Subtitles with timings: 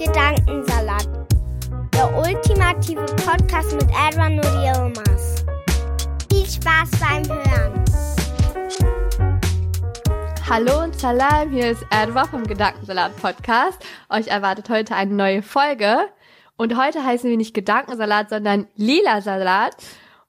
[0.00, 1.06] Gedankensalat,
[1.92, 5.44] der ultimative Podcast mit Edwin und Yilmaz.
[6.32, 7.84] Viel Spaß beim Hören.
[10.48, 13.84] Hallo und Salam, hier ist Edwa vom Gedankensalat Podcast.
[14.08, 15.98] Euch erwartet heute eine neue Folge.
[16.56, 19.76] Und heute heißen wir nicht Gedankensalat, sondern Lila Salat.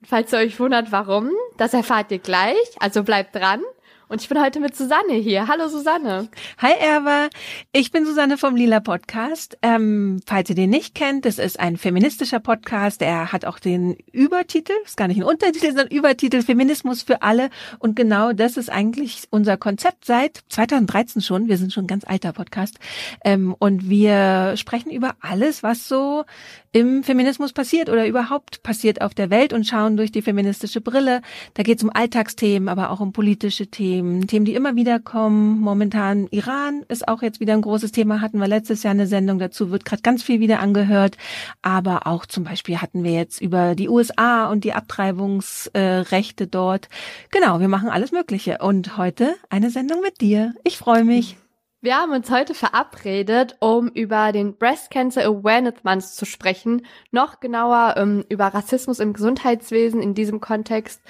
[0.02, 2.58] Und falls ihr euch wundert, warum, das erfahrt ihr gleich.
[2.82, 3.62] Also bleibt dran.
[4.12, 5.48] Und ich bin heute mit Susanne hier.
[5.48, 6.28] Hallo Susanne.
[6.58, 7.30] Hi Erwa,
[7.72, 9.58] ich bin Susanne vom Lila Podcast.
[9.62, 13.02] Ähm, falls ihr den nicht kennt, das ist ein feministischer Podcast.
[13.02, 17.50] Er hat auch den Übertitel, ist gar nicht ein Untertitel, sondern Übertitel Feminismus für alle.
[17.80, 21.48] Und genau das ist eigentlich unser Konzept seit 2013 schon.
[21.48, 22.80] Wir sind schon ein ganz alter Podcast.
[23.24, 26.26] Ähm, und wir sprechen über alles, was so
[26.74, 31.22] im Feminismus passiert oder überhaupt passiert auf der Welt und schauen durch die feministische Brille.
[31.54, 35.60] Da geht es um Alltagsthemen, aber auch um politische Themen, Themen, die immer wieder kommen.
[35.60, 39.38] Momentan Iran ist auch jetzt wieder ein großes Thema, hatten wir letztes Jahr eine Sendung
[39.38, 41.18] dazu, wird gerade ganz viel wieder angehört.
[41.62, 46.88] Aber auch zum Beispiel hatten wir jetzt über die USA und die Abtreibungsrechte dort.
[47.32, 48.60] Genau, wir machen alles Mögliche.
[48.60, 50.54] Und heute eine Sendung mit dir.
[50.64, 51.36] Ich freue mich.
[51.84, 56.86] Wir haben uns heute verabredet, um über den Breast Cancer Awareness Month zu sprechen.
[57.10, 61.02] Noch genauer ähm, über Rassismus im Gesundheitswesen in diesem Kontext.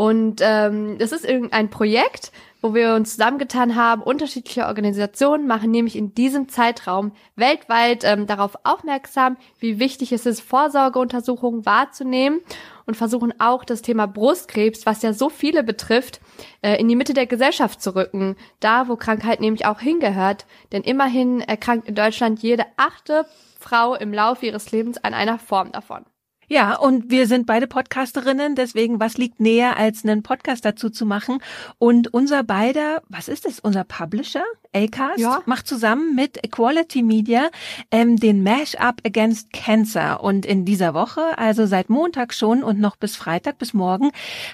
[0.00, 4.00] Und ähm, das ist irgendein Projekt, wo wir uns zusammengetan haben.
[4.00, 10.40] Unterschiedliche Organisationen machen nämlich in diesem Zeitraum weltweit ähm, darauf aufmerksam, wie wichtig es ist,
[10.40, 12.40] Vorsorgeuntersuchungen wahrzunehmen
[12.86, 16.22] und versuchen auch das Thema Brustkrebs, was ja so viele betrifft,
[16.62, 18.36] äh, in die Mitte der Gesellschaft zu rücken.
[18.60, 20.46] Da, wo Krankheit nämlich auch hingehört.
[20.72, 23.26] Denn immerhin erkrankt in Deutschland jede achte
[23.58, 26.06] Frau im Laufe ihres Lebens an einer Form davon.
[26.52, 31.06] Ja, und wir sind beide Podcasterinnen, deswegen was liegt näher, als einen Podcast dazu zu
[31.06, 31.38] machen?
[31.78, 34.42] Und unser beider, was ist es, unser Publisher,
[34.74, 35.42] Acast, Ja.
[35.46, 37.50] macht zusammen mit Equality Media
[37.90, 40.22] ähm, den Mash-up Against Cancer.
[40.22, 44.10] Und in dieser Woche, also seit Montag schon und noch bis Freitag, bis morgen,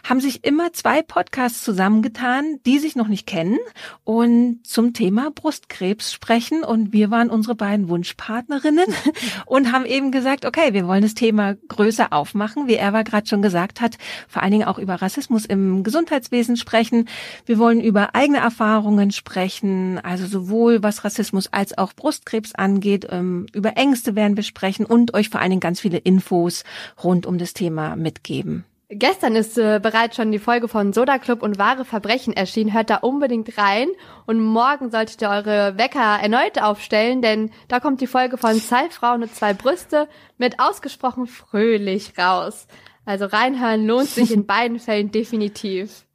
[0.08, 3.58] haben sich immer zwei Podcasts zusammengetan, die sich noch nicht kennen
[4.04, 6.64] und zum Thema Brustkrebs sprechen.
[6.64, 8.86] Und wir waren unsere beiden Wunschpartnerinnen
[9.46, 13.42] und haben eben gesagt, okay, wir wollen das Thema größer aufmachen, wie Erwa gerade schon
[13.42, 13.96] gesagt hat,
[14.28, 17.08] vor allen Dingen auch über Rassismus im Gesundheitswesen sprechen.
[17.44, 23.06] Wir wollen über eigene Erfahrungen sprechen, also sowohl was Rassismus als auch Brustkrebs angeht.
[23.10, 26.64] Ähm, über Ängste werden wir sprechen und euch vor allen Dingen ganz viele Infos
[27.02, 28.64] rund um das Thema mitgeben.
[28.88, 32.72] Gestern ist äh, bereits schon die Folge von Soda Club und wahre Verbrechen erschienen.
[32.72, 33.88] Hört da unbedingt rein.
[34.26, 38.88] Und morgen solltet ihr eure Wecker erneut aufstellen, denn da kommt die Folge von zwei
[38.90, 42.68] Frauen und zwei Brüste mit ausgesprochen fröhlich raus.
[43.04, 46.05] Also reinhören lohnt sich in beiden Fällen definitiv.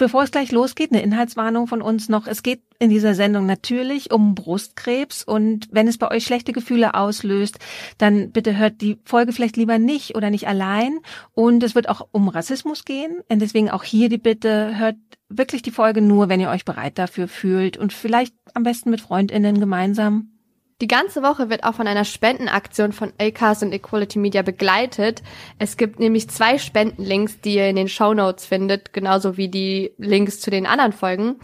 [0.00, 2.26] Bevor es gleich losgeht, eine Inhaltswarnung von uns noch.
[2.26, 6.94] Es geht in dieser Sendung natürlich um Brustkrebs und wenn es bei euch schlechte Gefühle
[6.94, 7.58] auslöst,
[7.98, 11.00] dann bitte hört die Folge vielleicht lieber nicht oder nicht allein.
[11.34, 13.18] Und es wird auch um Rassismus gehen.
[13.28, 14.96] Und deswegen auch hier die Bitte, hört
[15.28, 19.02] wirklich die Folge nur, wenn ihr euch bereit dafür fühlt und vielleicht am besten mit
[19.02, 20.30] FreundInnen gemeinsam.
[20.80, 25.22] Die ganze Woche wird auch von einer Spendenaktion von Acast und Equality Media begleitet.
[25.58, 29.92] Es gibt nämlich zwei Spendenlinks, die ihr in den Show Notes findet, genauso wie die
[29.98, 31.36] Links zu den anderen Folgen.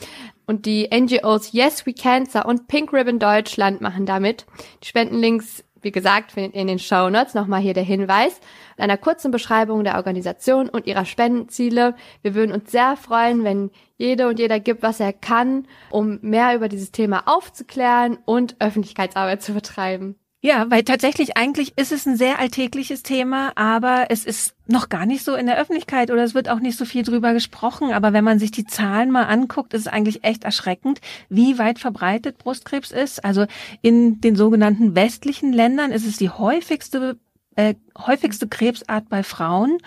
[0.46, 4.46] Und die NGOs Yes We Cancer und Pink Ribbon Deutschland machen damit.
[4.82, 7.34] Die Spendenlinks, wie gesagt, findet ihr in den Show Notes.
[7.34, 8.40] Nochmal hier der Hinweis.
[8.76, 11.94] In einer kurzen Beschreibung der Organisation und ihrer Spendenziele.
[12.22, 16.54] Wir würden uns sehr freuen, wenn jede und jeder gibt, was er kann, um mehr
[16.54, 20.16] über dieses Thema aufzuklären und Öffentlichkeitsarbeit zu betreiben.
[20.42, 25.04] Ja, weil tatsächlich eigentlich ist es ein sehr alltägliches Thema, aber es ist noch gar
[25.04, 27.92] nicht so in der Öffentlichkeit oder es wird auch nicht so viel drüber gesprochen.
[27.92, 31.80] Aber wenn man sich die Zahlen mal anguckt, ist es eigentlich echt erschreckend, wie weit
[31.80, 33.24] verbreitet Brustkrebs ist.
[33.24, 33.46] Also
[33.82, 37.18] in den sogenannten westlichen Ländern ist es die häufigste
[37.56, 39.78] äh, häufigste Krebsart bei Frauen.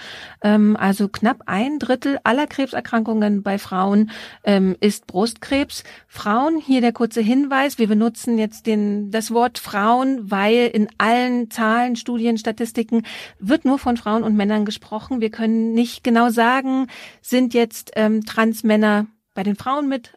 [0.43, 4.11] Ähm, also knapp ein Drittel aller Krebserkrankungen bei Frauen
[4.43, 5.83] ähm, ist Brustkrebs.
[6.07, 11.49] Frauen, hier der kurze Hinweis, wir benutzen jetzt den, das Wort Frauen, weil in allen
[11.51, 13.03] Zahlen, Studien, Statistiken
[13.39, 15.21] wird nur von Frauen und Männern gesprochen.
[15.21, 16.87] Wir können nicht genau sagen,
[17.21, 20.13] sind jetzt ähm, Transmänner bei den Frauen mit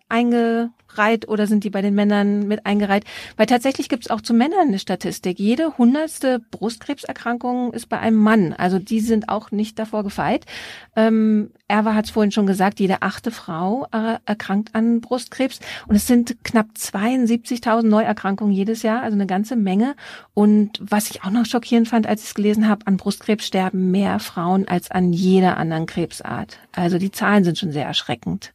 [0.92, 3.04] eingereiht oder sind die bei den Männern mit eingereiht?
[3.36, 5.38] Weil tatsächlich gibt es auch zu Männern eine Statistik.
[5.38, 8.52] Jede hundertste Brustkrebserkrankung ist bei einem Mann.
[8.52, 10.46] Also die sind auch nicht davor gefeit.
[10.96, 15.60] Ähm, Erwa hat es vorhin schon gesagt, jede achte Frau äh, erkrankt an Brustkrebs.
[15.86, 19.94] Und es sind knapp 72.000 Neuerkrankungen jedes Jahr, also eine ganze Menge.
[20.34, 23.90] Und was ich auch noch schockierend fand, als ich es gelesen habe, an Brustkrebs sterben
[23.90, 26.58] mehr Frauen als an jeder anderen Krebsart.
[26.72, 28.52] Also die Zahlen sind schon sehr erschreckend.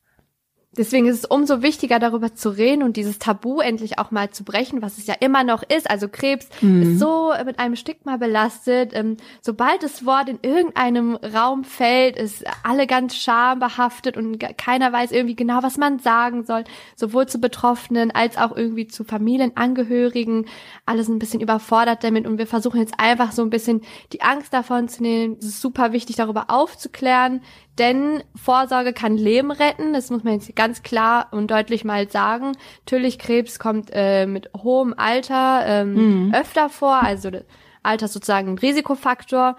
[0.78, 4.44] Deswegen ist es umso wichtiger, darüber zu reden und dieses Tabu endlich auch mal zu
[4.44, 5.90] brechen, was es ja immer noch ist.
[5.90, 6.82] Also Krebs mhm.
[6.84, 8.92] ist so mit einem Stigma belastet.
[8.94, 15.12] Ähm, sobald das Wort in irgendeinem Raum fällt, ist alle ganz schambehaftet und keiner weiß
[15.12, 16.64] irgendwie genau, was man sagen soll.
[16.96, 20.46] Sowohl zu Betroffenen als auch irgendwie zu Familienangehörigen.
[20.86, 23.82] Alles ein bisschen überfordert damit und wir versuchen jetzt einfach so ein bisschen
[24.14, 25.38] die Angst davon zu nehmen.
[25.40, 27.42] Es ist super wichtig, darüber aufzuklären,
[27.80, 32.54] denn Vorsorge kann Leben retten, das muss man jetzt ganz klar und deutlich mal sagen.
[32.86, 36.34] Natürlich, Krebs kommt äh, mit hohem Alter ähm, mhm.
[36.34, 37.32] öfter vor, also
[37.88, 39.56] Alter ist sozusagen ein Risikofaktor.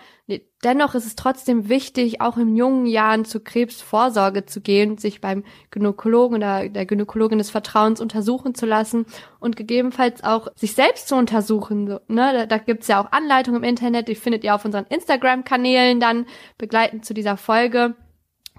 [0.62, 5.44] Dennoch ist es trotzdem wichtig, auch in jungen Jahren zur Krebsvorsorge zu gehen, sich beim
[5.70, 9.06] Gynäkologen oder der Gynäkologin des Vertrauens untersuchen zu lassen
[9.40, 11.84] und gegebenenfalls auch sich selbst zu untersuchen.
[11.84, 12.00] ne?
[12.08, 16.26] Da, da gibt's ja auch Anleitungen im Internet, die findet ihr auf unseren Instagram-Kanälen dann
[16.58, 17.94] begleitend zu dieser Folge.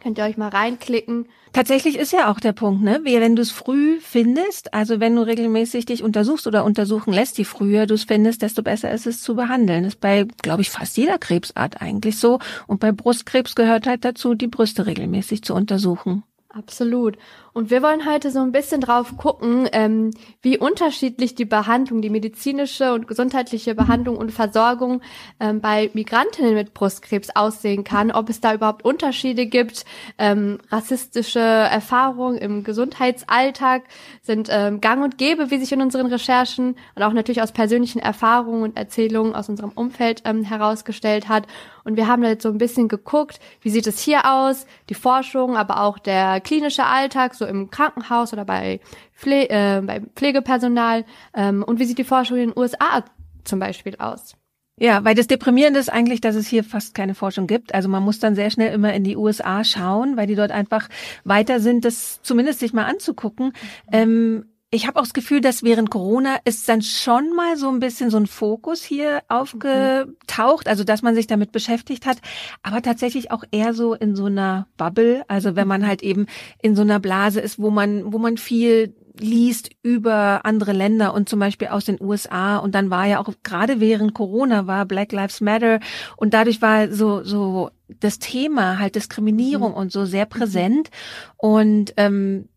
[0.01, 1.27] Könnt ihr euch mal reinklicken.
[1.51, 3.01] Tatsächlich ist ja auch der Punkt, ne?
[3.03, 7.43] Wenn du es früh findest, also wenn du regelmäßig dich untersuchst oder untersuchen lässt, je
[7.43, 9.83] früher du es findest, desto besser ist es zu behandeln.
[9.83, 12.39] Das ist bei, glaube ich, fast jeder Krebsart eigentlich so.
[12.67, 16.23] Und bei Brustkrebs gehört halt dazu, die Brüste regelmäßig zu untersuchen.
[16.49, 17.17] Absolut.
[17.53, 20.11] Und wir wollen heute so ein bisschen drauf gucken, ähm,
[20.41, 25.01] wie unterschiedlich die Behandlung, die medizinische und gesundheitliche Behandlung und Versorgung
[25.39, 29.85] ähm, bei Migrantinnen mit Brustkrebs aussehen kann, ob es da überhaupt Unterschiede gibt.
[30.17, 33.83] Ähm, rassistische Erfahrungen im Gesundheitsalltag
[34.21, 37.99] sind ähm, gang und gäbe, wie sich in unseren Recherchen und auch natürlich aus persönlichen
[37.99, 41.47] Erfahrungen und Erzählungen aus unserem Umfeld ähm, herausgestellt hat.
[41.83, 44.93] Und wir haben da jetzt so ein bisschen geguckt, wie sieht es hier aus, die
[44.93, 48.79] Forschung, aber auch der klinische Alltag, so im Krankenhaus oder bei,
[49.15, 53.03] Pfle äh, bei Pflegepersonal ähm, und wie sieht die Forschung in den USA
[53.43, 54.35] zum Beispiel aus?
[54.81, 57.73] Ja, weil das Deprimierende ist eigentlich, dass es hier fast keine Forschung gibt.
[57.73, 60.87] Also man muss dann sehr schnell immer in die USA schauen, weil die dort einfach
[61.25, 63.47] weiter sind, das zumindest sich mal anzugucken.
[63.47, 63.91] Mhm.
[63.91, 67.79] Ähm, ich habe auch das Gefühl, dass während Corona ist dann schon mal so ein
[67.79, 72.19] bisschen so ein Fokus hier aufgetaucht, also dass man sich damit beschäftigt hat,
[72.61, 76.27] aber tatsächlich auch eher so in so einer Bubble, also wenn man halt eben
[76.61, 81.27] in so einer Blase ist, wo man, wo man viel liest über andere Länder und
[81.27, 85.11] zum Beispiel aus den USA und dann war ja auch gerade während Corona war Black
[85.11, 85.79] Lives Matter
[86.15, 89.77] und dadurch war so so das Thema halt Diskriminierung mhm.
[89.77, 90.89] und so sehr präsent
[91.35, 92.47] und ähm,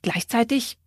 [0.00, 0.78] gleichzeitig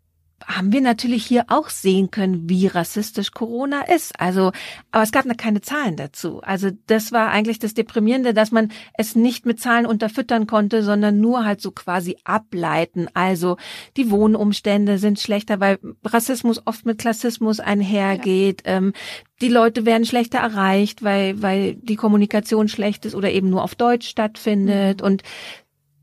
[0.47, 4.19] haben wir natürlich hier auch sehen können, wie rassistisch Corona ist.
[4.19, 4.51] Also,
[4.91, 6.41] aber es gab noch keine Zahlen dazu.
[6.41, 11.19] Also das war eigentlich das Deprimierende, dass man es nicht mit Zahlen unterfüttern konnte, sondern
[11.19, 13.07] nur halt so quasi ableiten.
[13.13, 13.57] Also
[13.97, 18.63] die Wohnumstände sind schlechter, weil Rassismus oft mit Klassismus einhergeht.
[18.65, 18.77] Ja.
[18.77, 18.93] Ähm,
[19.41, 23.73] die Leute werden schlechter erreicht, weil, weil die Kommunikation schlecht ist oder eben nur auf
[23.73, 25.01] Deutsch stattfindet.
[25.01, 25.07] Mhm.
[25.07, 25.23] Und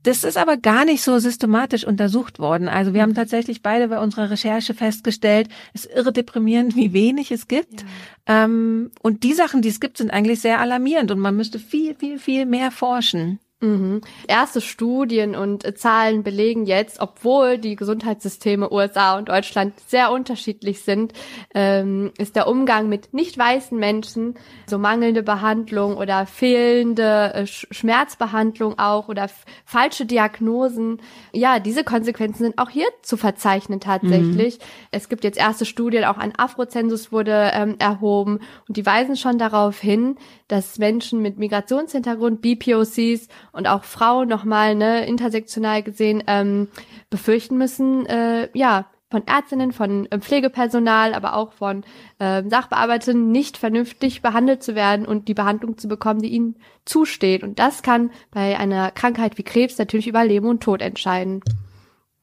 [0.08, 2.66] das ist aber gar nicht so systematisch untersucht worden.
[2.66, 7.30] Also wir haben tatsächlich beide bei unserer Recherche festgestellt, es ist irre deprimierend, wie wenig
[7.30, 7.82] es gibt.
[8.26, 8.44] Ja.
[8.44, 11.94] Ähm, und die Sachen, die es gibt, sind eigentlich sehr alarmierend und man müsste viel,
[11.94, 13.38] viel, viel mehr forschen.
[13.60, 14.02] Mhm.
[14.28, 20.82] Erste Studien und äh, Zahlen belegen jetzt, obwohl die Gesundheitssysteme USA und Deutschland sehr unterschiedlich
[20.82, 21.12] sind,
[21.54, 24.34] ähm, ist der Umgang mit nicht weißen Menschen,
[24.68, 29.28] so mangelnde Behandlung oder fehlende äh, Schmerzbehandlung auch oder
[29.64, 34.58] falsche Diagnosen, ja, diese Konsequenzen sind auch hier zu verzeichnen tatsächlich.
[34.58, 34.64] Mhm.
[34.92, 38.38] Es gibt jetzt erste Studien, auch ein Afrozensus wurde ähm, erhoben
[38.68, 40.16] und die weisen schon darauf hin,
[40.48, 46.68] dass Menschen mit Migrationshintergrund, BPOCs und auch Frauen nochmal ne, intersektional gesehen ähm,
[47.10, 51.84] befürchten müssen, äh, ja, von Ärztinnen, von äh, Pflegepersonal, aber auch von
[52.18, 57.42] äh, Sachbearbeitern nicht vernünftig behandelt zu werden und die Behandlung zu bekommen, die ihnen zusteht.
[57.42, 61.42] Und das kann bei einer Krankheit wie Krebs natürlich über Leben und Tod entscheiden.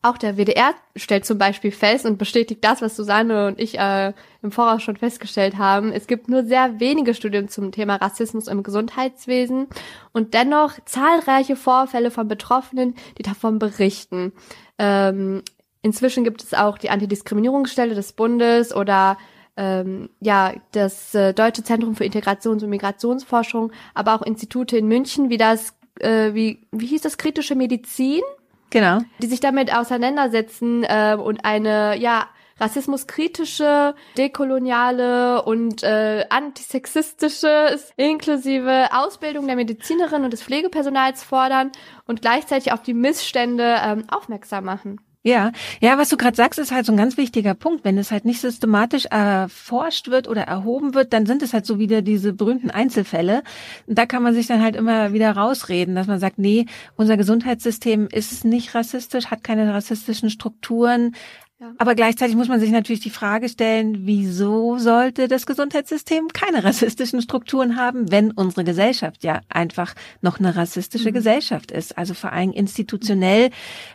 [0.06, 4.14] Auch der WDR stellt zum Beispiel fest und bestätigt das, was Susanne und ich äh,
[4.44, 5.92] im Voraus schon festgestellt haben.
[5.92, 9.68] Es gibt nur sehr wenige Studien zum Thema Rassismus im Gesundheitswesen
[10.14, 14.32] und dennoch zahlreiche Vorfälle von Betroffenen, die davon berichten.
[14.78, 15.42] Ähm,
[15.82, 19.18] inzwischen gibt es auch die Antidiskriminierungsstelle des Bundes oder
[19.58, 25.32] ähm, ja das äh, Deutsche Zentrum für Integrations- und Migrationsforschung, aber auch Institute in München,
[25.32, 28.22] wie das äh, wie wie hieß das kritische Medizin?
[28.70, 29.00] Genau.
[29.22, 32.28] Die sich damit auseinandersetzen äh, und eine, ja,
[32.60, 41.72] rassismuskritische, dekoloniale und äh, antisexistische inklusive Ausbildung der Medizinerinnen und des Pflegepersonals fordern
[42.08, 45.02] und gleichzeitig auf die Missstände ähm, aufmerksam machen.
[45.28, 45.52] Ja,
[45.82, 47.84] ja, was du gerade sagst, ist halt so ein ganz wichtiger Punkt.
[47.84, 51.80] Wenn es halt nicht systematisch erforscht wird oder erhoben wird, dann sind es halt so
[51.80, 53.42] wieder diese berühmten Einzelfälle.
[53.88, 57.18] Und da kann man sich dann halt immer wieder rausreden, dass man sagt, nee, unser
[57.18, 61.16] Gesundheitssystem ist nicht rassistisch, hat keine rassistischen Strukturen,
[61.58, 61.74] ja.
[61.78, 67.22] Aber gleichzeitig muss man sich natürlich die Frage stellen, wieso sollte das Gesundheitssystem keine rassistischen
[67.22, 71.14] Strukturen haben, wenn unsere Gesellschaft ja einfach noch eine rassistische mhm.
[71.14, 71.98] Gesellschaft ist.
[71.98, 73.52] Also vor allem institutionell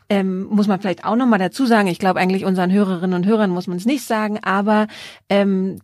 [0.09, 3.51] ähm, muss man vielleicht auch nochmal dazu sagen, ich glaube eigentlich unseren Hörerinnen und Hörern
[3.51, 4.87] muss man es nicht sagen, aber
[5.29, 5.81] ähm,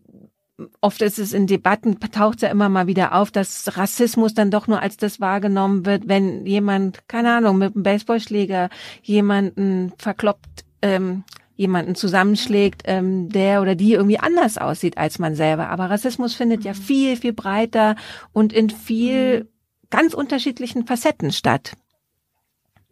[0.81, 4.51] oft ist es in Debatten, taucht es ja immer mal wieder auf, dass Rassismus dann
[4.51, 8.71] doch nur als das wahrgenommen wird, wenn jemand, keine Ahnung, mit einem Baseballschläger
[9.03, 11.25] jemanden verkloppt, ähm,
[11.57, 15.69] jemanden zusammenschlägt, ähm, der oder die irgendwie anders aussieht als man selber.
[15.71, 16.77] Aber Rassismus findet ja mhm.
[16.77, 17.97] viel, viel breiter
[18.33, 19.49] und in viel mhm.
[19.91, 21.73] ganz unterschiedlichen Facetten statt.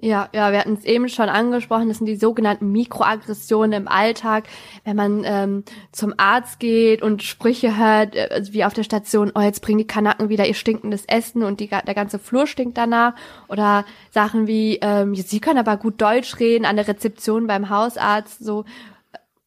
[0.04, 4.44] Ja, ja, wir hatten es eben schon angesprochen, das sind die sogenannten Mikroaggressionen im Alltag,
[4.84, 9.40] wenn man ähm, zum Arzt geht und Sprüche hört, äh, wie auf der Station, oh,
[9.40, 13.14] jetzt bringen die Kanaken wieder ihr stinkendes Essen und die, der ganze Flur stinkt danach.
[13.48, 18.44] Oder Sachen wie, ähm, sie können aber gut Deutsch reden an der Rezeption beim Hausarzt,
[18.44, 18.66] so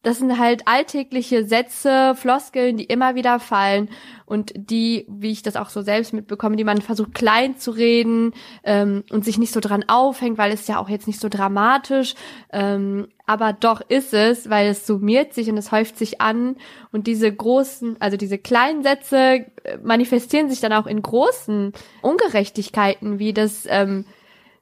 [0.02, 3.88] das sind halt alltägliche Sätze, Floskeln, die immer wieder fallen
[4.26, 8.32] und die, wie ich das auch so selbst mitbekomme, die man versucht klein zu reden
[8.62, 12.14] ähm, und sich nicht so dran aufhängt, weil es ja auch jetzt nicht so dramatisch,
[12.52, 16.56] ähm, aber doch ist es, weil es summiert sich und es häuft sich an
[16.92, 23.18] und diese großen, also diese kleinen Sätze äh, manifestieren sich dann auch in großen Ungerechtigkeiten,
[23.18, 24.04] wie das ähm,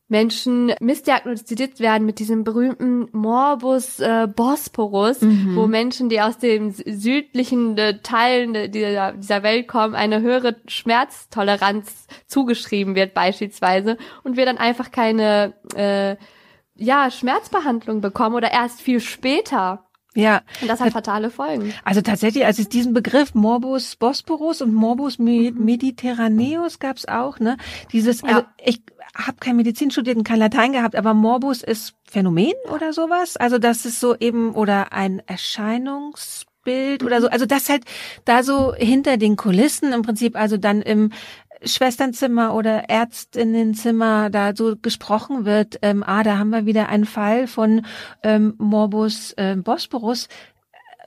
[0.08, 5.56] Menschen missdiagnostiziert werden mit diesem berühmten Morbus äh, Bosporus, mhm.
[5.56, 12.06] wo Menschen, die aus den südlichen äh, Teilen dieser, dieser Welt kommen, eine höhere Schmerztoleranz
[12.26, 16.16] zugeschrieben wird beispielsweise und wir dann einfach keine äh,
[16.76, 19.86] ja, Schmerzbehandlung bekommen oder erst viel später.
[20.14, 20.40] Ja.
[20.62, 21.74] Und das hat fatale Folgen.
[21.84, 25.54] Also tatsächlich, als es diesen Begriff Morbus Bosporus und Morbus mhm.
[25.58, 27.58] Mediterraneus gab's auch, ne?
[27.92, 28.46] Dieses, also ja.
[28.64, 28.82] ich
[29.16, 33.36] habe kein Medizin studiert und kein Latein gehabt, aber Morbus ist Phänomen oder sowas?
[33.36, 37.28] Also das ist so eben, oder ein Erscheinungsbild oder so.
[37.28, 37.84] Also das halt
[38.24, 41.10] da so hinter den Kulissen im Prinzip, also dann im
[41.64, 47.46] Schwesternzimmer oder Ärztinnenzimmer da so gesprochen wird, ähm, ah, da haben wir wieder einen Fall
[47.46, 47.86] von
[48.22, 50.28] ähm, Morbus äh, Bosporus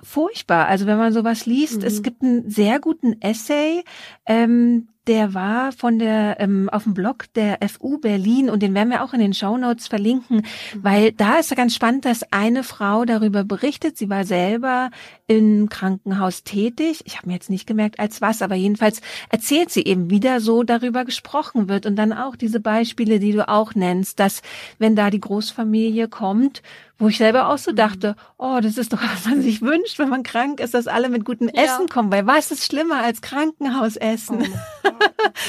[0.02, 0.68] furchtbar.
[0.68, 1.88] Also wenn man sowas liest, mhm.
[1.88, 3.84] es gibt einen sehr guten Essay,
[4.26, 8.92] ähm, der war von der ähm, auf dem Blog der FU Berlin und den werden
[8.92, 10.84] wir auch in den Show Notes verlinken, mhm.
[10.84, 13.98] weil da ist ja ganz spannend, dass eine Frau darüber berichtet.
[13.98, 14.92] Sie war selber
[15.26, 17.02] im Krankenhaus tätig.
[17.06, 20.40] Ich habe mir jetzt nicht gemerkt, als was, aber jedenfalls erzählt sie eben, wie da
[20.40, 24.44] so darüber gesprochen wird und dann auch diese Beispiele, die du auch nennst, dass
[24.78, 26.62] wenn da die Großfamilie kommt
[27.00, 27.78] wo ich selber auch so mhm.
[27.78, 31.10] dachte, oh, das ist doch, was man sich wünscht, wenn man krank ist, dass alle
[31.10, 31.64] mit gutem ja.
[31.64, 34.46] Essen kommen, weil was ist schlimmer als Krankenhausessen?
[34.84, 34.90] Oh.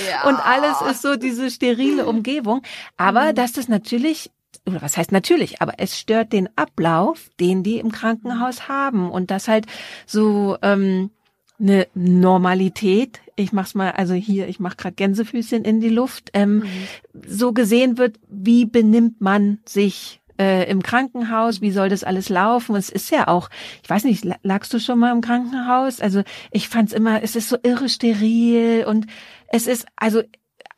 [0.09, 0.29] Ja.
[0.29, 2.63] Und alles ist so diese sterile Umgebung.
[2.97, 3.35] Aber mhm.
[3.35, 4.31] dass das natürlich
[4.67, 9.31] oder was heißt natürlich, aber es stört den Ablauf, den die im Krankenhaus haben und
[9.31, 9.67] das halt
[10.07, 11.11] so ähm,
[11.59, 16.59] eine Normalität, ich mach's mal, also hier, ich mach gerade Gänsefüßchen in die Luft, ähm,
[16.59, 16.65] mhm.
[17.27, 22.75] so gesehen wird, wie benimmt man sich äh, im Krankenhaus, wie soll das alles laufen?
[22.77, 23.51] es ist ja auch,
[23.83, 26.01] ich weiß nicht, lagst du schon mal im Krankenhaus?
[26.01, 29.07] Also ich fand's immer, es ist so irre steril und
[29.51, 30.23] es ist, also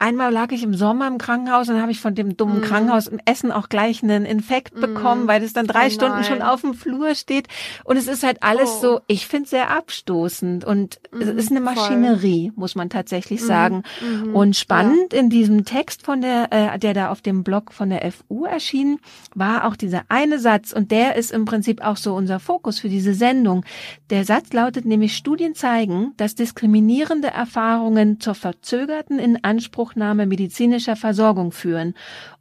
[0.03, 2.63] Einmal lag ich im Sommer im Krankenhaus und habe ich von dem dummen mm.
[2.63, 4.81] Krankenhaus im Essen auch gleich einen Infekt mm.
[4.81, 7.47] bekommen, weil es dann drei oh Stunden schon auf dem Flur steht.
[7.85, 8.81] Und es ist halt alles oh.
[8.81, 11.21] so, ich finde sehr abstoßend und mm.
[11.21, 12.61] es ist eine Maschinerie, Voll.
[12.61, 13.47] muss man tatsächlich mhm.
[13.47, 13.83] sagen.
[14.01, 14.33] -hmm.
[14.33, 15.21] Und spannend ja.
[15.21, 18.99] in diesem Text von der, äh, der da auf dem Blog von der FU erschien,
[19.37, 22.89] war auch dieser eine Satz und der ist im Prinzip auch so unser Fokus für
[22.89, 23.65] diese Sendung.
[24.11, 31.53] Der Satz lautet nämlich, Studien zeigen, dass diskriminierende Erfahrungen zur verzögerten Inanspruch Inanspruchnahme medizinischer Versorgung
[31.53, 31.95] führen.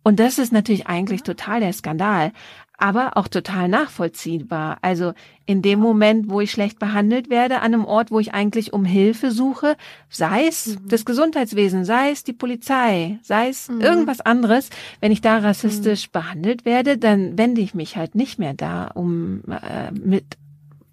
[0.04, 2.32] Und das ist natürlich eigentlich total der Skandal
[2.78, 4.80] aber auch total nachvollziehbar.
[4.82, 5.14] Also
[5.46, 8.86] in dem Moment, wo ich schlecht behandelt werde, an einem Ort, wo ich eigentlich um
[8.86, 9.78] Hilfe suche,
[10.10, 10.88] sei es mhm.
[10.88, 13.82] das Gesundheitswesen, sei es die Polizei, sei es mhm.
[13.82, 16.12] irgendwas anderes, wenn ich da rassistisch mhm.
[16.12, 20.40] behandelt werde, dann wende ich mich halt nicht mehr da um äh, mit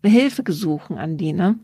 [0.05, 1.59] Hilfe gesuchen an die, ne?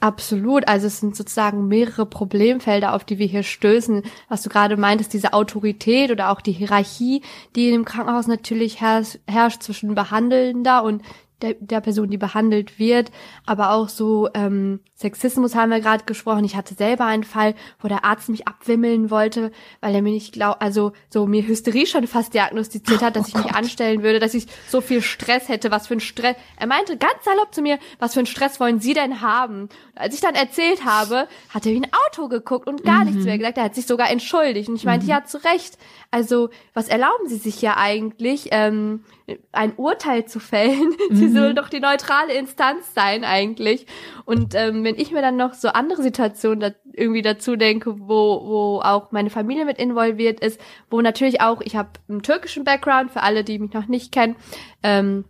[0.00, 0.68] Absolut.
[0.68, 4.02] Also es sind sozusagen mehrere Problemfelder, auf die wir hier stößen.
[4.28, 7.22] Was du gerade meintest, diese Autorität oder auch die Hierarchie,
[7.56, 11.02] die in dem Krankenhaus natürlich herrscht, herrscht zwischen Behandelnder und
[11.42, 13.10] der, der Person, die behandelt wird,
[13.46, 16.44] aber auch so ähm, Sexismus haben wir gerade gesprochen.
[16.44, 20.32] Ich hatte selber einen Fall, wo der Arzt mich abwimmeln wollte, weil er mir nicht
[20.32, 23.44] glaubt, also so mir Hysterie schon fast diagnostiziert hat, dass oh ich Gott.
[23.44, 26.36] mich anstellen würde, dass ich so viel Stress hätte, was für ein Stress.
[26.56, 29.62] Er meinte ganz salopp zu mir, was für ein Stress wollen Sie denn haben?
[29.62, 33.10] Und als ich dann erzählt habe, hat er wie ein Auto geguckt und gar mhm.
[33.10, 33.58] nichts mehr gesagt.
[33.58, 35.10] Er hat sich sogar entschuldigt und ich meinte, mhm.
[35.10, 35.78] ja zu Recht.
[36.10, 38.48] Also was erlauben Sie sich ja eigentlich?
[38.50, 39.04] Ähm,
[39.52, 40.94] ein Urteil zu fällen.
[41.08, 41.16] Mhm.
[41.16, 43.86] Sie soll doch die neutrale Instanz sein eigentlich.
[44.26, 48.42] Und ähm, wenn ich mir dann noch so andere Situationen da irgendwie dazu denke, wo,
[48.44, 53.10] wo auch meine Familie mit involviert ist, wo natürlich auch, ich habe einen türkischen Background,
[53.10, 54.36] für alle, die mich noch nicht kennen,
[54.82, 55.24] ähm,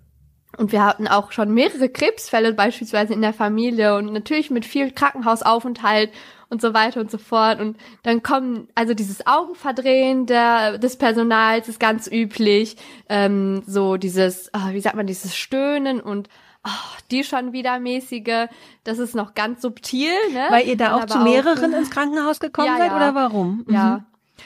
[0.56, 4.90] und wir hatten auch schon mehrere Krebsfälle beispielsweise in der Familie und natürlich mit viel
[4.90, 6.10] Krankenhausaufenthalt
[6.48, 7.60] und so weiter und so fort.
[7.60, 12.76] Und dann kommen, also dieses Augenverdrehen der, des Personals ist ganz üblich.
[13.08, 16.28] Ähm, so dieses, oh, wie sagt man, dieses Stöhnen und
[16.64, 18.48] oh, die schon wieder mäßige,
[18.84, 20.12] das ist noch ganz subtil.
[20.32, 20.46] Ne?
[20.48, 22.96] Weil ihr da auch zu mehreren auch, ins Krankenhaus gekommen ja, seid ja.
[22.96, 23.66] oder warum?
[23.68, 24.04] Ja, mhm.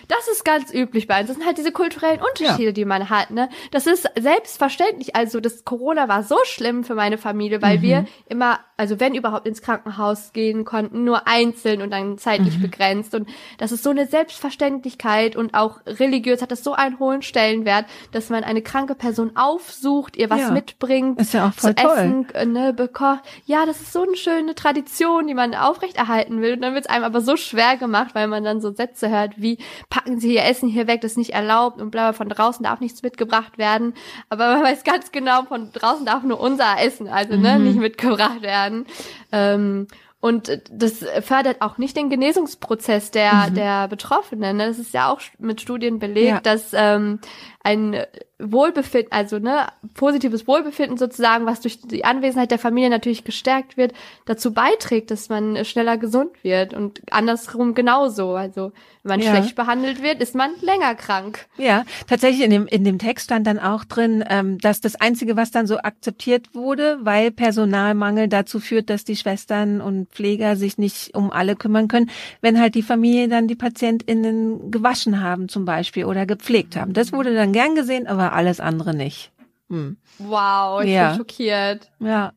[0.09, 1.29] Das ist ganz üblich bei uns.
[1.29, 2.73] Das sind halt diese kulturellen Unterschiede, ja.
[2.73, 3.31] die man hat.
[3.31, 3.49] Ne?
[3.71, 5.17] Das ist selbstverständlich.
[5.17, 7.83] Also das Corona war so schlimm für meine Familie, weil mhm.
[7.83, 12.63] wir immer, also wenn überhaupt ins Krankenhaus gehen konnten, nur einzeln und dann zeitlich mhm.
[12.63, 13.15] begrenzt.
[13.15, 17.87] Und das ist so eine Selbstverständlichkeit und auch religiös hat das so einen hohen Stellenwert,
[18.13, 20.51] dass man eine kranke Person aufsucht, ihr was ja.
[20.51, 21.97] mitbringt, ist ja auch voll zu toll.
[21.97, 23.21] essen, äh, ne, bekocht.
[23.47, 26.55] Ja, das ist so eine schöne Tradition, die man aufrechterhalten will.
[26.55, 29.41] Und dann wird es einem aber so schwer gemacht, weil man dann so Sätze hört
[29.41, 29.59] wie
[29.93, 32.81] packen Sie Ihr Essen hier weg, das ist nicht erlaubt und bla, von draußen darf
[32.81, 33.93] nichts mitgebracht werden.
[34.31, 37.65] Aber man weiß ganz genau, von draußen darf nur unser Essen, also ne, mhm.
[37.65, 38.87] nicht mitgebracht werden.
[39.33, 39.89] Ähm,
[40.21, 43.55] und das fördert auch nicht den Genesungsprozess der, mhm.
[43.55, 44.59] der Betroffenen.
[44.61, 46.41] Das ist ja auch mit Studien belegt, ja.
[46.41, 47.19] dass ähm,
[47.63, 47.97] ein
[48.43, 53.93] Wohlbefinden, also ne, positives Wohlbefinden sozusagen, was durch die Anwesenheit der Familie natürlich gestärkt wird,
[54.25, 58.35] dazu beiträgt, dass man schneller gesund wird und andersrum genauso.
[58.35, 58.73] Also
[59.05, 59.35] wenn man ja.
[59.35, 61.47] schlecht behandelt wird, ist man länger krank.
[61.57, 65.37] Ja, tatsächlich in dem in dem Text stand dann auch drin, ähm, dass das einzige,
[65.37, 70.79] was dann so akzeptiert wurde, weil Personalmangel dazu führt, dass die Schwestern und Pfleger sich
[70.79, 72.11] nicht um alle kümmern können,
[72.41, 76.93] wenn halt die Familie dann die PatientInnen gewaschen haben zum Beispiel oder gepflegt haben.
[76.93, 79.33] Das wurde dann gern gesehen, aber alles andere nicht.
[79.69, 79.97] Hm.
[80.19, 81.09] Wow, ich ja.
[81.09, 81.91] bin schockiert.
[81.99, 82.33] Ja,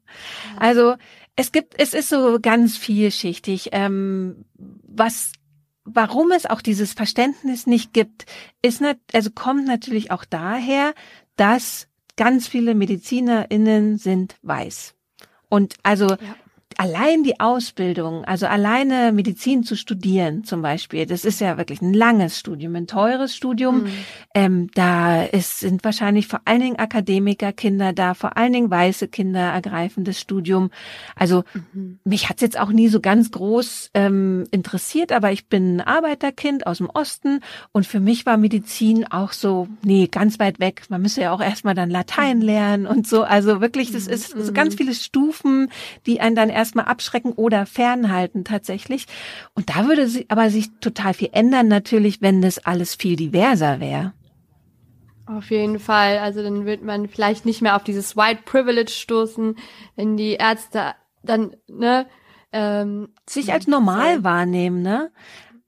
[0.57, 0.95] also
[1.35, 3.69] es gibt, es ist so ganz vielschichtig.
[3.73, 5.33] Ähm, was,
[5.83, 8.25] warum es auch dieses Verständnis nicht gibt,
[8.61, 10.93] ist nicht, also kommt natürlich auch daher,
[11.35, 14.95] dass ganz viele MedizinerInnen sind weiß.
[15.49, 16.17] Und also ja
[16.77, 21.93] allein die Ausbildung, also alleine Medizin zu studieren zum Beispiel, das ist ja wirklich ein
[21.93, 23.83] langes Studium, ein teures Studium.
[23.83, 23.91] Mhm.
[24.35, 29.39] Ähm, da ist, sind wahrscheinlich vor allen Dingen Akademikerkinder da, vor allen Dingen weiße Kinder
[29.39, 30.69] ergreifendes Studium.
[31.15, 31.43] Also
[31.73, 31.99] mhm.
[32.03, 36.67] mich hat's jetzt auch nie so ganz groß ähm, interessiert, aber ich bin ein Arbeiterkind
[36.67, 37.39] aus dem Osten
[37.71, 40.83] und für mich war Medizin auch so, nee, ganz weit weg.
[40.89, 42.43] Man müsse ja auch erstmal dann Latein mhm.
[42.43, 43.23] lernen und so.
[43.23, 44.77] Also wirklich, das ist so ganz mhm.
[44.77, 45.69] viele Stufen,
[46.05, 49.05] die einen dann erst erstmal abschrecken oder fernhalten tatsächlich.
[49.53, 53.79] Und da würde sich aber sich total viel ändern natürlich, wenn das alles viel diverser
[53.79, 54.13] wäre.
[55.27, 56.19] Auf jeden Fall.
[56.19, 59.57] Also dann wird man vielleicht nicht mehr auf dieses White Privilege stoßen,
[59.95, 62.05] wenn die Ärzte dann, ne,
[62.51, 65.11] ähm, sich als normal wahrnehmen, ne?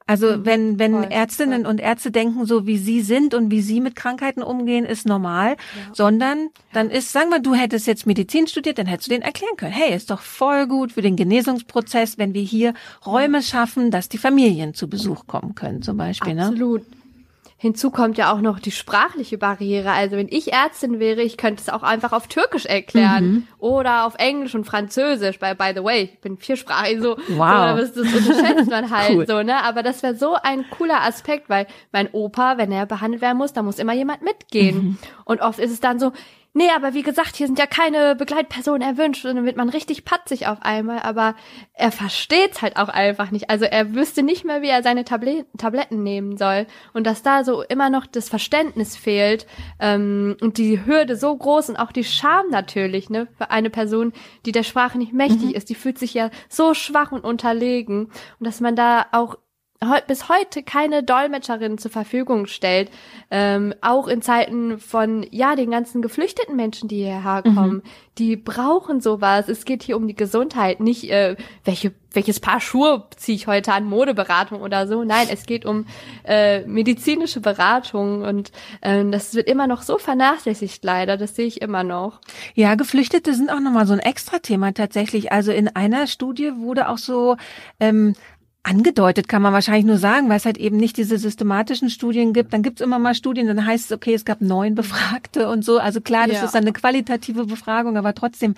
[0.09, 1.71] Also mhm, wenn, wenn voll, Ärztinnen voll.
[1.71, 5.57] und Ärzte denken, so wie sie sind und wie sie mit Krankheiten umgehen, ist normal,
[5.57, 5.93] ja.
[5.93, 9.57] sondern dann ist, sagen wir, du hättest jetzt Medizin studiert, dann hättest du denen erklären
[9.57, 12.73] können, hey, ist doch voll gut für den Genesungsprozess, wenn wir hier
[13.05, 16.39] Räume schaffen, dass die Familien zu Besuch kommen können, zum Beispiel.
[16.39, 16.89] Absolut.
[16.89, 16.96] Ne?
[17.59, 19.89] Hinzu kommt ja auch noch die sprachliche Barriere.
[19.89, 23.47] Also wenn ich Ärztin wäre, ich könnte es auch einfach auf Türkisch erklären mhm.
[23.57, 25.39] oder auf Englisch und Französisch.
[25.39, 27.79] By, by the way, ich bin viersprachig, so, wow.
[27.79, 29.25] so das, das unterschätzt man halt cool.
[29.25, 29.63] so, ne?
[29.63, 33.53] Aber das wäre so ein cooler Aspekt, weil mein Opa, wenn er behandelt werden muss,
[33.53, 34.75] da muss immer jemand mitgehen.
[34.75, 34.97] Mhm.
[35.25, 36.11] Und oft ist es dann so,
[36.57, 40.05] nee, aber wie gesagt, hier sind ja keine Begleitpersonen erwünscht und dann wird man richtig
[40.05, 41.35] patzig auf einmal, aber
[41.73, 43.49] er versteht's halt auch einfach nicht.
[43.51, 47.43] Also er wüsste nicht mehr, wie er seine Tablet Tabletten nehmen soll und dass da
[47.43, 49.45] so immer noch das Verständnis fehlt
[49.79, 54.11] ähm, und die Hürde so groß und auch die Scham natürlich, ne, für eine Person,
[54.45, 55.55] die der Sprache nicht mächtig mhm.
[55.55, 58.05] ist, die fühlt sich ja so schwach und unterlegen
[58.39, 59.37] und dass man da auch
[60.07, 62.89] bis heute keine Dolmetscherin zur Verfügung stellt,
[63.29, 67.83] ähm, auch in Zeiten von ja den ganzen geflüchteten Menschen, die hierher kommen, mhm.
[68.17, 69.49] die brauchen sowas.
[69.49, 73.73] Es geht hier um die Gesundheit, nicht äh, welche welches Paar Schuhe ziehe ich heute
[73.73, 75.03] an Modeberatung oder so.
[75.03, 75.85] Nein, es geht um
[76.23, 81.17] äh, medizinische Beratung und äh, das wird immer noch so vernachlässigt leider.
[81.17, 82.19] Das sehe ich immer noch.
[82.55, 85.31] Ja, Geflüchtete sind auch nochmal so ein Extra-Thema tatsächlich.
[85.31, 87.37] Also in einer Studie wurde auch so
[87.79, 88.15] ähm,
[88.67, 92.51] angedeutet kann man wahrscheinlich nur sagen, weil es halt eben nicht diese systematischen Studien gibt.
[92.51, 95.63] Dann gibt es immer mal Studien, dann heißt es, okay, es gab neun Befragte und
[95.63, 95.79] so.
[95.79, 96.45] Also klar, das ja.
[96.45, 98.55] ist eine qualitative Befragung, aber trotzdem.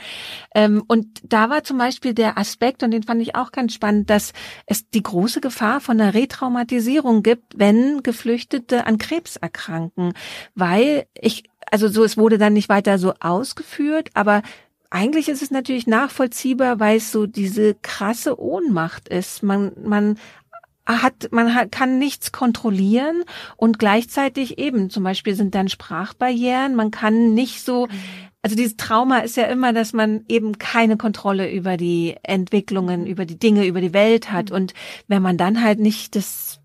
[0.56, 4.10] Ähm, und da war zum Beispiel der Aspekt, und den fand ich auch ganz spannend,
[4.10, 4.34] dass
[4.66, 10.14] es die große Gefahr von einer Retraumatisierung gibt, wenn Geflüchtete an Krebs erkranken.
[10.56, 14.42] Weil ich, also so, es wurde dann nicht weiter so ausgeführt, aber
[14.90, 19.44] eigentlich ist es natürlich nachvollziehbar, weil es so diese krasse Ohnmacht ist.
[19.44, 20.18] Man, man
[20.86, 23.24] hat, man hat, kann nichts kontrollieren
[23.56, 27.88] und gleichzeitig eben, zum Beispiel sind dann Sprachbarrieren, man kann nicht so,
[28.42, 33.26] also dieses Trauma ist ja immer, dass man eben keine Kontrolle über die Entwicklungen, über
[33.26, 34.50] die Dinge, über die Welt hat.
[34.50, 34.56] Mhm.
[34.56, 34.74] Und
[35.08, 36.60] wenn man dann halt nicht das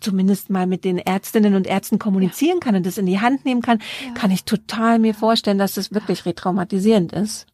[0.00, 3.62] zumindest mal mit den Ärztinnen und Ärzten kommunizieren kann und das in die Hand nehmen
[3.62, 4.12] kann, ja.
[4.12, 7.46] kann ich total mir vorstellen, dass das wirklich retraumatisierend ist.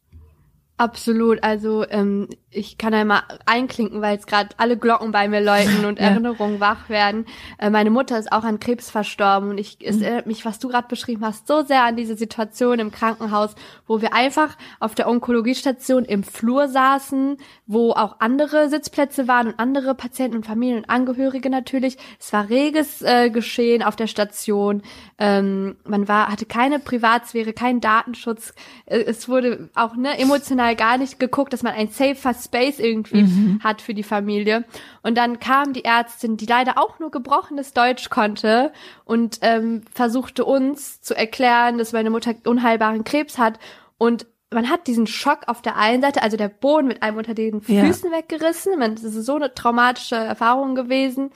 [0.81, 1.43] Absolut.
[1.43, 5.99] Also ähm, ich kann einmal einklinken, weil jetzt gerade alle Glocken bei mir läuten und
[5.99, 6.07] ja.
[6.07, 7.25] Erinnerungen wach werden.
[7.57, 10.03] Äh, meine Mutter ist auch an Krebs verstorben und ich, es mhm.
[10.03, 13.55] erinnert mich, was du gerade beschrieben hast, so sehr an diese Situation im Krankenhaus,
[13.87, 17.37] wo wir einfach auf der Onkologiestation im Flur saßen,
[17.67, 21.97] wo auch andere Sitzplätze waren und andere Patienten und Familien und Angehörige natürlich.
[22.19, 24.81] Es war reges äh, Geschehen auf der Station.
[25.17, 28.53] Ähm, man war hatte keine Privatsphäre, keinen Datenschutz.
[28.85, 33.23] Äh, es wurde auch ne emotional gar nicht geguckt, dass man ein safer Space irgendwie
[33.23, 33.59] mhm.
[33.63, 34.65] hat für die Familie.
[35.03, 38.71] Und dann kam die Ärztin, die leider auch nur gebrochenes Deutsch konnte
[39.05, 43.59] und ähm, versuchte uns zu erklären, dass meine Mutter unheilbaren Krebs hat
[43.97, 47.33] und man hat diesen Schock auf der einen Seite, also der Boden mit einem unter
[47.33, 48.17] den Füßen ja.
[48.17, 48.77] weggerissen.
[48.77, 51.31] Man, das ist so eine traumatische Erfahrung gewesen.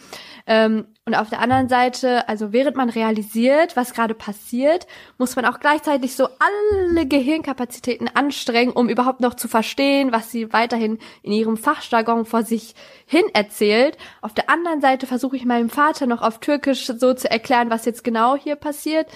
[0.46, 4.86] Ähm, und auf der anderen Seite, also während man realisiert, was gerade passiert,
[5.18, 10.52] muss man auch gleichzeitig so alle Gehirnkapazitäten anstrengen, um überhaupt noch zu verstehen, was sie
[10.52, 12.76] weiterhin in ihrem Fachjargon vor sich
[13.06, 13.98] hin erzählt.
[14.22, 17.86] Auf der anderen Seite versuche ich meinem Vater noch auf Türkisch so zu erklären, was
[17.86, 19.08] jetzt genau hier passiert.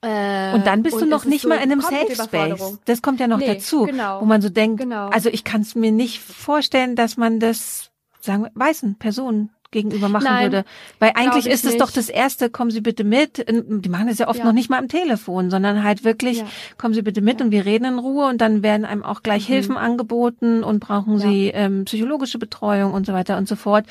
[0.00, 2.78] Äh, und dann bist du noch nicht so mal in einem Safe Space.
[2.84, 5.08] Das kommt ja noch nee, dazu, genau, wo man so denkt, genau.
[5.08, 7.90] also ich kann es mir nicht vorstellen, dass man das
[8.20, 10.64] sagen weißen Personen gegenüber machen Nein, würde.
[11.00, 13.44] Weil eigentlich ist es doch das erste, kommen Sie bitte mit.
[13.48, 14.44] Die machen das ja oft ja.
[14.44, 16.46] noch nicht mal am Telefon, sondern halt wirklich, ja.
[16.78, 17.46] kommen Sie bitte mit ja.
[17.46, 19.54] und wir reden in Ruhe und dann werden einem auch gleich mhm.
[19.54, 23.86] Hilfen angeboten und brauchen Sie ähm, psychologische Betreuung und so weiter und so fort.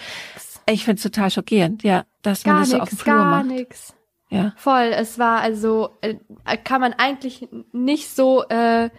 [0.70, 3.16] Ich finde es total schockierend, ja, dass gar man das nix, so auf dem Flur
[3.16, 3.46] gar macht.
[3.48, 3.94] Nix.
[4.32, 4.54] Ja.
[4.56, 4.94] Voll.
[4.96, 6.16] Es war also, äh,
[6.64, 8.90] kann man eigentlich nicht so äh,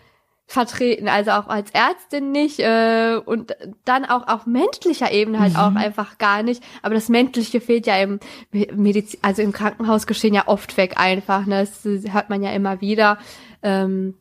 [0.46, 5.58] vertreten, also auch als Ärztin nicht äh, und dann auch auf menschlicher Ebene halt mhm.
[5.58, 6.62] auch einfach gar nicht.
[6.82, 8.20] Aber das Menschliche fehlt ja im
[8.52, 11.46] Medizin, also im Krankenhaus geschehen ja oft weg einfach.
[11.46, 11.60] Ne?
[11.60, 13.16] Das hört man ja immer wieder.
[13.62, 14.14] Ähm,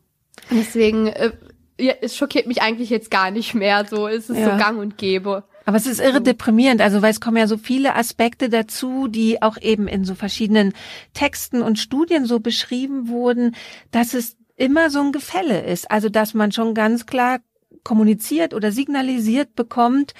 [0.50, 1.32] deswegen, äh,
[1.78, 3.84] ja, es schockiert mich eigentlich jetzt gar nicht mehr.
[3.84, 4.52] So ist es ja.
[4.52, 5.44] so gang und gäbe.
[5.64, 9.42] Aber es ist irre deprimierend, also weil es kommen ja so viele Aspekte dazu, die
[9.42, 10.72] auch eben in so verschiedenen
[11.14, 13.54] Texten und Studien so beschrieben wurden,
[13.90, 15.90] dass es immer so ein Gefälle ist.
[15.90, 17.40] Also dass man schon ganz klar
[17.84, 20.14] kommuniziert oder signalisiert bekommt,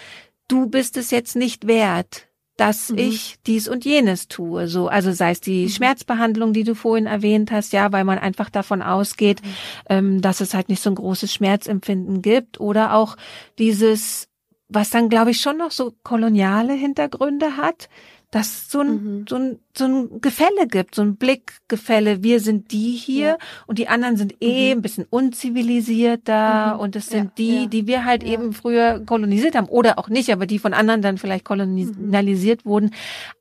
[0.48, 2.26] du bist es jetzt nicht wert,
[2.56, 2.98] dass mhm.
[2.98, 4.68] ich dies und jenes tue.
[4.68, 5.68] So, also sei es die mhm.
[5.70, 9.48] Schmerzbehandlung, die du vorhin erwähnt hast, ja, weil man einfach davon ausgeht, mhm.
[9.88, 13.16] ähm, dass es halt nicht so ein großes Schmerzempfinden gibt, oder auch
[13.58, 14.28] dieses
[14.72, 17.88] was dann, glaube ich, schon noch so koloniale Hintergründe hat,
[18.32, 19.24] dass so ein, mhm.
[19.28, 22.22] so ein, so ein Gefälle gibt, so ein Blickgefälle.
[22.22, 23.38] Wir sind die hier ja.
[23.66, 24.78] und die anderen sind eh mhm.
[24.78, 26.80] ein bisschen unzivilisierter mhm.
[26.80, 27.66] und es sind ja, die, ja.
[27.66, 31.18] die wir halt eben früher kolonisiert haben oder auch nicht, aber die von anderen dann
[31.18, 32.70] vielleicht kolonialisiert mhm.
[32.70, 32.90] wurden.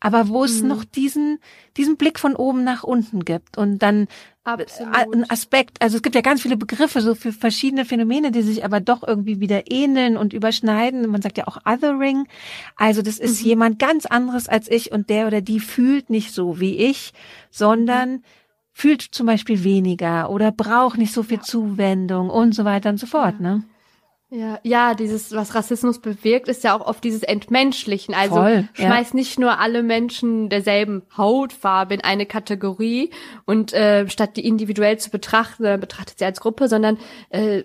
[0.02, 0.68] Aber wo es mhm.
[0.68, 1.40] noch diesen,
[1.78, 4.10] diesen Blick von oben nach unten gibt und dann
[4.44, 4.96] Absolut.
[4.96, 5.82] ein Aspekt.
[5.82, 9.04] Also es gibt ja ganz viele Begriffe so für verschiedene Phänomene, die sich aber doch
[9.08, 11.08] irgendwie wieder ähneln und überschneiden.
[11.08, 12.28] Man sagt ja auch Othering.
[12.76, 13.48] Also das ist mhm.
[13.48, 17.14] jemand ganz anderes als ich und der oder die fühlt nicht so wie ich,
[17.52, 18.24] sondern
[18.72, 21.44] fühlt zum Beispiel weniger oder braucht nicht so viel Ja.
[21.44, 23.58] Zuwendung und so weiter und so fort, Ja.
[23.58, 23.64] ne?
[24.34, 28.16] Ja, ja, dieses, was Rassismus bewirkt, ist ja auch oft dieses Entmenschlichen.
[28.16, 28.86] Also Voll, ja.
[28.86, 33.10] schmeißt nicht nur alle Menschen derselben Hautfarbe in eine Kategorie
[33.44, 36.98] und äh, statt die individuell zu betrachten, sondern betrachtet sie als Gruppe, sondern
[37.30, 37.64] äh,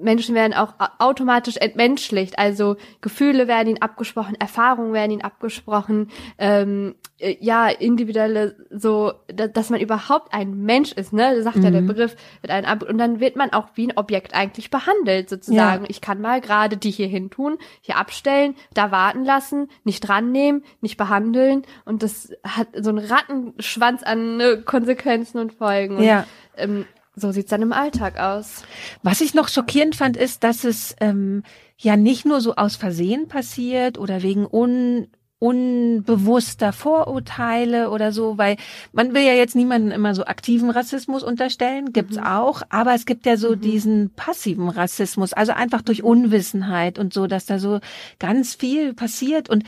[0.00, 2.38] Menschen werden auch automatisch entmenschlicht.
[2.38, 9.48] Also Gefühle werden ihnen abgesprochen, Erfahrungen werden ihnen abgesprochen, ähm, äh, ja, individuelle, so, da,
[9.48, 11.34] dass man überhaupt ein Mensch ist, ne?
[11.34, 11.86] Das sagt ja der Mhm.
[11.88, 15.84] Begriff, wird ab und dann wird man auch wie ein Objekt eigentlich behandelt, sozusagen.
[15.84, 15.90] Ja.
[15.96, 20.30] Ich kann mal gerade die hier hin tun, hier abstellen, da warten lassen, nicht dran
[20.30, 25.96] nehmen, nicht behandeln und das hat so einen Rattenschwanz an ne, Konsequenzen und Folgen.
[25.96, 26.26] Und, Ja.
[26.56, 28.62] ähm, so sieht's dann im Alltag aus.
[29.02, 31.44] Was ich noch schockierend fand, ist, dass es ähm,
[31.78, 38.56] ja nicht nur so aus Versehen passiert oder wegen un unbewusster Vorurteile oder so, weil
[38.92, 42.24] man will ja jetzt niemanden immer so aktiven Rassismus unterstellen, gibt's Mhm.
[42.24, 43.60] auch, aber es gibt ja so Mhm.
[43.60, 47.80] diesen passiven Rassismus, also einfach durch Unwissenheit und so, dass da so
[48.18, 49.64] ganz viel passiert und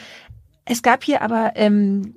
[0.64, 2.14] es gab hier aber ähm,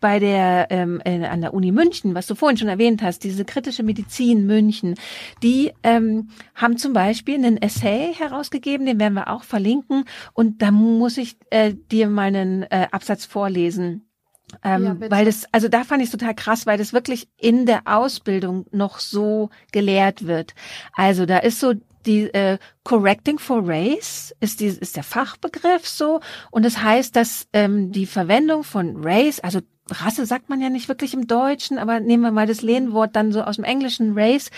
[0.00, 3.44] bei der ähm, äh, an der Uni München, was du vorhin schon erwähnt hast, diese
[3.44, 4.94] kritische Medizin München,
[5.42, 10.04] die ähm, haben zum Beispiel einen Essay herausgegeben, den werden wir auch verlinken.
[10.32, 14.02] Und da muss ich äh, dir meinen äh, Absatz vorlesen.
[14.62, 17.82] Ähm, Ja, weil das, also da fand ich total krass, weil das wirklich in der
[17.84, 20.54] Ausbildung noch so gelehrt wird.
[20.92, 21.74] Also da ist so
[22.06, 26.20] die äh, Correcting for Race ist, die, ist der Fachbegriff so
[26.52, 30.88] und das heißt, dass ähm, die Verwendung von Race, also Rasse sagt man ja nicht
[30.88, 34.50] wirklich im Deutschen, aber nehmen wir mal das Lehnwort dann so aus dem Englischen Race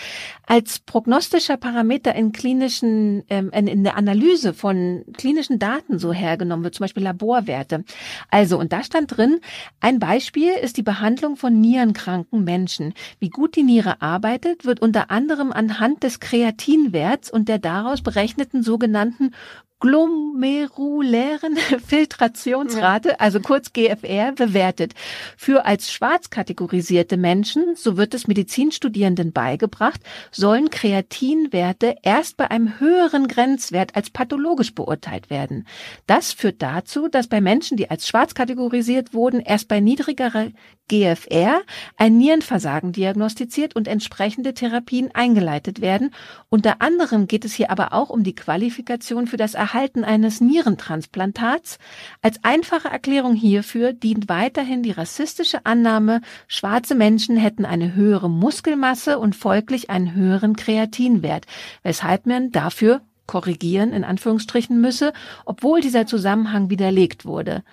[0.47, 6.63] als prognostischer Parameter in klinischen, ähm, in, in der Analyse von klinischen Daten so hergenommen
[6.63, 7.83] wird, zum Beispiel Laborwerte.
[8.31, 9.39] Also, und da stand drin,
[9.79, 12.93] ein Beispiel ist die Behandlung von nierenkranken Menschen.
[13.19, 18.63] Wie gut die Niere arbeitet, wird unter anderem anhand des Kreatinwerts und der daraus berechneten
[18.63, 19.31] sogenannten
[19.79, 24.93] glomerulären Filtrationsrate, also kurz GFR, bewertet.
[25.37, 32.79] Für als schwarz kategorisierte Menschen, so wird es Medizinstudierenden beigebracht, sollen Kreatinwerte erst bei einem
[32.79, 35.65] höheren Grenzwert als pathologisch beurteilt werden.
[36.07, 40.47] Das führt dazu, dass bei Menschen, die als schwarz kategorisiert wurden, erst bei niedrigerer
[40.89, 41.61] GFR
[41.95, 46.13] ein Nierenversagen diagnostiziert und entsprechende Therapien eingeleitet werden.
[46.49, 51.77] Unter anderem geht es hier aber auch um die Qualifikation für das Erhalten eines Nierentransplantats.
[52.23, 59.19] Als einfache Erklärung hierfür dient weiterhin die rassistische Annahme, schwarze Menschen hätten eine höhere Muskelmasse
[59.19, 61.45] und folglich einen höheren Kreatinwert,
[61.83, 65.13] weshalb man dafür korrigieren in Anführungsstrichen müsse,
[65.45, 67.63] obwohl dieser Zusammenhang widerlegt wurde.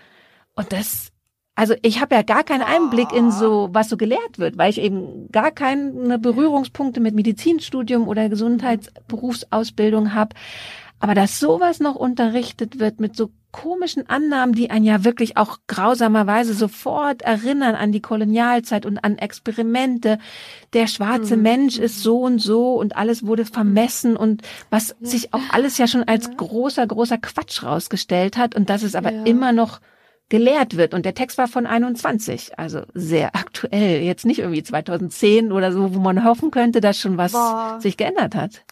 [0.54, 1.12] Und das
[1.58, 4.78] also ich habe ja gar keinen Einblick in so, was so gelehrt wird, weil ich
[4.78, 10.36] eben gar keine Berührungspunkte mit Medizinstudium oder Gesundheitsberufsausbildung habe.
[10.98, 15.58] Aber dass sowas noch unterrichtet wird mit so komischen Annahmen, die einen ja wirklich auch
[15.66, 20.18] grausamerweise sofort erinnern an die Kolonialzeit und an Experimente.
[20.74, 21.42] Der schwarze Mhm.
[21.42, 25.86] Mensch ist so und so und alles wurde vermessen und was sich auch alles ja
[25.86, 26.32] schon als Ja.
[26.36, 29.24] großer, großer Quatsch rausgestellt hat und dass es aber Ja.
[29.24, 29.80] immer noch
[30.28, 30.92] gelehrt wird.
[30.92, 34.02] Und der Text war von 21, also sehr aktuell.
[34.02, 37.78] Jetzt nicht irgendwie 2010 oder so, wo man hoffen könnte, dass schon was Boah.
[37.80, 38.64] sich geändert hat.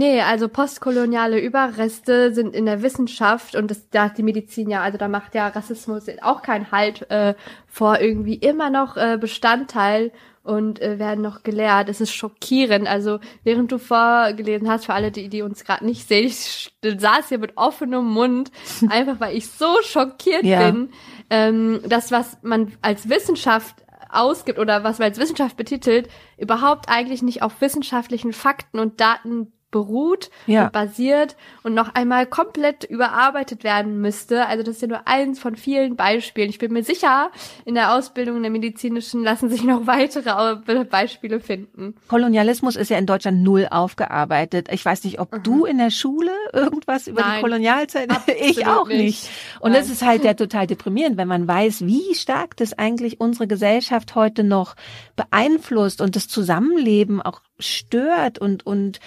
[0.00, 4.80] Nee, also postkoloniale Überreste sind in der Wissenschaft und das, da hat die Medizin ja,
[4.80, 7.34] also da macht ja Rassismus auch keinen Halt äh,
[7.66, 10.10] vor irgendwie immer noch äh, Bestandteil
[10.42, 11.90] und äh, werden noch gelehrt.
[11.90, 12.88] Es ist schockierend.
[12.88, 17.28] Also während du vorgelesen hast, für alle, die, die uns gerade nicht sehen, ich saß
[17.28, 18.50] hier mit offenem Mund,
[18.88, 20.70] einfach weil ich so schockiert Ja.
[20.70, 20.88] bin,
[21.28, 23.76] ähm, das, was man als Wissenschaft
[24.08, 26.08] ausgibt oder was man als Wissenschaft betitelt,
[26.38, 30.64] überhaupt eigentlich nicht auf wissenschaftlichen Fakten und Daten beruht Ja.
[30.66, 34.46] und basiert und noch einmal komplett überarbeitet werden müsste.
[34.46, 36.50] Also das ist ja nur eins von vielen Beispielen.
[36.50, 37.30] Ich bin mir sicher,
[37.64, 41.94] in der Ausbildung in der medizinischen lassen sich noch weitere Beispiele finden.
[42.08, 44.68] Kolonialismus ist ja in Deutschland null aufgearbeitet.
[44.72, 47.40] Ich weiß nicht, ob du in der Schule irgendwas über die Nein.
[47.42, 48.08] Kolonialzeit,
[48.40, 48.98] ich auch nicht.
[49.00, 49.28] nicht.
[49.60, 49.80] Und Nein.
[49.80, 54.14] das ist halt ja total deprimierend, wenn man weiß, wie stark das eigentlich unsere Gesellschaft
[54.14, 54.74] heute noch
[55.16, 59.00] beeinflusst und das Zusammenleben auch stört und, und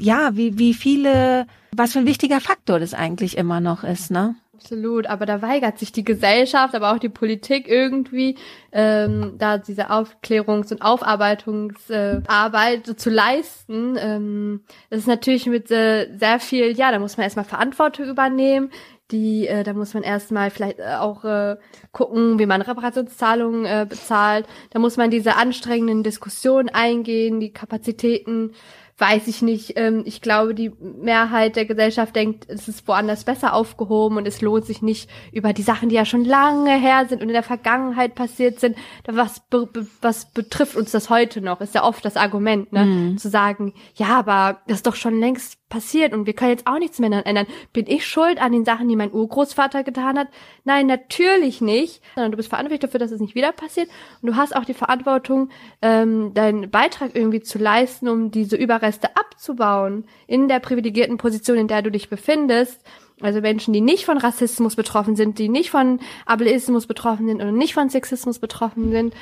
[0.00, 4.34] ja, wie, wie viele, was für ein wichtiger Faktor das eigentlich immer noch ist, ne?
[4.54, 8.36] Absolut, aber da weigert sich die Gesellschaft, aber auch die Politik irgendwie,
[8.72, 13.96] ähm, da diese Aufklärungs- und Aufarbeitungsarbeit äh, zu leisten.
[13.98, 14.60] Ähm,
[14.90, 18.70] das ist natürlich mit äh, sehr viel, ja, da muss man erstmal Verantwortung übernehmen.
[19.10, 21.56] die, äh, da muss man erstmal vielleicht äh, auch äh,
[21.92, 24.46] gucken, wie man Reparationszahlungen äh, bezahlt.
[24.70, 28.52] Da muss man diese anstrengenden Diskussionen eingehen, die Kapazitäten
[29.00, 29.72] weiß ich nicht.
[29.76, 34.40] Ähm, ich glaube, die Mehrheit der Gesellschaft denkt, es ist woanders besser aufgehoben und es
[34.40, 37.42] lohnt sich nicht über die Sachen, die ja schon lange her sind und in der
[37.42, 38.76] Vergangenheit passiert sind.
[39.06, 39.68] Was, be
[40.00, 41.60] was betrifft uns das heute noch?
[41.60, 42.84] Ist ja oft das Argument, ne?
[42.84, 43.18] Mhm.
[43.18, 46.78] Zu sagen, ja, aber das ist doch schon längst passiert und wir können jetzt auch
[46.78, 47.46] nichts mehr ändern.
[47.72, 50.28] Bin ich schuld an den Sachen, die mein Urgroßvater getan hat?
[50.64, 52.02] Nein, natürlich nicht.
[52.14, 53.88] Sondern du bist verantwortlich dafür, dass es nicht wieder passiert.
[54.20, 55.48] Und du hast auch die Verantwortung,
[55.80, 61.68] ähm, deinen Beitrag irgendwie zu leisten, um diese Überreste abzubauen in der privilegierten Position, in
[61.68, 62.84] der du dich befindest.
[63.20, 67.56] Also Menschen, die nicht von Rassismus betroffen sind, die nicht von Ableismus betroffen sind und
[67.56, 69.14] nicht von Sexismus betroffen sind.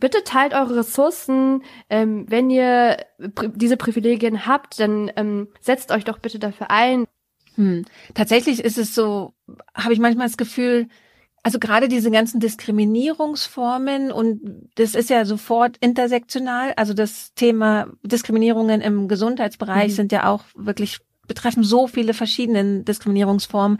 [0.00, 1.62] Bitte teilt eure Ressourcen.
[1.88, 2.96] Ähm, wenn ihr
[3.54, 7.06] diese Privilegien habt, dann ähm, setzt euch doch bitte dafür ein.
[7.56, 7.84] Hm.
[8.14, 9.34] Tatsächlich ist es so,
[9.74, 10.88] habe ich manchmal das Gefühl,
[11.44, 16.72] also gerade diese ganzen Diskriminierungsformen und das ist ja sofort intersektional.
[16.76, 19.94] Also das Thema Diskriminierungen im Gesundheitsbereich mhm.
[19.94, 23.78] sind ja auch wirklich betreffen so viele verschiedene Diskriminierungsformen,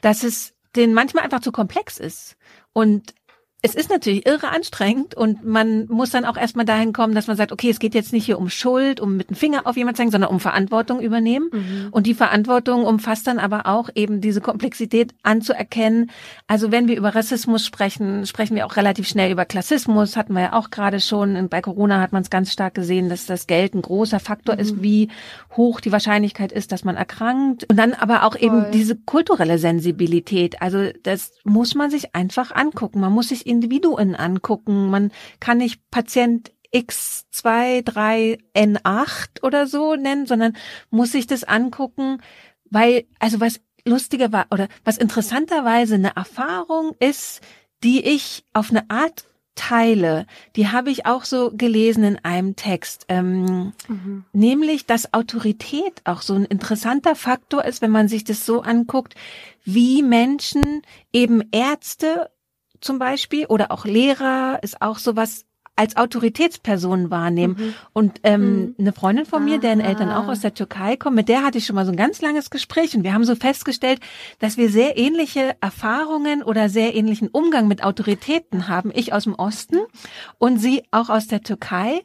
[0.00, 2.36] dass es denen manchmal einfach zu komplex ist.
[2.72, 3.14] Und
[3.64, 7.38] es ist natürlich irre anstrengend und man muss dann auch erstmal dahin kommen, dass man
[7.38, 9.96] sagt, okay, es geht jetzt nicht hier um Schuld, um mit dem Finger auf jemand
[9.96, 11.48] zeigen, sondern um Verantwortung übernehmen.
[11.50, 11.88] Mhm.
[11.90, 16.10] Und die Verantwortung umfasst dann aber auch eben diese Komplexität anzuerkennen.
[16.46, 20.14] Also wenn wir über Rassismus sprechen, sprechen wir auch relativ schnell über Klassismus.
[20.14, 21.34] Hatten wir ja auch gerade schon.
[21.34, 24.56] Und bei Corona hat man es ganz stark gesehen, dass das Geld ein großer Faktor
[24.56, 24.60] mhm.
[24.60, 25.08] ist, wie
[25.56, 27.64] hoch die Wahrscheinlichkeit ist, dass man erkrankt.
[27.70, 28.42] Und dann aber auch Voll.
[28.42, 30.60] eben diese kulturelle Sensibilität.
[30.60, 33.00] Also das muss man sich einfach angucken.
[33.00, 34.90] Man muss sich Individuen angucken.
[34.90, 40.56] Man kann nicht Patient X2, 3, N8 oder so nennen, sondern
[40.90, 42.18] muss sich das angucken,
[42.68, 47.40] weil, also was lustiger war oder was interessanterweise eine Erfahrung ist,
[47.84, 53.06] die ich auf eine Art teile, die habe ich auch so gelesen in einem Text,
[53.08, 54.24] ähm, mhm.
[54.32, 59.14] nämlich, dass Autorität auch so ein interessanter Faktor ist, wenn man sich das so anguckt,
[59.64, 62.30] wie Menschen eben Ärzte
[62.84, 67.56] zum Beispiel oder auch Lehrer ist auch sowas als Autoritätspersonen wahrnehmen.
[67.58, 67.74] Mhm.
[67.92, 68.74] Und ähm, mhm.
[68.78, 71.66] eine Freundin von mir, deren Eltern auch aus der Türkei kommen, mit der hatte ich
[71.66, 74.00] schon mal so ein ganz langes Gespräch und wir haben so festgestellt,
[74.38, 78.92] dass wir sehr ähnliche Erfahrungen oder sehr ähnlichen Umgang mit Autoritäten haben.
[78.94, 79.78] Ich aus dem Osten
[80.38, 82.02] und sie auch aus der Türkei.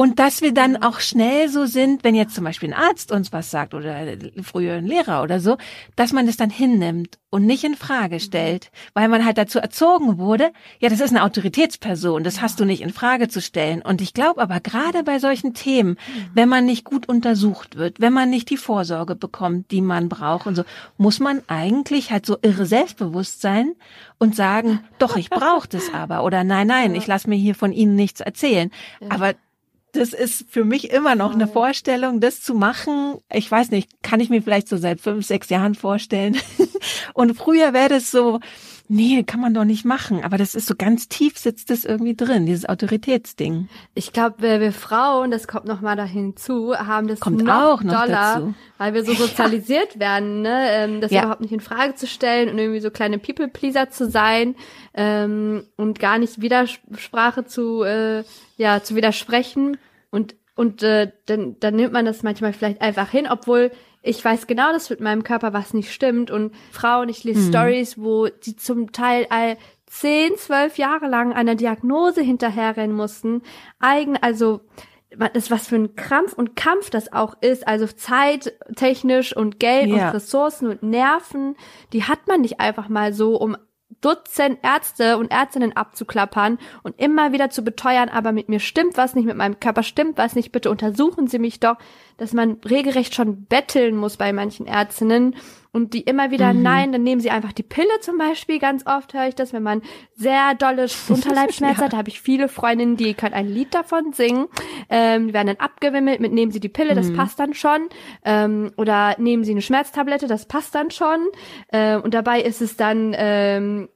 [0.00, 3.34] Und dass wir dann auch schnell so sind, wenn jetzt zum Beispiel ein Arzt uns
[3.34, 3.94] was sagt oder
[4.42, 5.58] früher ein Lehrer oder so,
[5.94, 10.16] dass man das dann hinnimmt und nicht in Frage stellt, weil man halt dazu erzogen
[10.16, 13.82] wurde, ja, das ist eine Autoritätsperson, das hast du nicht in Frage zu stellen.
[13.82, 15.98] Und ich glaube aber gerade bei solchen Themen,
[16.32, 20.46] wenn man nicht gut untersucht wird, wenn man nicht die Vorsorge bekommt, die man braucht
[20.46, 20.64] und so,
[20.96, 23.74] muss man eigentlich halt so irre selbstbewusst sein
[24.16, 27.74] und sagen, doch, ich brauche das aber oder nein, nein, ich lasse mir hier von
[27.74, 28.70] Ihnen nichts erzählen.
[29.10, 29.34] Aber
[29.92, 33.18] das ist für mich immer noch eine Vorstellung, das zu machen.
[33.32, 36.36] Ich weiß nicht, kann ich mir vielleicht so seit fünf, sechs Jahren vorstellen.
[37.14, 38.40] Und früher wäre das so,
[38.90, 40.22] nee, kann man doch nicht machen.
[40.24, 43.68] Aber das ist so ganz tief sitzt das irgendwie drin, dieses Autoritätsding.
[43.94, 47.54] Ich glaube, wir, wir, Frauen, das kommt noch mal dahin zu, haben das kommt noch
[47.54, 48.54] auch noch doller, dazu.
[48.78, 50.00] weil wir so sozialisiert ja.
[50.00, 50.66] werden, ne?
[50.70, 51.22] Ähm, das ja.
[51.22, 54.56] überhaupt nicht in Frage zu stellen und irgendwie so kleine People-Pleaser zu sein
[54.92, 58.24] ähm, und gar nicht Widersprache zu, äh,
[58.56, 59.78] ja, zu widersprechen.
[60.10, 63.70] Und und äh, dann, dann nimmt man das manchmal vielleicht einfach hin, obwohl
[64.02, 66.30] ich weiß genau, dass mit meinem Körper was nicht stimmt.
[66.30, 67.48] Und Frauen, ich lese mhm.
[67.48, 73.42] Stories, wo sie zum Teil all zehn, zwölf Jahre lang einer Diagnose hinterherrennen mussten.
[73.78, 74.60] Eigen, also
[75.34, 80.08] das was für ein Krampf und Kampf das auch ist, also zeittechnisch und Geld ja.
[80.08, 81.56] und Ressourcen und Nerven,
[81.92, 83.56] die hat man nicht einfach mal so, um
[84.00, 89.14] Dutzend Ärzte und Ärztinnen abzuklappern und immer wieder zu beteuern, aber mit mir stimmt was
[89.14, 91.76] nicht, mit meinem Körper stimmt was nicht, bitte untersuchen Sie mich doch,
[92.16, 95.36] dass man regelrecht schon betteln muss bei manchen Ärztinnen
[95.72, 96.62] und die immer wieder, mhm.
[96.62, 99.62] nein, dann nehmen sie einfach die Pille zum Beispiel, ganz oft höre ich das, wenn
[99.62, 99.82] man
[100.14, 101.84] sehr dolle Unterleibschmerzen ja.
[101.84, 104.46] hat, da habe ich viele Freundinnen, die können ein Lied davon singen,
[104.88, 107.16] ähm, die werden dann abgewimmelt mit, nehmen sie die Pille, das mhm.
[107.16, 107.88] passt dann schon,
[108.24, 111.28] ähm, oder nehmen sie eine Schmerztablette, das passt dann schon,
[111.68, 113.88] äh, und dabei ist es dann, ähm,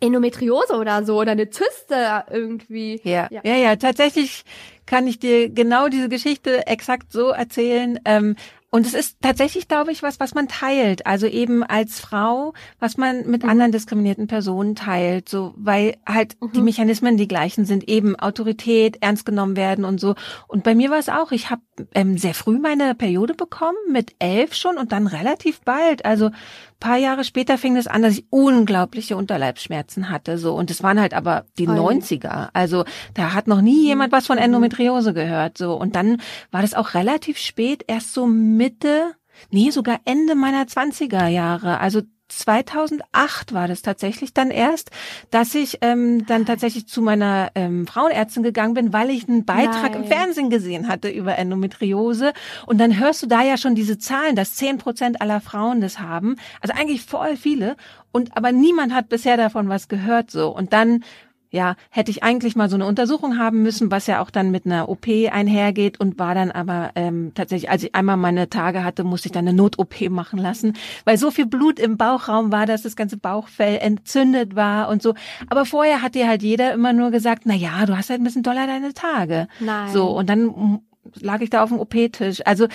[0.00, 3.00] Endometriose oder so oder eine Zyste irgendwie.
[3.02, 4.44] Ja, ja, ja, ja tatsächlich
[4.86, 7.98] kann ich dir genau diese Geschichte exakt so erzählen.
[8.04, 8.36] Ähm,
[8.70, 11.06] Und es ist tatsächlich, glaube ich, was, was man teilt.
[11.06, 13.48] Also eben als Frau, was man mit mhm.
[13.48, 15.28] anderen diskriminierten Personen teilt.
[15.28, 16.52] So, weil halt mhm.
[16.52, 17.88] die Mechanismen die gleichen sind.
[17.88, 20.16] Eben Autorität, ernst genommen werden und so.
[20.48, 21.32] Und bei mir war es auch.
[21.32, 21.62] Ich habe
[21.94, 26.04] ähm, sehr früh meine Periode bekommen, mit elf schon und dann relativ bald.
[26.04, 26.30] Also
[26.80, 30.54] paar Jahre später fing es an, dass ich unglaubliche Unterleibsschmerzen hatte, so.
[30.54, 31.76] Und es waren halt aber die Oi.
[31.76, 32.48] 90er.
[32.52, 34.44] Also, da hat noch nie jemand was von mhm.
[34.44, 35.74] Endometriose gehört, so.
[35.74, 36.20] Und dann
[36.50, 39.14] war das auch relativ spät, erst so Mitte,
[39.50, 41.80] nee, sogar Ende meiner 20er Jahre.
[41.80, 44.90] Also 2008 war das tatsächlich dann erst,
[45.30, 49.92] dass ich ähm, dann tatsächlich zu meiner ähm, Frauenärztin gegangen bin, weil ich einen Beitrag
[49.92, 50.02] Nein.
[50.02, 52.32] im Fernsehen gesehen hatte über Endometriose.
[52.66, 55.98] Und dann hörst du da ja schon diese Zahlen, dass zehn Prozent aller Frauen das
[55.98, 56.36] haben.
[56.60, 57.76] Also eigentlich voll viele.
[58.12, 60.48] Und aber niemand hat bisher davon was gehört so.
[60.48, 61.04] Und dann
[61.50, 64.66] ja, hätte ich eigentlich mal so eine Untersuchung haben müssen, was ja auch dann mit
[64.66, 69.04] einer OP einhergeht und war dann aber ähm, tatsächlich, als ich einmal meine Tage hatte,
[69.04, 70.74] musste ich dann eine Not-OP machen lassen,
[71.04, 75.14] weil so viel Blut im Bauchraum war, dass das ganze Bauchfell entzündet war und so.
[75.48, 78.24] Aber vorher hat dir halt jeder immer nur gesagt, na ja, du hast halt ein
[78.24, 79.48] bisschen doller deine Tage.
[79.60, 79.92] Nein.
[79.92, 80.80] So und dann
[81.14, 82.42] lag ich da auf dem OP-Tisch.
[82.44, 82.68] Also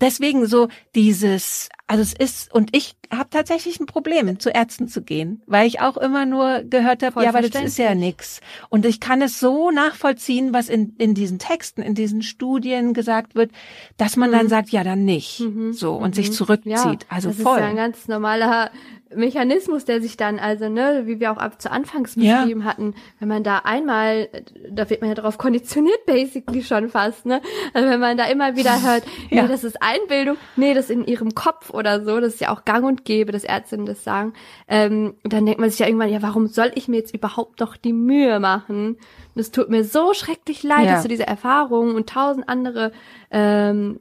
[0.00, 5.02] deswegen so dieses, also es ist, und ich habe tatsächlich ein Problem, zu Ärzten zu
[5.02, 8.40] gehen, weil ich auch immer nur gehört habe, ja, aber das ist ja nix.
[8.68, 13.34] Und ich kann es so nachvollziehen, was in, in diesen Texten, in diesen Studien gesagt
[13.34, 13.50] wird,
[13.96, 14.34] dass man mhm.
[14.34, 15.40] dann sagt, ja, dann nicht.
[15.40, 15.72] Mhm.
[15.72, 16.12] So, und mhm.
[16.14, 16.74] sich zurückzieht.
[16.74, 17.56] Ja, also das voll.
[17.56, 18.70] ist ja ein ganz normaler
[19.14, 22.66] Mechanismus, der sich dann, also, ne, wie wir auch ab zu Anfangs beschrieben ja.
[22.66, 24.28] hatten, wenn man da einmal,
[24.70, 27.40] da wird man ja darauf konditioniert, basically schon fast, ne?
[27.72, 29.42] Also wenn man da immer wieder hört, ja.
[29.42, 32.52] nee, das ist Einbildung, nee, das ist in ihrem Kopf oder so, das ist ja
[32.52, 34.32] auch gang und gäbe, dass Ärztinnen das sagen,
[34.68, 37.76] ähm, dann denkt man sich ja irgendwann, ja, warum soll ich mir jetzt überhaupt noch
[37.76, 38.96] die Mühe machen?
[39.34, 40.92] Und es tut mir so schrecklich leid, ja.
[40.92, 42.92] dass du diese Erfahrungen und tausend andere
[43.30, 44.00] ähm,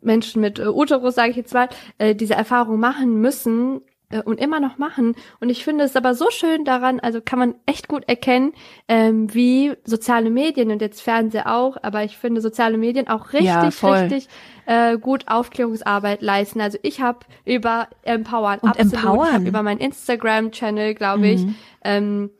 [0.00, 1.68] Menschen mit äh, Uterus, sage ich jetzt mal,
[1.98, 3.82] äh, diese Erfahrung machen müssen,
[4.14, 5.16] äh, und immer noch machen.
[5.40, 8.52] Und ich finde es aber so schön daran, also kann man echt gut erkennen,
[8.88, 13.46] ähm, wie soziale Medien und jetzt Fernseher auch, aber ich finde soziale Medien auch richtig,
[13.82, 14.28] ja, richtig
[14.66, 16.60] äh, gut Aufklärungsarbeit leisten.
[16.60, 19.46] Also ich habe über Empowern, und absolut, Empowern.
[19.46, 21.54] Über meinen Instagram-Channel, glaube ich, mhm.
[21.82, 22.30] ähm,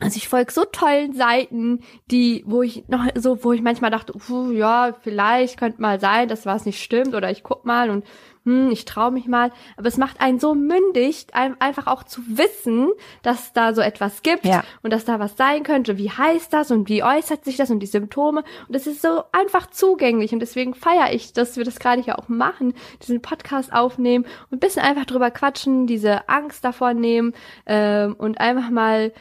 [0.00, 1.80] also ich folge so tollen Seiten,
[2.10, 6.26] die, wo ich noch so, wo ich manchmal dachte, uh, ja, vielleicht könnte mal sein,
[6.26, 8.04] dass was nicht stimmt oder ich guck mal und
[8.44, 9.52] hm, ich traue mich mal.
[9.76, 12.90] Aber es macht einen so mündig, einfach auch zu wissen,
[13.22, 14.64] dass da so etwas gibt ja.
[14.82, 15.98] und dass da was sein könnte.
[15.98, 18.44] Wie heißt das und wie äußert sich das und die Symptome?
[18.68, 22.18] Und es ist so einfach zugänglich und deswegen feiere ich, dass wir das gerade hier
[22.18, 27.34] auch machen, diesen Podcast aufnehmen und ein bisschen einfach drüber quatschen, diese Angst davor nehmen
[27.66, 29.12] ähm, und einfach mal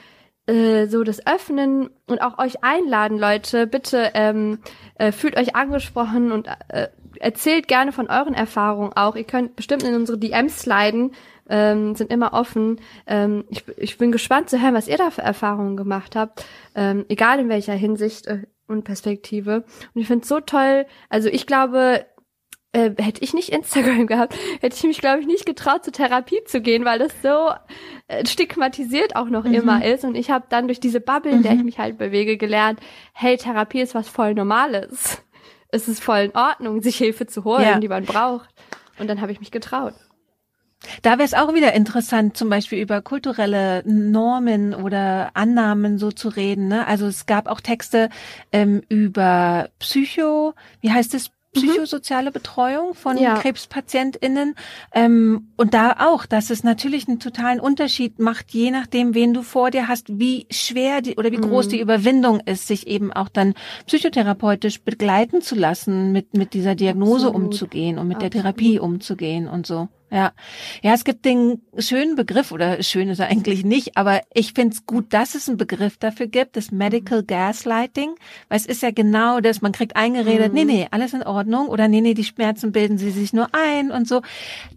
[0.50, 4.60] äh, so das Öffnen und auch euch einladen, Leute, bitte ähm,
[4.96, 6.88] äh, fühlt euch angesprochen und äh,
[7.20, 9.16] erzählt gerne von euren Erfahrungen auch.
[9.16, 11.12] Ihr könnt bestimmt in unsere DMs sliden,
[11.50, 12.80] ähm, sind immer offen.
[13.08, 16.46] Ähm, ich, ich bin gespannt zu hören, was ihr da für Erfahrungen gemacht habt,
[16.76, 19.66] ähm, egal in welcher Hinsicht äh, und Perspektive.
[19.94, 20.86] Und ich finde es so toll.
[21.10, 22.06] Also ich glaube,
[22.72, 26.44] äh, hätte ich nicht Instagram gehabt, hätte ich mich, glaube ich, nicht getraut, zur Therapie
[26.46, 27.50] zu gehen, weil das so
[28.08, 29.56] äh, stigmatisiert auch noch mhm.
[29.56, 30.06] immer ist.
[30.06, 31.66] Und ich habe dann durch diese Bubble, in der ich mhm.
[31.66, 32.80] mich halt bewege, gelernt,
[33.14, 35.24] hey, Therapie ist was voll Normales
[35.72, 37.80] es ist voll in Ordnung, sich Hilfe zu holen, ja.
[37.80, 38.50] die man braucht.
[38.98, 39.94] Und dann habe ich mich getraut.
[41.02, 46.30] Da wäre es auch wieder interessant, zum Beispiel über kulturelle Normen oder Annahmen so zu
[46.30, 46.70] reden.
[46.70, 46.88] Ne?
[46.88, 48.10] Also es gab auch Texte
[48.54, 51.32] ähm, über Psycho, wie heißt es.
[51.68, 53.36] Psychosoziale Betreuung von ja.
[53.36, 54.56] KrebspatientInnen.
[54.94, 59.42] Ähm, und da auch, dass es natürlich einen totalen Unterschied macht, je nachdem, wen du
[59.42, 61.70] vor dir hast, wie schwer die oder wie groß mhm.
[61.70, 63.54] die Überwindung ist, sich eben auch dann
[63.88, 67.48] psychotherapeutisch begleiten zu lassen, mit, mit dieser Diagnose Absolut.
[67.48, 68.34] umzugehen und mit Absolut.
[68.34, 69.90] der Therapie umzugehen und so.
[70.12, 70.34] Ja,
[70.82, 74.76] ja, es gibt den schönen Begriff oder schön ist er eigentlich nicht, aber ich finde
[74.76, 78.16] es gut, dass es einen Begriff dafür gibt, das Medical Gaslighting,
[78.48, 80.54] weil es ist ja genau das, man kriegt eingeredet, mhm.
[80.56, 83.92] nee, nee, alles in Ordnung oder nee, nee, die Schmerzen bilden sie sich nur ein
[83.92, 84.22] und so.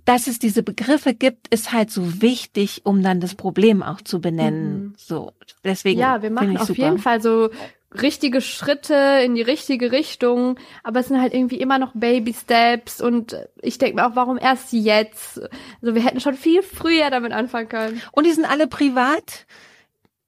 [0.05, 4.21] Dass es diese Begriffe gibt, ist halt so wichtig, um dann das Problem auch zu
[4.21, 4.75] benennen.
[4.75, 4.95] Mhm.
[4.97, 5.33] So,
[5.65, 5.99] deswegen.
[5.99, 6.83] Ja, wir machen auf super.
[6.83, 7.51] jeden Fall so
[8.01, 13.01] richtige Schritte in die richtige Richtung, aber es sind halt irgendwie immer noch Baby Steps
[13.01, 15.41] und ich denke mir auch, warum erst jetzt?
[15.81, 18.03] Also wir hätten schon viel früher damit anfangen können.
[18.13, 19.47] Und die sind alle privat.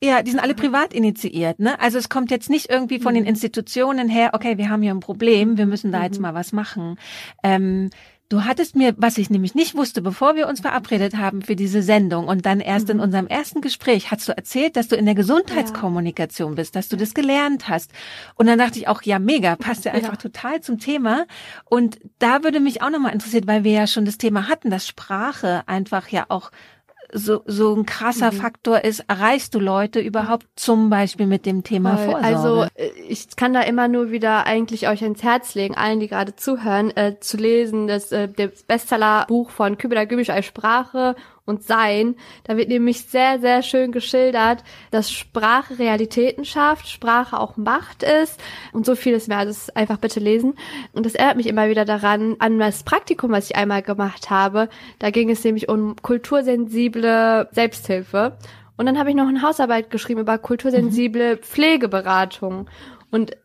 [0.03, 1.81] Ja, die sind alle privat initiiert, ne?
[1.81, 3.19] Also es kommt jetzt nicht irgendwie von mhm.
[3.19, 6.05] den Institutionen her, okay, wir haben hier ein Problem, wir müssen da mhm.
[6.05, 6.99] jetzt mal was machen.
[7.43, 7.89] Ähm,
[8.31, 11.83] Du hattest mir, was ich nämlich nicht wusste, bevor wir uns verabredet haben für diese
[11.83, 12.95] Sendung und dann erst mhm.
[12.95, 16.97] in unserem ersten Gespräch, hast du erzählt, dass du in der Gesundheitskommunikation bist, dass du
[16.97, 17.93] das gelernt hast.
[18.35, 20.17] Und dann dachte ich auch, ja, mega, passt ja einfach ja.
[20.17, 21.27] total zum Thema.
[21.67, 24.89] Und da würde mich auch nochmal interessiert, weil wir ja schon das Thema hatten, dass
[24.89, 26.51] Sprache einfach ja auch
[27.15, 28.37] so, so ein krasser mhm.
[28.37, 32.11] Faktor ist, erreichst du Leute überhaupt zum Beispiel mit dem Thema Voll.
[32.11, 32.27] Vorsorge?
[32.27, 36.09] Also äh, ich kann da immer nur wieder eigentlich euch ins Herz legen, allen, die
[36.09, 41.15] gerade zuhören, äh, zu lesen, das, äh, das Bestsellerbuch von Kübela Gübisch als Sprache
[41.47, 42.17] und Sein.
[42.45, 48.41] Da wird nämlich sehr, sehr schön geschildert, dass Sprache Realitäten schafft, Sprache auch Macht ist
[48.73, 49.39] und so vieles mehr.
[49.39, 50.55] Also einfach bitte lesen.
[50.93, 54.69] Und das erinnert mich immer wieder daran, an das Praktikum, was ich einmal gemacht habe.
[54.99, 58.39] Da ging es nämlich um kultursensible Selbsthilfe.
[58.77, 61.39] Und dann habe ich noch eine Hausarbeit geschrieben über kultursensible mhm.
[61.41, 62.69] Pflegeberatung.
[63.11, 63.37] Und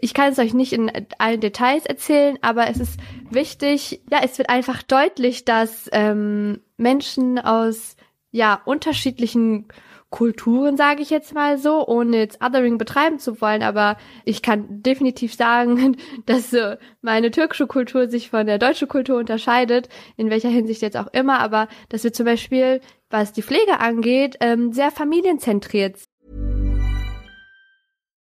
[0.00, 2.98] ich kann es euch nicht in allen Details erzählen, aber es ist
[3.30, 7.96] wichtig, ja, es wird einfach deutlich, dass ähm, Menschen aus
[8.32, 9.68] ja unterschiedlichen
[10.10, 14.82] Kulturen, sage ich jetzt mal so, ohne jetzt Othering betreiben zu wollen, aber ich kann
[14.82, 20.48] definitiv sagen, dass äh, meine türkische Kultur sich von der deutschen Kultur unterscheidet, in welcher
[20.48, 24.90] Hinsicht jetzt auch immer, aber dass wir zum Beispiel, was die Pflege angeht, ähm, sehr
[24.90, 25.96] familienzentriert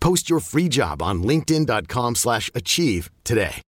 [0.00, 3.62] Post your free job on linkedin.com/achieve today.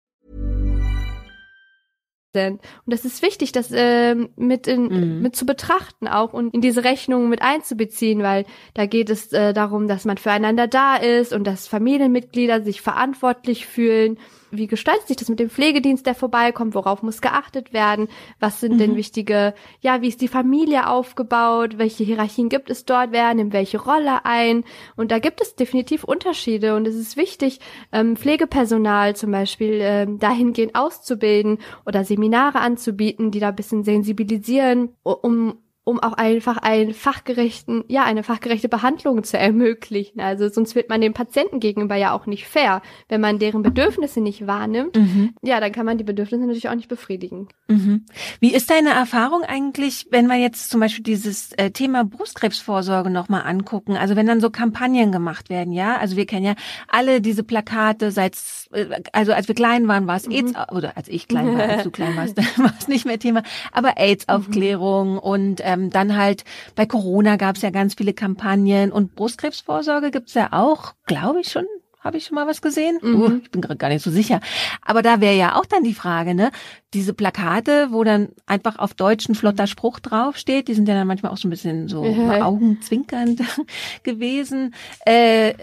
[2.35, 5.23] Und das ist wichtig, das äh, mit, in, mhm.
[5.23, 9.53] mit zu betrachten auch und in diese Rechnung mit einzubeziehen, weil da geht es äh,
[9.53, 14.19] darum, dass man füreinander da ist und dass Familienmitglieder sich verantwortlich fühlen
[14.53, 16.75] wie gestaltet sich das mit dem Pflegedienst, der vorbeikommt?
[16.75, 18.09] Worauf muss geachtet werden?
[18.39, 18.79] Was sind mhm.
[18.79, 21.79] denn wichtige, ja, wie ist die Familie aufgebaut?
[21.79, 23.13] Welche Hierarchien gibt es dort?
[23.13, 24.65] Wer nimmt welche Rolle ein?
[24.97, 27.61] Und da gibt es definitiv Unterschiede und es ist wichtig,
[27.93, 34.91] ähm, Pflegepersonal zum Beispiel ähm, dahingehend auszubilden oder Seminare anzubieten, die da ein bisschen sensibilisieren,
[35.03, 40.21] um um auch einfach einen fachgerechten, ja, eine fachgerechte Behandlung zu ermöglichen.
[40.21, 42.83] Also sonst wird man dem Patienten gegenüber ja auch nicht fair.
[43.09, 45.35] Wenn man deren Bedürfnisse nicht wahrnimmt, mhm.
[45.43, 47.49] ja, dann kann man die Bedürfnisse natürlich auch nicht befriedigen.
[47.67, 48.07] Mhm.
[48.39, 53.43] Wie ist deine Erfahrung eigentlich, wenn wir jetzt zum Beispiel dieses äh, Thema Brustkrebsvorsorge nochmal
[53.43, 53.97] angucken?
[53.97, 55.97] Also wenn dann so Kampagnen gemacht werden, ja?
[55.97, 56.55] Also wir kennen ja
[56.87, 58.37] alle diese Plakate seit,
[58.71, 60.33] äh, also als wir klein waren, war es mhm.
[60.33, 63.43] AIDS, oder als ich klein war, als du klein warst, war es nicht mehr Thema,
[63.73, 65.19] aber AIDS-Aufklärung mhm.
[65.19, 66.45] und äh, ähm, dann halt
[66.75, 71.49] bei Corona gab es ja ganz viele Kampagnen und Brustkrebsvorsorge gibt's ja auch, glaube ich
[71.49, 71.67] schon.
[72.01, 72.99] Habe ich schon mal was gesehen?
[73.01, 73.21] Mhm.
[73.21, 74.41] Uh, ich bin gerade gar nicht so sicher.
[74.85, 76.51] Aber da wäre ja auch dann die Frage, ne?
[76.95, 81.07] Diese Plakate, wo dann einfach auf Deutsch ein flotter Spruch draufsteht, die sind ja dann
[81.07, 82.31] manchmal auch so ein bisschen so mhm.
[82.31, 83.43] augenzwinkernd
[84.03, 84.75] gewesen.
[85.07, 85.55] Äh,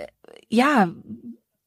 [0.48, 0.90] ja,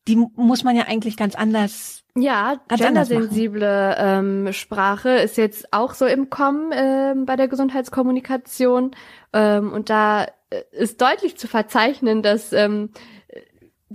[0.08, 6.04] die muss man ja eigentlich ganz anders ja, gendersensible ähm, Sprache ist jetzt auch so
[6.04, 8.90] im Kommen ähm, bei der Gesundheitskommunikation.
[9.32, 12.90] Ähm, und da äh, ist deutlich zu verzeichnen, dass ähm,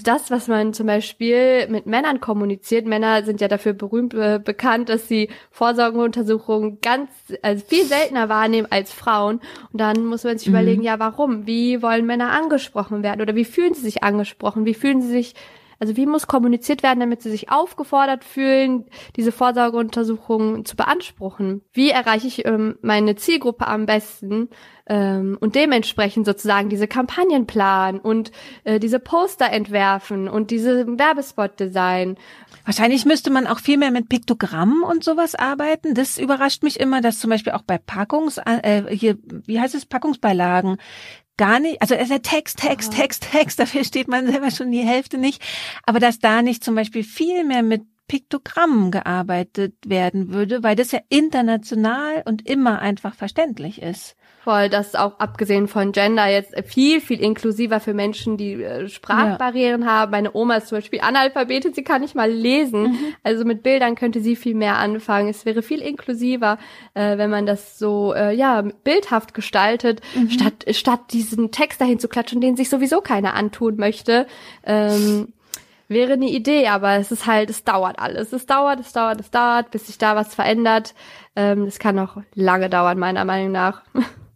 [0.04, 4.90] das, was man zum Beispiel mit Männern kommuniziert, Männer sind ja dafür berühmt äh, bekannt,
[4.90, 7.10] dass sie Vorsorgeuntersuchungen ganz,
[7.42, 9.42] also viel seltener wahrnehmen als Frauen.
[9.72, 10.56] Und dann muss man sich mhm.
[10.56, 11.46] überlegen, ja, warum?
[11.48, 13.22] Wie wollen Männer angesprochen werden?
[13.22, 14.66] Oder wie fühlen sie sich angesprochen?
[14.66, 15.36] Wie fühlen sie sich
[15.80, 21.62] also wie muss kommuniziert werden, damit sie sich aufgefordert fühlen, diese Vorsorgeuntersuchungen zu beanspruchen?
[21.74, 24.50] Wie erreiche ich ähm, meine Zielgruppe am besten
[24.88, 28.32] ähm, und dementsprechend sozusagen diese Kampagnen planen und
[28.64, 32.18] äh, diese Poster entwerfen und diese Werbespot design?
[32.66, 35.94] Wahrscheinlich müsste man auch viel mehr mit Piktogrammen und sowas arbeiten.
[35.94, 39.86] Das überrascht mich immer, dass zum Beispiel auch bei Packungs, äh, hier, wie heißt es,
[39.86, 40.78] Packungsbeilagen,
[41.38, 44.72] gar nicht, also es ist ja Text, Text, Text, Text, dafür steht man selber schon
[44.72, 45.42] die Hälfte nicht,
[45.84, 50.92] aber dass da nicht zum Beispiel viel mehr mit Piktogrammen gearbeitet werden würde, weil das
[50.92, 54.17] ja international und immer einfach verständlich ist
[54.48, 59.82] voll, dass auch abgesehen von Gender jetzt viel, viel inklusiver für Menschen, die äh, Sprachbarrieren
[59.82, 59.88] ja.
[59.88, 60.12] haben.
[60.12, 62.84] Meine Oma ist zum Beispiel Analphabetin, sie kann nicht mal lesen.
[62.84, 62.98] Mhm.
[63.24, 65.28] Also mit Bildern könnte sie viel mehr anfangen.
[65.28, 66.60] Es wäre viel inklusiver,
[66.94, 70.30] äh, wenn man das so, äh, ja, bildhaft gestaltet, mhm.
[70.30, 74.28] statt, statt diesen Text dahin zu klatschen, den sich sowieso keiner antun möchte.
[74.64, 75.34] Ähm,
[75.90, 78.32] wäre eine Idee, aber es ist halt, es dauert alles.
[78.32, 80.96] Es dauert, es dauert, es dauert, bis sich da was verändert.
[81.36, 83.82] Ähm, das kann noch lange dauern, meiner Meinung nach.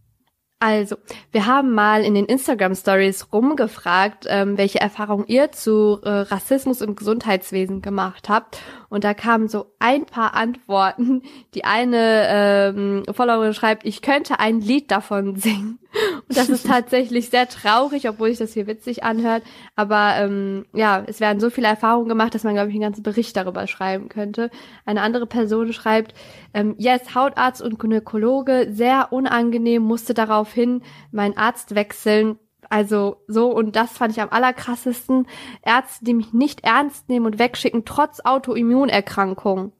[0.61, 0.95] Also,
[1.31, 6.81] wir haben mal in den Instagram Stories rumgefragt, ähm, welche Erfahrungen ihr zu äh, Rassismus
[6.81, 8.59] im Gesundheitswesen gemacht habt.
[8.91, 11.23] Und da kamen so ein paar Antworten.
[11.53, 15.79] Die eine ähm, Followerin schreibt, ich könnte ein Lied davon singen.
[16.27, 19.43] Und das ist tatsächlich sehr traurig, obwohl sich das hier witzig anhört.
[19.77, 23.01] Aber ähm, ja, es werden so viele Erfahrungen gemacht, dass man, glaube ich, einen ganzen
[23.01, 24.49] Bericht darüber schreiben könnte.
[24.85, 26.13] Eine andere Person schreibt,
[26.53, 30.81] ähm, yes, Hautarzt und Gynäkologe, sehr unangenehm, musste daraufhin
[31.11, 32.39] meinen Arzt wechseln.
[32.71, 35.27] Also so, und das fand ich am allerkrassesten.
[35.61, 39.73] Ärzte, die mich nicht ernst nehmen und wegschicken, trotz Autoimmunerkrankung.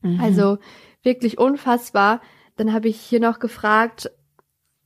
[0.00, 0.20] Mhm.
[0.20, 0.58] Also
[1.04, 2.20] wirklich unfassbar.
[2.56, 4.10] Dann habe ich hier noch gefragt,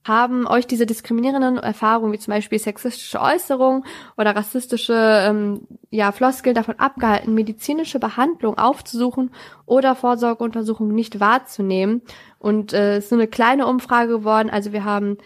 [0.05, 3.85] haben euch diese diskriminierenden Erfahrungen, wie zum Beispiel sexistische Äußerungen
[4.19, 9.31] oder rassistische ähm, ja, Floskeln davon abgehalten, medizinische Behandlung aufzusuchen
[9.65, 12.03] oder Vorsorgeuntersuchungen nicht wahrzunehmen.
[12.39, 14.51] Und äh, es ist so eine kleine Umfrage geworden.
[14.51, 15.17] Also wir haben,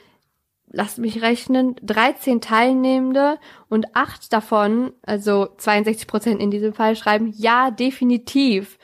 [0.70, 7.32] lasst mich rechnen, 13 Teilnehmende und acht davon, also 62 Prozent in diesem Fall, schreiben
[7.36, 8.78] ja, definitiv.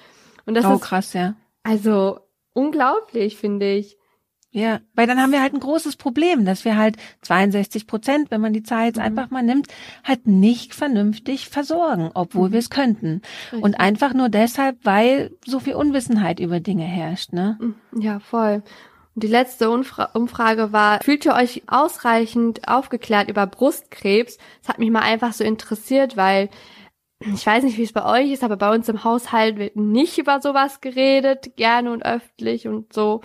[0.44, 1.34] Und das oh, ist krass, ja.
[1.62, 2.20] Also
[2.52, 3.96] unglaublich, finde ich.
[4.56, 8.40] Ja, weil dann haben wir halt ein großes Problem, dass wir halt 62 Prozent, wenn
[8.40, 9.02] man die Zahl jetzt mhm.
[9.02, 9.66] einfach mal nimmt,
[10.02, 12.52] halt nicht vernünftig versorgen, obwohl mhm.
[12.52, 13.20] wir es könnten.
[13.52, 13.62] Richtig.
[13.62, 17.58] Und einfach nur deshalb, weil so viel Unwissenheit über Dinge herrscht, ne?
[17.60, 18.00] Mhm.
[18.00, 18.62] Ja, voll.
[19.18, 24.36] Die letzte Umfra Umfrage war, fühlt ihr euch ausreichend aufgeklärt über Brustkrebs?
[24.60, 26.50] Das hat mich mal einfach so interessiert, weil
[27.20, 30.18] ich weiß nicht, wie es bei euch ist, aber bei uns im Haushalt wird nicht
[30.18, 33.22] über sowas geredet, gerne und öffentlich und so.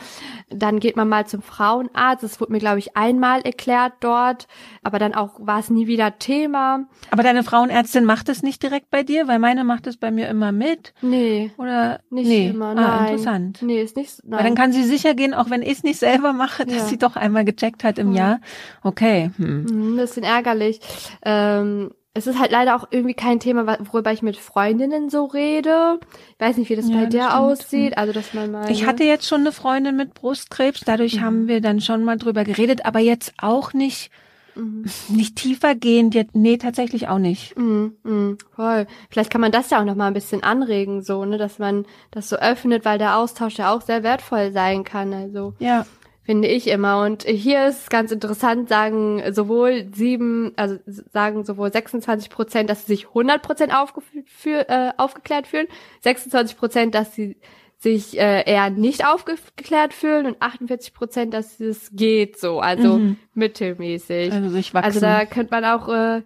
[0.49, 2.23] Dann geht man mal zum Frauenarzt.
[2.23, 4.47] Das wurde mir, glaube ich, einmal erklärt dort,
[4.81, 6.85] aber dann auch war es nie wieder Thema.
[7.11, 10.29] Aber deine Frauenärztin macht es nicht direkt bei dir, weil meine macht es bei mir
[10.29, 10.93] immer mit.
[11.01, 11.51] Nee.
[11.57, 12.47] Oder nicht nee.
[12.47, 13.07] immer, ah, nein.
[13.09, 13.61] interessant.
[13.61, 14.37] Nee, ist nicht, nein.
[14.39, 16.85] Weil dann kann sie sicher gehen, auch wenn ich es nicht selber mache, dass Ja.
[16.85, 18.15] sie doch einmal gecheckt hat im Mhm.
[18.15, 18.39] Jahr.
[18.83, 19.31] Okay.
[19.35, 19.65] Hm.
[19.65, 20.79] Ein bisschen ärgerlich.
[21.23, 25.99] Ähm, es ist halt leider auch irgendwie kein Thema, worüber ich mit Freundinnen so rede.
[26.33, 27.33] Ich weiß nicht, wie das Ja, bei das dir stimmt.
[27.35, 27.97] aussieht.
[27.97, 28.69] Also, dass man mal.
[28.69, 31.21] Ich hatte jetzt schon eine Freundin mit Brustkrebs, dadurch Mhm.
[31.21, 34.11] haben wir dann schon mal drüber geredet, aber jetzt auch nicht,
[34.55, 34.83] Mhm.
[35.07, 36.13] nicht tiefergehend.
[36.13, 37.57] Jetzt, nee, tatsächlich auch nicht.
[37.57, 38.85] Mhm, mhm, voll.
[39.09, 41.85] Vielleicht kann man das ja auch noch mal ein bisschen anregen, so, ne, dass man
[42.11, 45.13] das so öffnet, weil der Austausch ja auch sehr wertvoll sein kann.
[45.13, 45.85] Also, Ja.
[46.23, 47.03] Finde ich immer.
[47.03, 50.77] Und hier ist ganz interessant, sagen sowohl sieben, also
[51.11, 55.67] sagen sowohl 26 Prozent, dass sie sich 100 Prozent äh, aufgeklärt fühlen,
[56.01, 57.37] 26 Prozent, dass sie
[57.77, 63.17] sich äh, eher nicht aufgeklärt fühlen und 48 Prozent, dass es geht so, also Mhm.
[63.33, 64.31] mittelmäßig.
[64.31, 64.85] Also durchwachsen.
[64.85, 66.21] Also da könnte man auch äh,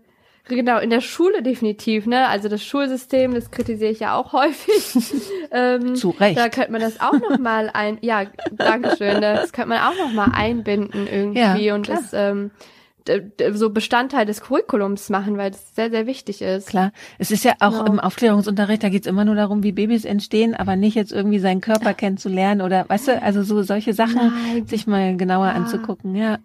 [0.48, 2.28] genau in der Schule definitiv, ne?
[2.28, 4.96] Also das Schulsystem, das kritisiere ich ja auch häufig.
[5.52, 6.38] ähm, Zu Recht.
[6.38, 9.22] Da könnte man das auch noch mal ein, ja, Dankeschön.
[9.22, 12.00] Das könnte man auch noch mal einbinden irgendwie Ja, und klar.
[12.02, 12.52] das ähm,
[13.54, 16.70] so Bestandteil des Curriculums machen, weil das sehr sehr wichtig ist.
[16.70, 16.92] Klar.
[17.20, 17.86] Es ist ja auch Genau.
[17.94, 21.62] im Aufklärungsunterricht, da geht's immer nur darum, wie Babys entstehen, aber nicht jetzt irgendwie seinen
[21.62, 24.16] Körper kennenzulernen oder, weißt du, also so solche Sachen
[24.54, 24.66] Nein.
[24.66, 25.54] sich mal genauer Ja.
[25.54, 26.40] anzugucken, ja.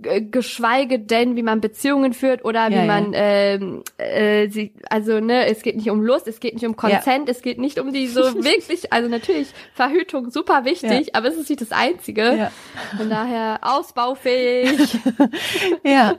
[0.00, 2.86] G- geschweige denn, wie man Beziehungen führt oder wie Ja, ja.
[2.86, 6.76] man ähm, äh, sie, also ne, es geht nicht um Lust, es geht nicht um
[6.76, 11.36] Consent, es geht nicht um die so wirklich, also natürlich Verhütung super wichtig, aber es
[11.36, 12.22] ist nicht das Einzige.
[12.36, 12.52] Ja.
[12.96, 14.96] Von daher ausbaufähig.
[15.84, 16.14] Ja.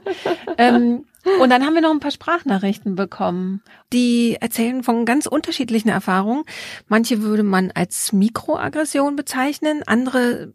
[0.58, 1.04] ähm,
[1.40, 3.62] und dann haben wir noch ein paar Sprachnachrichten bekommen.
[3.92, 6.44] Die erzählen von ganz unterschiedlichen Erfahrungen.
[6.88, 10.54] Manche würde man als Mikroaggression bezeichnen, andere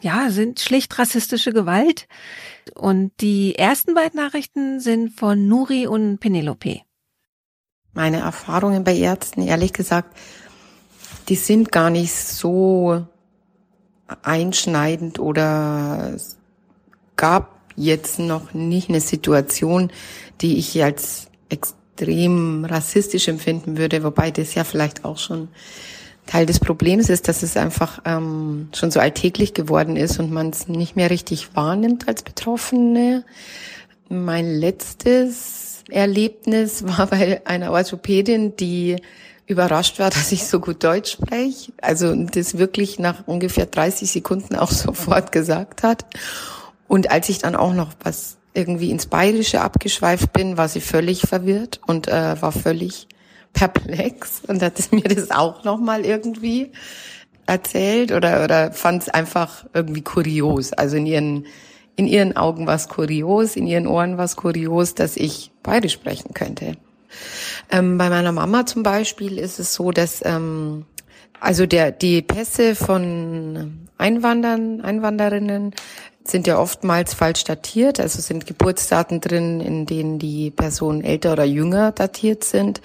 [0.00, 2.06] ja, sind schlicht rassistische Gewalt.
[2.74, 6.80] Und die ersten beiden Nachrichten sind von Nuri und Penelope.
[7.92, 10.16] Meine Erfahrungen bei Ärzten, ehrlich gesagt,
[11.28, 13.06] die sind gar nicht so
[14.22, 16.38] einschneidend oder es
[17.16, 19.90] gab jetzt noch nicht eine Situation,
[20.40, 25.48] die ich als extrem rassistisch empfinden würde, wobei das ja vielleicht auch schon
[26.26, 30.50] Teil des Problems ist, dass es einfach ähm, schon so alltäglich geworden ist und man
[30.50, 33.24] es nicht mehr richtig wahrnimmt als Betroffene.
[34.08, 38.96] Mein letztes Erlebnis war bei einer Orthopädin, die
[39.46, 41.72] überrascht war, dass ich so gut Deutsch spreche.
[41.80, 46.04] Also das wirklich nach ungefähr 30 Sekunden auch sofort gesagt hat.
[46.88, 51.20] Und als ich dann auch noch was irgendwie ins Bayerische abgeschweift bin, war sie völlig
[51.20, 53.06] verwirrt und äh, war völlig
[53.56, 56.70] perplex und hat mir das auch nochmal irgendwie
[57.46, 60.72] erzählt oder, oder fand es einfach irgendwie kurios.
[60.72, 61.46] Also in ihren,
[61.96, 65.94] in ihren Augen war es kurios, in ihren Ohren war es kurios, dass ich Bayerisch
[65.94, 66.76] sprechen könnte.
[67.70, 70.84] Ähm, bei meiner Mama zum Beispiel ist es so, dass ähm,
[71.40, 75.74] also der die Pässe von Einwandern, Einwanderinnen,
[76.24, 81.44] sind ja oftmals falsch datiert, also sind Geburtsdaten drin, in denen die Personen älter oder
[81.44, 82.80] jünger datiert sind.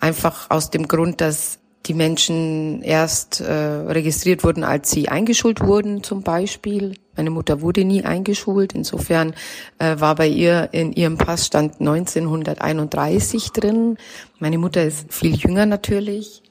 [0.00, 6.02] Einfach aus dem Grund, dass die Menschen erst äh, registriert wurden, als sie eingeschult wurden,
[6.02, 6.94] zum Beispiel.
[7.16, 8.72] Meine Mutter wurde nie eingeschult.
[8.72, 9.34] Insofern
[9.78, 13.98] äh, war bei ihr in ihrem Passstand 1931 drin.
[14.38, 16.42] Meine Mutter ist viel jünger natürlich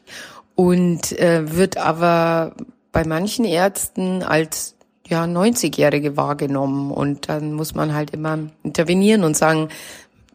[0.56, 2.56] und äh, wird aber
[2.91, 4.76] bei manchen Ärzten als
[5.08, 9.70] ja 90-Jährige wahrgenommen und dann muss man halt immer intervenieren und sagen,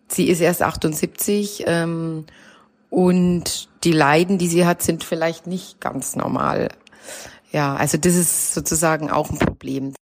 [0.08, 2.26] sie ist erst 78 ähm,
[2.90, 6.68] und die Leiden, die sie hat, sind vielleicht nicht ganz normal.
[7.50, 9.94] Ja, also das ist sozusagen auch ein Problem.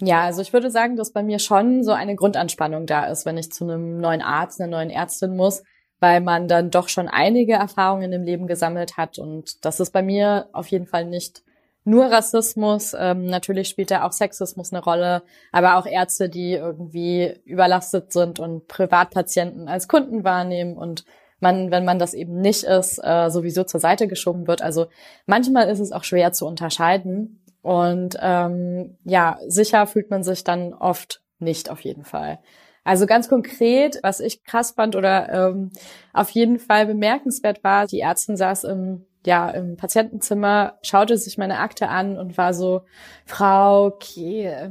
[0.00, 3.36] Ja, also ich würde sagen, dass bei mir schon so eine Grundanspannung da ist, wenn
[3.36, 5.62] ich zu einem neuen Arzt, einer neuen Ärztin muss,
[6.00, 9.18] weil man dann doch schon einige Erfahrungen im Leben gesammelt hat.
[9.18, 11.42] Und das ist bei mir auf jeden Fall nicht
[11.84, 12.94] nur Rassismus.
[12.98, 15.22] Ähm, natürlich spielt da auch Sexismus eine Rolle,
[15.52, 21.04] aber auch Ärzte, die irgendwie überlastet sind und Privatpatienten als Kunden wahrnehmen und
[21.40, 24.62] man, wenn man das eben nicht ist, äh, sowieso zur Seite geschoben wird.
[24.62, 24.86] Also
[25.26, 27.42] manchmal ist es auch schwer zu unterscheiden.
[27.62, 32.38] Und ähm, ja, sicher fühlt man sich dann oft nicht auf jeden Fall.
[32.84, 35.70] Also ganz konkret, was ich krass fand oder ähm,
[36.12, 41.58] auf jeden Fall bemerkenswert war, die Ärztin saß im ja, im Patientenzimmer, schaute sich meine
[41.58, 42.82] Akte an und war so,
[43.26, 44.70] Frau, okay,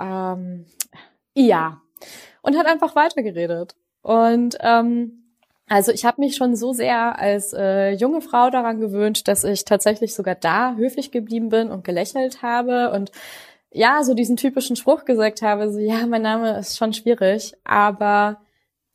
[0.00, 0.66] ähm,
[1.34, 1.80] ja.
[2.42, 3.74] Und hat einfach weitergeredet.
[4.02, 5.18] Und ähm,
[5.68, 9.64] also ich habe mich schon so sehr als äh, junge Frau daran gewöhnt, dass ich
[9.64, 13.12] tatsächlich sogar da höflich geblieben bin und gelächelt habe und
[13.70, 18.40] ja, so diesen typischen Spruch gesagt habe, so ja, mein Name ist schon schwierig, aber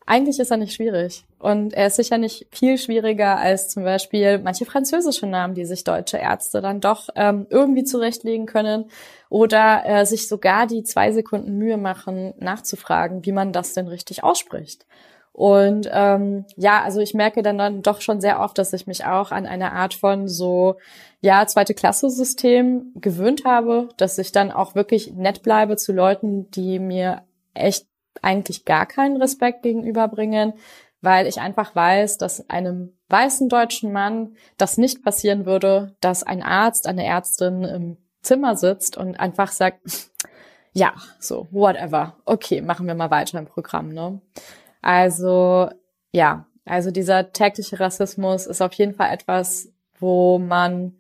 [0.06, 1.26] eigentlich ist er nicht schwierig.
[1.40, 5.84] Und er ist sicher nicht viel schwieriger als zum Beispiel manche französische Namen, die sich
[5.84, 8.86] deutsche Ärzte dann doch ähm, irgendwie zurechtlegen können
[9.30, 14.24] oder äh, sich sogar die zwei Sekunden Mühe machen, nachzufragen, wie man das denn richtig
[14.24, 14.86] ausspricht.
[15.34, 19.06] Und ähm, ja, also ich merke dann, dann doch schon sehr oft, dass ich mich
[19.06, 20.76] auch an eine Art von so,
[21.22, 26.78] ja, zweite Klasse-System gewöhnt habe, dass ich dann auch wirklich nett bleibe zu Leuten, die
[26.78, 27.24] mir
[27.56, 27.88] echt
[28.22, 30.54] eigentlich gar keinen Respekt gegenüberbringen,
[31.02, 36.42] weil ich einfach weiß, dass einem weißen deutschen Mann das nicht passieren würde, dass ein
[36.42, 39.82] Arzt, eine Ärztin im Zimmer sitzt und einfach sagt,
[40.74, 42.18] ja, so, whatever.
[42.26, 44.22] Okay, machen wir mal weiter im Programm, ne?
[44.82, 45.70] Also,
[46.12, 50.98] ja, also dieser tägliche Rassismus ist auf jeden Fall etwas, wo man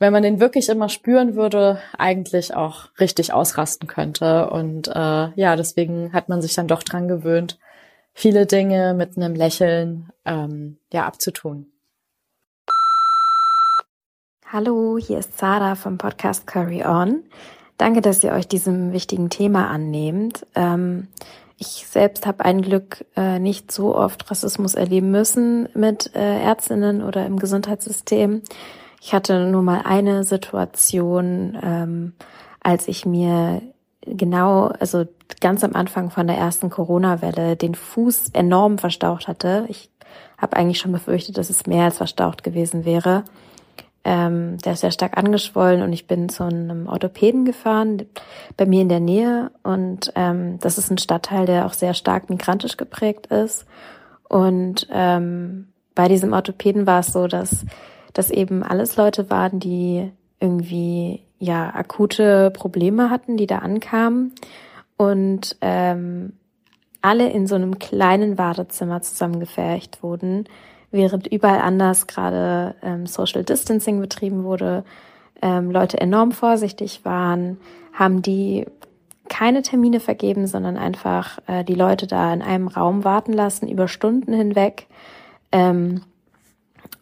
[0.00, 4.48] wenn man den wirklich immer spüren würde, eigentlich auch richtig ausrasten könnte.
[4.48, 7.58] Und äh, ja, deswegen hat man sich dann doch dran gewöhnt,
[8.14, 11.66] viele Dinge mit einem Lächeln ähm, ja abzutun.
[14.50, 17.22] Hallo, hier ist Sarah vom Podcast Curry On.
[17.76, 20.46] Danke, dass ihr euch diesem wichtigen Thema annehmt.
[20.54, 21.08] Ähm,
[21.58, 27.02] ich selbst habe ein Glück äh, nicht so oft Rassismus erleben müssen mit äh, Ärztinnen
[27.02, 28.42] oder im Gesundheitssystem.
[29.00, 32.12] Ich hatte nur mal eine Situation, ähm,
[32.60, 33.62] als ich mir
[34.04, 35.06] genau, also
[35.40, 39.64] ganz am Anfang von der ersten Corona-Welle den Fuß enorm verstaucht hatte.
[39.68, 39.90] Ich
[40.36, 43.24] habe eigentlich schon befürchtet, dass es mehr als verstaucht gewesen wäre.
[44.04, 48.02] Ähm, der ist sehr stark angeschwollen und ich bin zu einem Orthopäden gefahren,
[48.56, 49.50] bei mir in der Nähe.
[49.62, 53.66] Und ähm, das ist ein Stadtteil, der auch sehr stark migrantisch geprägt ist.
[54.28, 57.64] Und ähm, bei diesem Orthopäden war es so, dass
[58.12, 64.34] dass eben alles Leute waren, die irgendwie ja akute Probleme hatten, die da ankamen
[64.96, 66.34] und ähm,
[67.02, 70.44] alle in so einem kleinen Wartezimmer zusammengefercht wurden,
[70.90, 74.84] während überall anders gerade ähm, Social Distancing betrieben wurde,
[75.40, 77.58] ähm, Leute enorm vorsichtig waren,
[77.92, 78.66] haben die
[79.28, 83.88] keine Termine vergeben, sondern einfach äh, die Leute da in einem Raum warten lassen über
[83.88, 84.86] Stunden hinweg.
[85.52, 86.02] Ähm,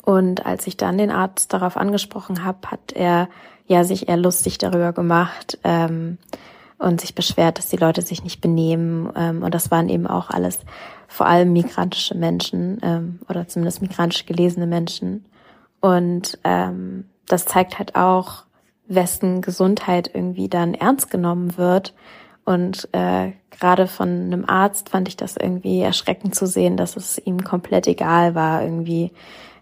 [0.09, 3.29] und als ich dann den Arzt darauf angesprochen habe, hat er
[3.67, 6.19] ja sich eher lustig darüber gemacht ähm,
[6.79, 9.13] und sich beschwert, dass die Leute sich nicht benehmen.
[9.15, 10.61] Ähm, und das waren eben auch alles
[11.09, 15.27] vor allem migrantische Menschen ähm, oder zumindest migrantisch gelesene Menschen.
[15.81, 18.45] Und ähm, das zeigt halt auch,
[18.87, 21.95] wessen Gesundheit irgendwie dann ernst genommen wird.
[22.45, 27.19] Und äh, gerade von einem Arzt fand ich das irgendwie erschreckend zu sehen, dass es
[27.19, 29.13] ihm komplett egal war, irgendwie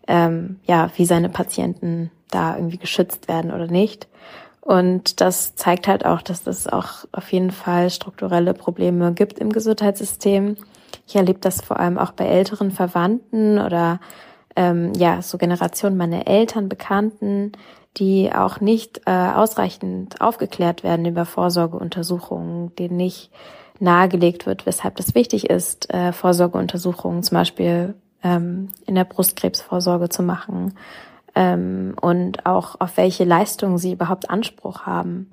[0.07, 4.09] ähm, ja, wie seine Patienten da irgendwie geschützt werden oder nicht.
[4.61, 9.53] Und das zeigt halt auch, dass es auch auf jeden Fall strukturelle Probleme gibt im
[9.53, 10.57] Gesundheitssystem.
[11.07, 14.01] Ich erlebe das vor allem auch bei älteren Verwandten oder
[14.57, 17.53] ähm, ja, so Generationen meine Eltern, Bekannten,
[17.97, 23.31] die auch nicht äh, ausreichend aufgeklärt werden über Vorsorgeuntersuchungen, denen nicht
[23.79, 27.95] nahegelegt wird, weshalb das wichtig ist, äh, Vorsorgeuntersuchungen zum Beispiel
[28.27, 30.75] ähm, in der Brustkrebsvorsorge zu machen
[31.35, 35.31] ähm, und auch auf welche Leistungen sie überhaupt Anspruch haben.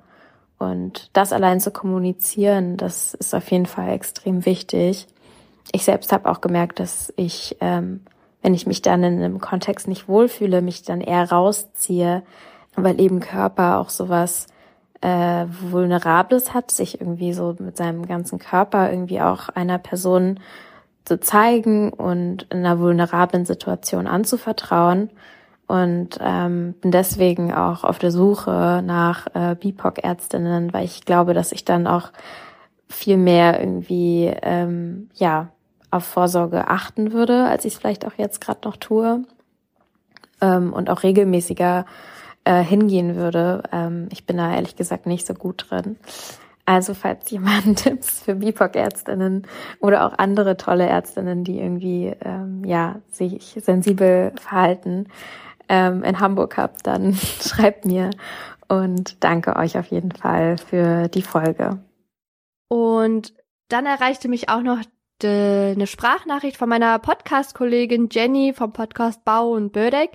[0.58, 5.08] Und das allein zu kommunizieren, das ist auf jeden Fall extrem wichtig.
[5.72, 8.02] Ich selbst habe auch gemerkt, dass ich, ähm,
[8.42, 12.22] wenn ich mich dann in einem Kontext nicht wohlfühle, mich dann eher rausziehe,
[12.76, 14.46] weil eben Körper auch sowas
[15.00, 20.38] äh, Vulnerables hat, sich irgendwie so mit seinem ganzen Körper irgendwie auch einer Person
[21.04, 25.10] zu zeigen und in einer vulnerablen Situation anzuvertrauen.
[25.66, 31.52] Und ähm, bin deswegen auch auf der Suche nach äh, BIPOC-Ärztinnen, weil ich glaube, dass
[31.52, 32.12] ich dann auch
[32.88, 35.48] viel mehr irgendwie ähm, ja
[35.90, 39.24] auf Vorsorge achten würde, als ich es vielleicht auch jetzt gerade noch tue.
[40.40, 41.86] Ähm, und auch regelmäßiger
[42.44, 43.62] äh, hingehen würde.
[43.72, 45.96] Ähm, ich bin da ehrlich gesagt nicht so gut drin.
[46.66, 49.46] Also falls jemand Tipps für BIPOC-Ärztinnen
[49.80, 55.08] oder auch andere tolle Ärztinnen, die irgendwie ähm, ja sich sensibel verhalten,
[55.68, 58.10] ähm, in Hamburg habt, dann schreibt mir
[58.68, 61.78] und danke euch auf jeden Fall für die Folge.
[62.68, 63.34] Und
[63.68, 64.78] dann erreichte mich auch noch
[65.22, 70.10] eine Sprachnachricht von meiner Podcast-Kollegin Jenny vom Podcast Bau und Bödeck.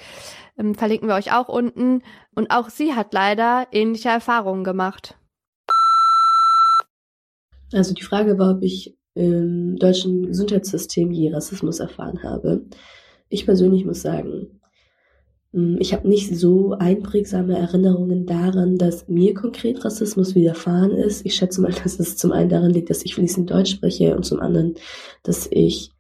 [0.57, 2.03] Ähm, verlinken wir euch auch unten.
[2.35, 5.18] Und auch sie hat leider ähnliche Erfahrungen gemacht.
[7.73, 12.65] Also die Frage war, ob ich im deutschen Gesundheitssystem je Rassismus erfahren habe.
[13.27, 14.59] Ich persönlich muss sagen,
[15.51, 21.25] hm, ich habe nicht so einprägsame Erinnerungen daran, dass mir konkret Rassismus widerfahren ist.
[21.25, 24.25] Ich schätze mal, dass es zum einen daran liegt, dass ich fließend Deutsch spreche und
[24.25, 24.75] zum anderen,
[25.23, 25.91] dass ich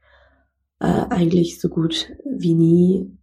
[0.79, 3.17] äh, eigentlich so gut wie nie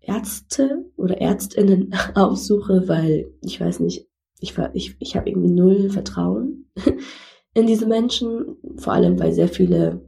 [0.00, 4.06] Ärzte oder Ärztinnen aufsuche, weil ich weiß nicht,
[4.40, 6.70] ich, ich, ich habe irgendwie null Vertrauen
[7.54, 10.00] in diese Menschen, vor allem weil sehr viele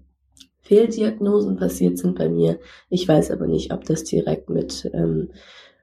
[0.61, 2.59] Fehldiagnosen passiert sind bei mir.
[2.89, 5.31] Ich weiß aber nicht, ob das direkt mit ähm,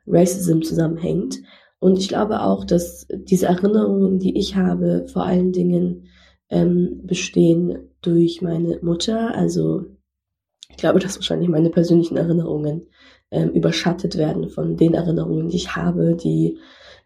[0.07, 1.41] Racism zusammenhängt.
[1.79, 6.07] Und ich glaube auch, dass diese Erinnerungen, die ich habe, vor allen Dingen
[6.49, 9.35] ähm, bestehen durch meine Mutter.
[9.35, 9.85] Also
[10.69, 12.87] ich glaube, dass wahrscheinlich meine persönlichen Erinnerungen
[13.31, 16.57] ähm, überschattet werden von den Erinnerungen, die ich habe, die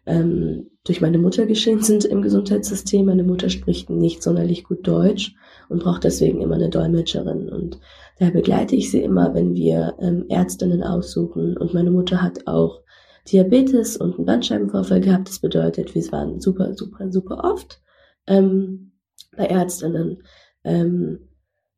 [0.06, 3.06] ähm, durch meine Mutter geschehen sind im Gesundheitssystem.
[3.06, 5.34] Meine Mutter spricht nicht sonderlich gut Deutsch
[5.68, 7.48] und braucht deswegen immer eine Dolmetscherin.
[7.48, 7.80] Und
[8.18, 11.56] daher begleite ich sie immer, wenn wir ähm, Ärztinnen aussuchen.
[11.56, 12.82] Und meine Mutter hat auch
[13.30, 15.28] Diabetes und einen Bandscheibenvorfall gehabt.
[15.28, 17.80] Das bedeutet, wir waren super, super, super oft
[18.26, 18.92] ähm,
[19.36, 20.22] bei Ärztinnen.
[20.64, 21.30] Ähm,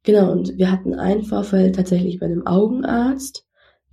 [0.03, 3.46] genau, und wir hatten einen Vorfall tatsächlich bei einem Augenarzt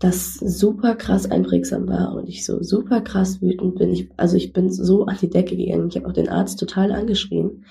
[0.03, 3.91] das super krass einprägsam war und ich so super krass wütend bin.
[3.91, 5.87] Ich, also ich bin so an die Decke gegangen.
[5.87, 7.63] Ich habe auch den Arzt total angeschrien,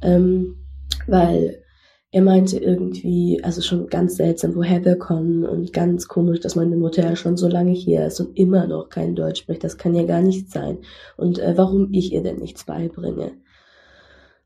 [0.00, 0.56] ähm,
[1.08, 1.64] weil
[2.12, 6.76] er meinte irgendwie, also schon ganz seltsam, woher wir kommen und ganz komisch, dass meine
[6.76, 9.64] Mutter ja schon so lange hier ist und immer noch kein Deutsch spricht.
[9.64, 10.78] Das kann ja gar nicht sein.
[11.16, 13.32] Und äh, warum ich ihr denn nichts beibringe.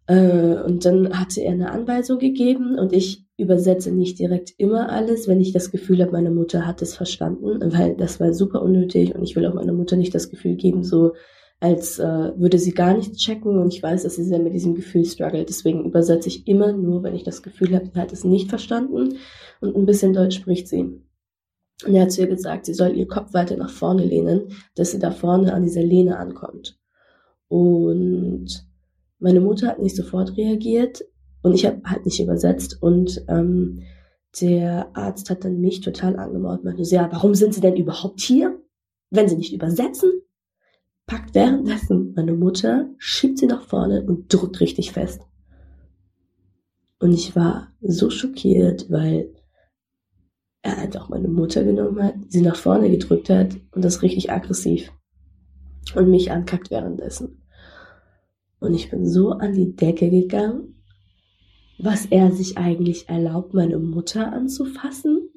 [0.06, 5.26] Äh, und dann hatte er eine Anweisung gegeben und ich übersetze nicht direkt immer alles,
[5.28, 9.14] wenn ich das Gefühl habe, meine Mutter hat es verstanden, weil das war super unnötig
[9.14, 11.14] und ich will auch meiner Mutter nicht das Gefühl geben, so
[11.60, 14.74] als äh, würde sie gar nichts checken und ich weiß, dass sie sehr mit diesem
[14.74, 15.48] Gefühl struggelt.
[15.48, 19.14] Deswegen übersetze ich immer nur, wenn ich das Gefühl habe, sie hat es nicht verstanden
[19.60, 21.00] und ein bisschen Deutsch spricht sie.
[21.86, 24.90] Und er hat zu ihr gesagt, sie soll ihr Kopf weiter nach vorne lehnen, dass
[24.90, 26.78] sie da vorne an dieser Lehne ankommt.
[27.48, 28.66] Und
[29.18, 31.04] meine Mutter hat nicht sofort reagiert
[31.42, 33.82] und ich habe halt nicht übersetzt und ähm,
[34.40, 38.60] der Arzt hat dann mich total angemaut meinte, ja, warum sind Sie denn überhaupt hier,
[39.10, 40.10] wenn Sie nicht übersetzen?
[41.06, 45.20] Packt währenddessen meine Mutter, schiebt sie nach vorne und drückt richtig fest.
[46.98, 49.34] Und ich war so schockiert, weil
[50.62, 54.90] er einfach meine Mutter genommen hat, sie nach vorne gedrückt hat und das richtig aggressiv
[55.94, 57.42] und mich ankackt währenddessen.
[58.60, 60.82] Und ich bin so an die Decke gegangen,
[61.78, 65.28] was er sich eigentlich erlaubt, meine Mutter anzufassen,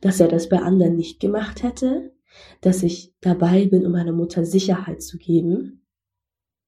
[0.00, 2.12] dass er das bei anderen nicht gemacht hätte,
[2.60, 5.84] dass ich dabei bin, um meiner Mutter Sicherheit zu geben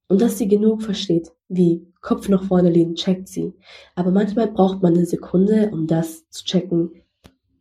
[0.08, 3.54] und dass sie genug versteht, wie Kopf nach vorne lehnen, checkt sie.
[3.94, 6.92] Aber manchmal braucht man eine Sekunde, um das zu checken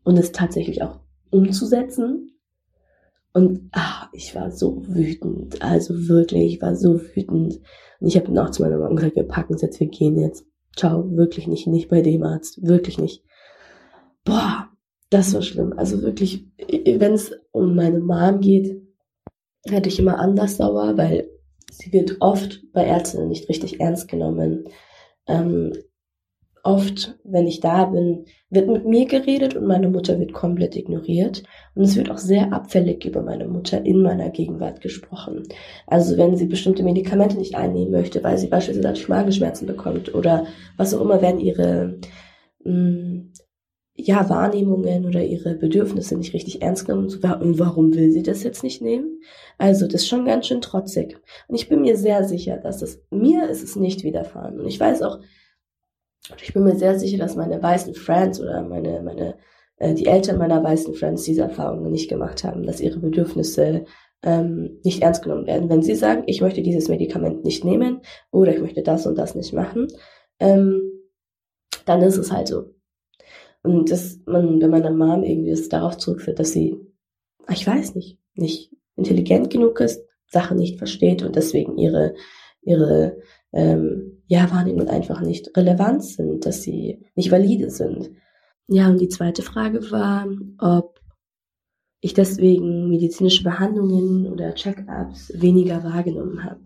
[0.04, 1.00] und es tatsächlich auch
[1.32, 2.32] umzusetzen.
[3.34, 7.60] Und ach, ich war so wütend, also wirklich, ich war so wütend.
[8.00, 10.46] Und ich habe zu meiner Mama gesagt, wir packen es jetzt, wir gehen jetzt.
[10.76, 13.24] Ciao, wirklich nicht, nicht bei dem Arzt, wirklich nicht.
[14.26, 14.70] Boah,
[15.10, 15.74] das war schlimm.
[15.78, 18.82] Also wirklich, wenn es um meine Mom geht,
[19.66, 21.30] hätte ich immer anders sauer, weil
[21.72, 24.66] sie wird oft bei Ärzten nicht richtig ernst genommen.
[25.28, 25.74] Ähm,
[26.66, 31.44] oft, wenn ich da bin, wird mit mir geredet und meine Mutter wird komplett ignoriert.
[31.76, 35.44] Und es wird auch sehr abfällig über meine Mutter in meiner Gegenwart gesprochen.
[35.86, 40.94] Also wenn sie bestimmte Medikamente nicht einnehmen möchte, weil sie beispielsweise Magenschmerzen bekommt oder was
[40.96, 42.00] auch immer, werden ihre
[42.64, 43.34] mh, mm,
[43.98, 47.14] ja, Wahrnehmungen oder ihre Bedürfnisse nicht richtig ernst genommen.
[47.40, 49.22] Und warum will sie das jetzt nicht nehmen?
[49.58, 51.18] Also, das ist schon ganz schön trotzig.
[51.48, 54.60] Und ich bin mir sehr sicher, dass es, mir ist es nicht widerfahren.
[54.60, 55.20] Und ich weiß auch,
[56.42, 59.38] ich bin mir sehr sicher, dass meine weißen Friends oder meine, meine,
[59.78, 63.86] äh, die Eltern meiner weißen Friends diese Erfahrungen nicht gemacht haben, dass ihre Bedürfnisse
[64.24, 65.70] ähm, nicht ernst genommen werden.
[65.70, 68.02] Wenn sie sagen, ich möchte dieses Medikament nicht nehmen
[68.32, 69.88] oder ich möchte das und das nicht machen,
[70.40, 70.82] ähm,
[71.86, 72.74] dann ist es halt so.
[73.64, 76.76] Und dass man bei meiner Mom irgendwie das darauf zurückführt, dass sie,
[77.50, 82.16] ich weiß nicht, nicht intelligent genug ist, Sachen nicht versteht und deswegen ihre,
[82.62, 83.18] ihre
[83.54, 88.12] ähm, ja, Wahrnehmungen einfach nicht relevant sind, dass sie nicht valide sind.
[88.68, 91.00] Ja, und die zweite Frage war, ob
[92.02, 96.60] ich deswegen medizinische Behandlungen oder Check-ups weniger wahrgenommen habe.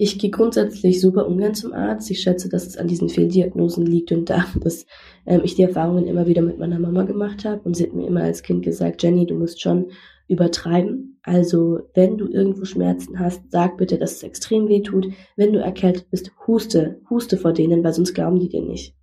[0.00, 2.10] Ich gehe grundsätzlich super ungern zum Arzt.
[2.10, 4.86] Ich schätze, dass es an diesen Fehldiagnosen liegt und daran, dass
[5.26, 7.62] ähm, ich die Erfahrungen immer wieder mit meiner Mama gemacht habe.
[7.64, 9.90] Und sie hat mir immer als Kind gesagt, Jenny, du musst schon
[10.28, 11.20] übertreiben.
[11.22, 15.08] Also wenn du irgendwo Schmerzen hast, sag bitte, dass es extrem weh tut.
[15.36, 18.94] Wenn du erkältet bist, huste, huste vor denen, weil sonst glauben die dir nicht.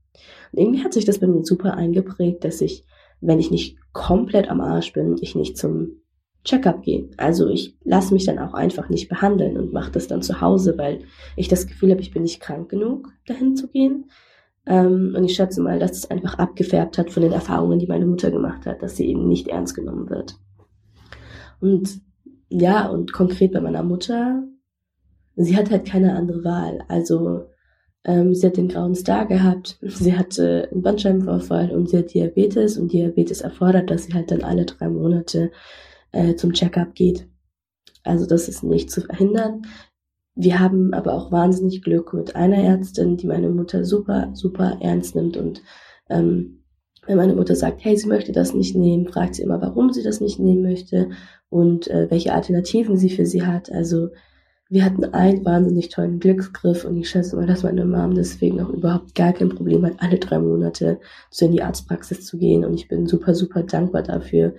[0.51, 2.85] Und irgendwie hat sich das bei mir super eingeprägt, dass ich,
[3.21, 6.01] wenn ich nicht komplett am Arsch bin, ich nicht zum
[6.43, 7.09] Checkup gehe.
[7.17, 10.77] Also ich lasse mich dann auch einfach nicht behandeln und mache das dann zu Hause,
[10.77, 10.99] weil
[11.35, 14.05] ich das Gefühl habe, ich bin nicht krank genug, dahin zu gehen.
[14.67, 18.05] Ähm, und ich schätze mal, dass es einfach abgefärbt hat von den Erfahrungen, die meine
[18.05, 20.37] Mutter gemacht hat, dass sie eben nicht ernst genommen wird.
[21.59, 22.01] Und
[22.49, 24.43] ja, und konkret bei meiner Mutter,
[25.35, 26.83] sie hat halt keine andere Wahl.
[26.87, 27.47] Also
[28.03, 32.77] ähm, sie hat den grauen Star gehabt, sie hatte einen Bandscheibenvorfall und sie hat Diabetes
[32.77, 35.51] und Diabetes erfordert, dass sie halt dann alle drei Monate
[36.11, 37.27] äh, zum Checkup geht.
[38.03, 39.63] Also das ist nicht zu verhindern.
[40.35, 45.15] Wir haben aber auch wahnsinnig Glück mit einer Ärztin, die meine Mutter super, super ernst
[45.15, 45.37] nimmt.
[45.37, 45.61] Und
[46.09, 46.64] ähm,
[47.07, 50.03] wenn meine Mutter sagt, hey, sie möchte das nicht nehmen, fragt sie immer, warum sie
[50.03, 51.09] das nicht nehmen möchte
[51.49, 53.71] und äh, welche Alternativen sie für sie hat.
[53.71, 54.09] Also
[54.69, 58.69] wir hatten einen wahnsinnig tollen Glücksgriff und ich schätze mal, dass meine Mom deswegen auch
[58.69, 60.99] überhaupt gar kein Problem hat, alle drei Monate
[61.29, 62.65] so in die Arztpraxis zu gehen.
[62.65, 64.55] Und ich bin super, super dankbar dafür,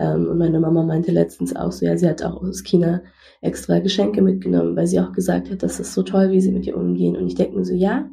[0.00, 3.02] ähm, und meine Mama meinte letztens auch so, ja, sie hat auch aus China
[3.42, 6.66] extra Geschenke mitgenommen, weil sie auch gesagt hat, das ist so toll, wie sie mit
[6.66, 7.16] ihr umgehen.
[7.16, 8.08] Und ich denke mir so, ja,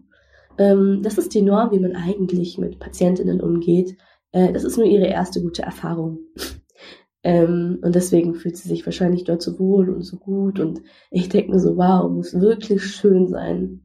[0.57, 3.97] ähm, das ist die Norm, wie man eigentlich mit Patientinnen umgeht.
[4.31, 6.19] Äh, das ist nur ihre erste gute Erfahrung.
[7.23, 10.59] ähm, und deswegen fühlt sie sich wahrscheinlich dort so wohl und so gut.
[10.59, 10.81] Und
[11.11, 13.81] ich denke mir so, wow, muss wirklich schön sein,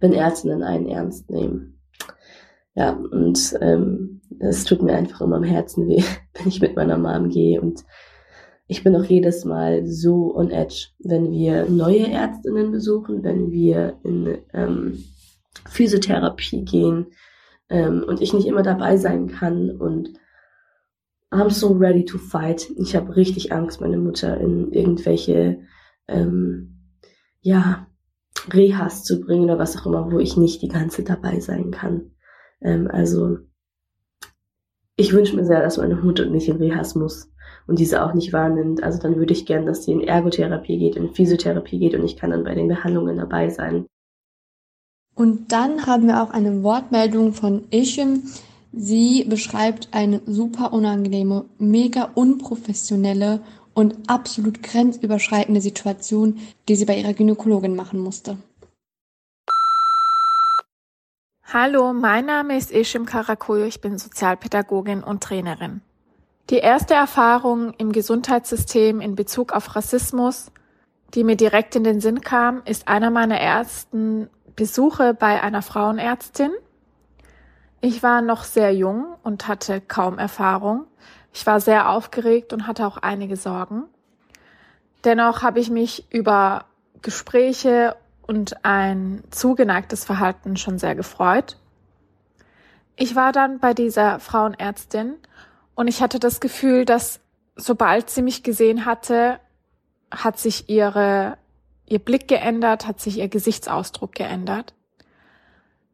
[0.00, 1.80] wenn Ärztinnen einen ernst nehmen.
[2.74, 6.02] Ja, und ähm, es tut mir einfach immer am Herzen weh,
[6.34, 7.60] wenn ich mit meiner Mom gehe.
[7.60, 7.84] Und
[8.66, 13.98] ich bin auch jedes Mal so on edge, wenn wir neue Ärztinnen besuchen, wenn wir
[14.02, 15.04] in ähm,
[15.68, 17.06] Physiotherapie gehen
[17.68, 19.70] ähm, und ich nicht immer dabei sein kann.
[19.70, 20.10] Und
[21.30, 22.70] I'm so ready to fight.
[22.76, 25.60] Ich habe richtig Angst, meine Mutter in irgendwelche
[26.08, 26.78] ähm,
[27.40, 27.86] ja,
[28.52, 32.12] Rehas zu bringen oder was auch immer, wo ich nicht die ganze dabei sein kann.
[32.60, 33.38] Ähm, also
[34.96, 37.32] ich wünsche mir sehr, dass meine Mutter nicht in Rehas muss
[37.66, 38.82] und diese auch nicht wahrnimmt.
[38.82, 42.16] Also dann würde ich gern, dass sie in Ergotherapie geht, in Physiotherapie geht und ich
[42.16, 43.86] kann dann bei den Behandlungen dabei sein.
[45.14, 48.22] Und dann haben wir auch eine Wortmeldung von Ishim.
[48.72, 53.40] Sie beschreibt eine super unangenehme, mega unprofessionelle
[53.74, 58.38] und absolut grenzüberschreitende Situation, die sie bei ihrer Gynäkologin machen musste.
[61.44, 65.82] Hallo, mein Name ist Ishim Karakoyo, ich bin Sozialpädagogin und Trainerin.
[66.48, 70.50] Die erste Erfahrung im Gesundheitssystem in Bezug auf Rassismus,
[71.14, 76.50] die mir direkt in den Sinn kam, ist einer meiner ersten Besuche bei einer Frauenärztin.
[77.80, 80.86] Ich war noch sehr jung und hatte kaum Erfahrung.
[81.32, 83.84] Ich war sehr aufgeregt und hatte auch einige Sorgen.
[85.04, 86.66] Dennoch habe ich mich über
[87.00, 87.96] Gespräche
[88.26, 91.56] und ein zugeneigtes Verhalten schon sehr gefreut.
[92.96, 95.14] Ich war dann bei dieser Frauenärztin
[95.74, 97.20] und ich hatte das Gefühl, dass
[97.56, 99.40] sobald sie mich gesehen hatte,
[100.10, 101.38] hat sich ihre,
[101.92, 104.74] ihr Blick geändert, hat sich ihr Gesichtsausdruck geändert.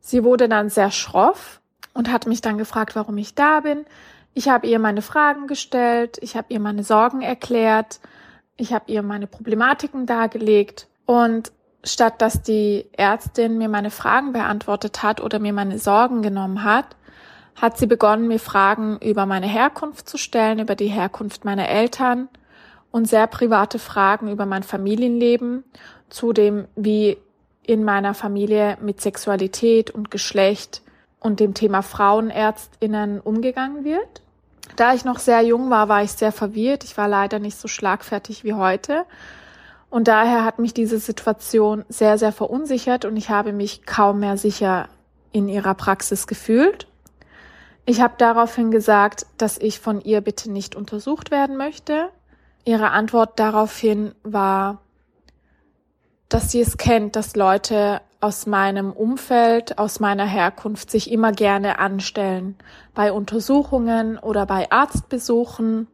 [0.00, 1.60] Sie wurde dann sehr schroff
[1.92, 3.84] und hat mich dann gefragt, warum ich da bin.
[4.32, 7.98] Ich habe ihr meine Fragen gestellt, ich habe ihr meine Sorgen erklärt,
[8.56, 11.50] ich habe ihr meine Problematiken dargelegt und
[11.84, 16.96] statt dass die Ärztin mir meine Fragen beantwortet hat oder mir meine Sorgen genommen hat,
[17.56, 22.28] hat sie begonnen, mir Fragen über meine Herkunft zu stellen, über die Herkunft meiner Eltern
[22.90, 25.64] und sehr private Fragen über mein Familienleben,
[26.08, 27.18] zu dem, wie
[27.62, 30.82] in meiner Familie mit Sexualität und Geschlecht
[31.20, 34.22] und dem Thema Frauenärztinnen umgegangen wird.
[34.76, 36.84] Da ich noch sehr jung war, war ich sehr verwirrt.
[36.84, 39.04] Ich war leider nicht so schlagfertig wie heute.
[39.90, 44.36] Und daher hat mich diese Situation sehr, sehr verunsichert und ich habe mich kaum mehr
[44.36, 44.88] sicher
[45.32, 46.86] in ihrer Praxis gefühlt.
[47.86, 52.10] Ich habe daraufhin gesagt, dass ich von ihr bitte nicht untersucht werden möchte.
[52.68, 54.82] Ihre Antwort daraufhin war,
[56.28, 61.78] dass sie es kennt, dass Leute aus meinem Umfeld, aus meiner Herkunft sich immer gerne
[61.78, 62.56] anstellen
[62.94, 65.86] bei Untersuchungen oder bei Arztbesuchen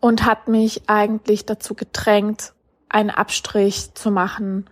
[0.00, 2.54] und hat mich eigentlich dazu gedrängt,
[2.88, 4.70] einen Abstrich zu machen.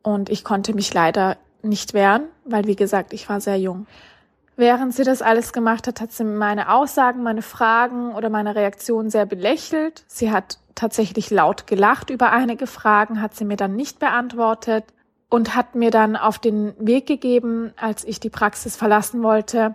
[0.00, 3.86] Und ich konnte mich leider nicht wehren, weil wie gesagt, ich war sehr jung.
[4.56, 9.08] Während sie das alles gemacht hat, hat sie meine Aussagen, meine Fragen oder meine Reaktionen
[9.08, 10.04] sehr belächelt.
[10.08, 14.84] Sie hat tatsächlich laut gelacht über einige Fragen, hat sie mir dann nicht beantwortet
[15.28, 19.74] und hat mir dann auf den Weg gegeben, als ich die Praxis verlassen wollte,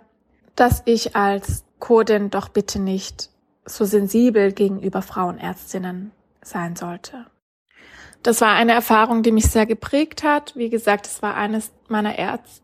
[0.54, 3.30] dass ich als Kurdin doch bitte nicht
[3.64, 7.26] so sensibel gegenüber Frauenärztinnen sein sollte.
[8.22, 10.56] Das war eine Erfahrung, die mich sehr geprägt hat.
[10.56, 12.14] Wie gesagt, es war eines meiner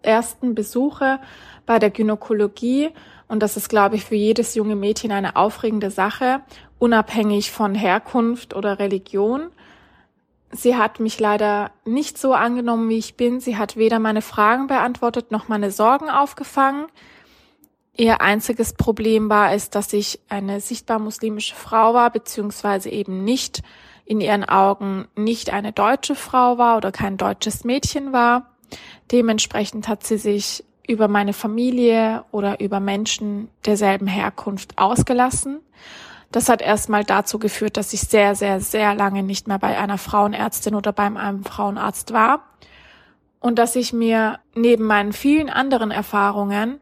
[0.03, 1.20] ersten Besuche
[1.64, 2.91] bei der Gynäkologie.
[3.29, 6.43] Und das ist, glaube ich, für jedes junge Mädchen eine aufregende Sache,
[6.79, 9.51] unabhängig von Herkunft oder Religion.
[10.51, 13.41] Sie hat mich leider nicht so angenommen, wie ich bin.
[13.41, 16.87] Sie hat weder meine Fragen beantwortet noch meine Sorgen aufgefangen.
[17.97, 23.62] Ihr einziges Problem war es, dass ich eine sichtbar muslimische Frau war, beziehungsweise eben nicht
[24.05, 28.55] in ihren Augen nicht eine deutsche Frau war oder kein deutsches Mädchen war.
[29.12, 35.61] Dementsprechend hat sie sich über meine Familie oder über Menschen derselben Herkunft ausgelassen.
[36.30, 39.99] Das hat erstmal dazu geführt, dass ich sehr, sehr, sehr lange nicht mehr bei einer
[39.99, 42.45] Frauenärztin oder beim einem Frauenarzt war
[43.41, 46.80] und dass ich mir neben meinen vielen anderen Erfahrungen,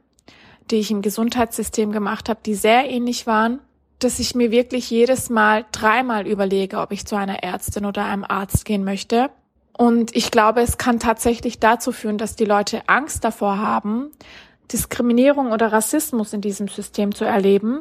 [0.71, 3.61] die ich im Gesundheitssystem gemacht habe, die sehr ähnlich waren,
[3.99, 8.25] dass ich mir wirklich jedes Mal dreimal überlege, ob ich zu einer Ärztin oder einem
[8.25, 9.31] Arzt gehen möchte
[9.77, 14.11] und ich glaube, es kann tatsächlich dazu führen, dass die Leute Angst davor haben,
[14.71, 17.81] Diskriminierung oder Rassismus in diesem System zu erleben.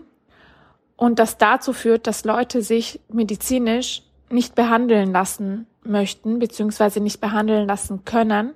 [0.96, 7.68] Und das dazu führt, dass Leute sich medizinisch nicht behandeln lassen möchten, beziehungsweise nicht behandeln
[7.68, 8.54] lassen können.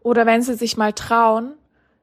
[0.00, 1.54] Oder wenn sie sich mal trauen,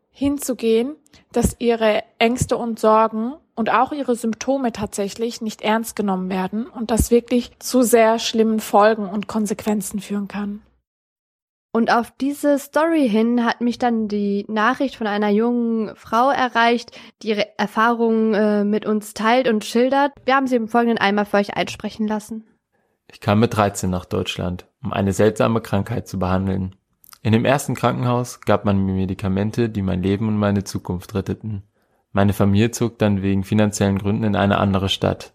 [0.10, 0.96] hinzugehen,
[1.32, 6.90] dass ihre Ängste und Sorgen und auch ihre Symptome tatsächlich nicht ernst genommen werden und
[6.90, 10.62] das wirklich zu sehr schlimmen Folgen und Konsequenzen führen kann.
[11.74, 16.92] Und auf diese Story hin hat mich dann die Nachricht von einer jungen Frau erreicht,
[17.22, 20.12] die ihre Erfahrungen äh, mit uns teilt und schildert.
[20.26, 22.46] Wir haben sie im Folgenden einmal für euch einsprechen lassen.
[23.08, 26.76] Ich kam mit 13 nach Deutschland, um eine seltsame Krankheit zu behandeln.
[27.24, 31.64] In dem ersten Krankenhaus gab man mir Medikamente, die mein Leben und meine Zukunft retteten.
[32.12, 35.34] Meine Familie zog dann wegen finanziellen Gründen in eine andere Stadt.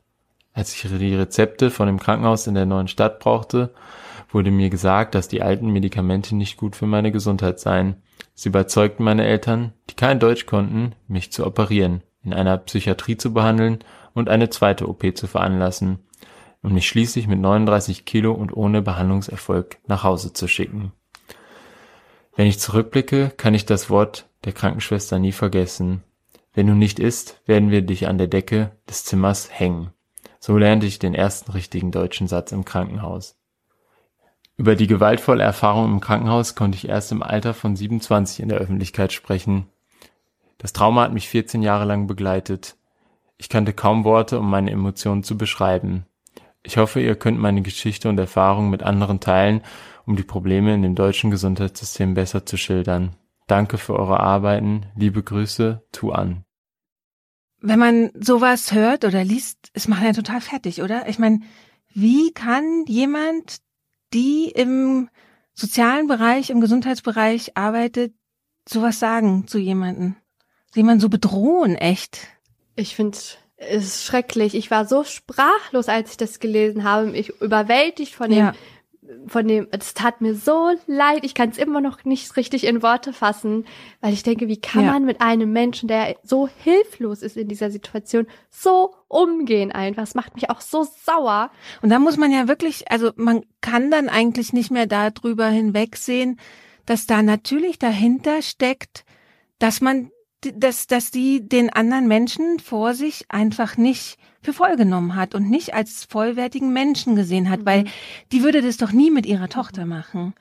[0.53, 3.73] Als ich die Rezepte von dem Krankenhaus in der neuen Stadt brauchte,
[4.29, 7.97] wurde mir gesagt, dass die alten Medikamente nicht gut für meine Gesundheit seien.
[8.35, 13.33] Sie überzeugten meine Eltern, die kein Deutsch konnten, mich zu operieren, in einer Psychiatrie zu
[13.33, 13.79] behandeln
[14.15, 16.01] und eine zweite OP zu veranlassen
[16.63, 20.93] und mich schließlich mit 39 Kilo und ohne Behandlungserfolg nach Hause zu schicken.
[22.35, 26.03] Wenn ich zurückblicke, kann ich das Wort der Krankenschwester nie vergessen.
[26.53, 29.91] Wenn du nicht isst, werden wir dich an der Decke des Zimmers hängen.
[30.41, 33.37] So lernte ich den ersten richtigen deutschen Satz im Krankenhaus.
[34.59, 38.59] Über die gewaltvolle Erfahrung im Krankenhaus konnte ich erst im Alter von 27 in der
[38.59, 39.67] Öffentlichkeit sprechen.
[40.57, 42.77] Das Trauma hat mich 14 Jahre lang begleitet.
[43.37, 46.07] Ich kannte kaum Worte, um meine Emotionen zu beschreiben.
[46.63, 49.61] Ich hoffe, ihr könnt meine Geschichte und Erfahrung mit anderen teilen,
[50.07, 53.15] um die Probleme in dem deutschen Gesundheitssystem besser zu schildern.
[53.47, 54.87] Danke für eure Arbeiten.
[54.97, 56.45] Liebe Grüße, Tu an.
[57.61, 61.09] Wenn man sowas hört oder liest, ist man ja total fertig, oder?
[61.09, 61.41] Ich meine,
[61.93, 63.59] wie kann jemand
[64.13, 65.09] die im
[65.55, 68.15] sozialen Bereich, im Gesundheitsbereich arbeitet,
[68.69, 70.17] sowas sagen zu jemanden?
[70.75, 72.29] Jemanden so bedrohen, echt?
[72.75, 73.17] Ich finde
[73.57, 74.55] es schrecklich.
[74.55, 77.17] Ich war so sprachlos, als ich das gelesen habe.
[77.17, 78.53] Ich überwältigt von dem,
[79.27, 82.83] von dem, es tat mir so leid, ich kann es immer noch nicht richtig in
[82.83, 83.65] Worte fassen,
[84.01, 84.93] weil ich denke, wie kann Ja.
[84.93, 90.03] man mit einem Menschen, der so hilflos ist in dieser Situation, so umgehen einfach.
[90.03, 91.51] Es macht mich auch so sauer.
[91.83, 96.39] Und da muss man ja wirklich, also man kann dann eigentlich nicht mehr darüber hinwegsehen,
[96.87, 99.05] dass da natürlich dahinter steckt,
[99.59, 100.11] dass man,
[100.41, 105.51] dass, dass die den anderen Menschen vor sich einfach nicht für voll genommen hat und
[105.51, 107.85] nicht als vollwertigen Menschen gesehen hat, weil
[108.31, 110.35] die würde das doch nie mit ihrer Tochter machen.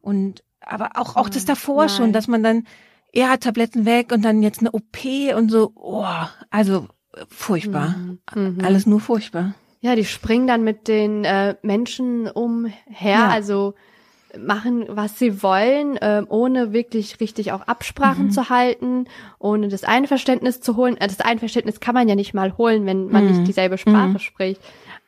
[0.00, 2.12] Und, aber auch, auch das davor schon, nein.
[2.14, 2.64] dass man dann,
[3.12, 5.04] er hat Tabletten weg und dann jetzt eine OP
[5.36, 6.06] und so, oh,
[6.48, 7.96] also äh, furchtbar.
[8.34, 8.60] Mhm.
[8.64, 9.54] Alles nur furchtbar.
[9.82, 13.28] Ja, die springen dann mit den äh, Menschen umher, Ja.
[13.28, 13.74] also
[14.38, 18.30] machen, was sie wollen, ähm, ohne wirklich richtig auch Absprachen Mhm.
[18.30, 19.04] zu halten,
[19.38, 20.96] ohne das Einverständnis zu holen.
[20.96, 23.30] Äh, Das Einverständnis kann man ja nicht mal holen, wenn man Mhm.
[23.30, 24.18] nicht dieselbe Sprache Mhm.
[24.18, 24.60] spricht.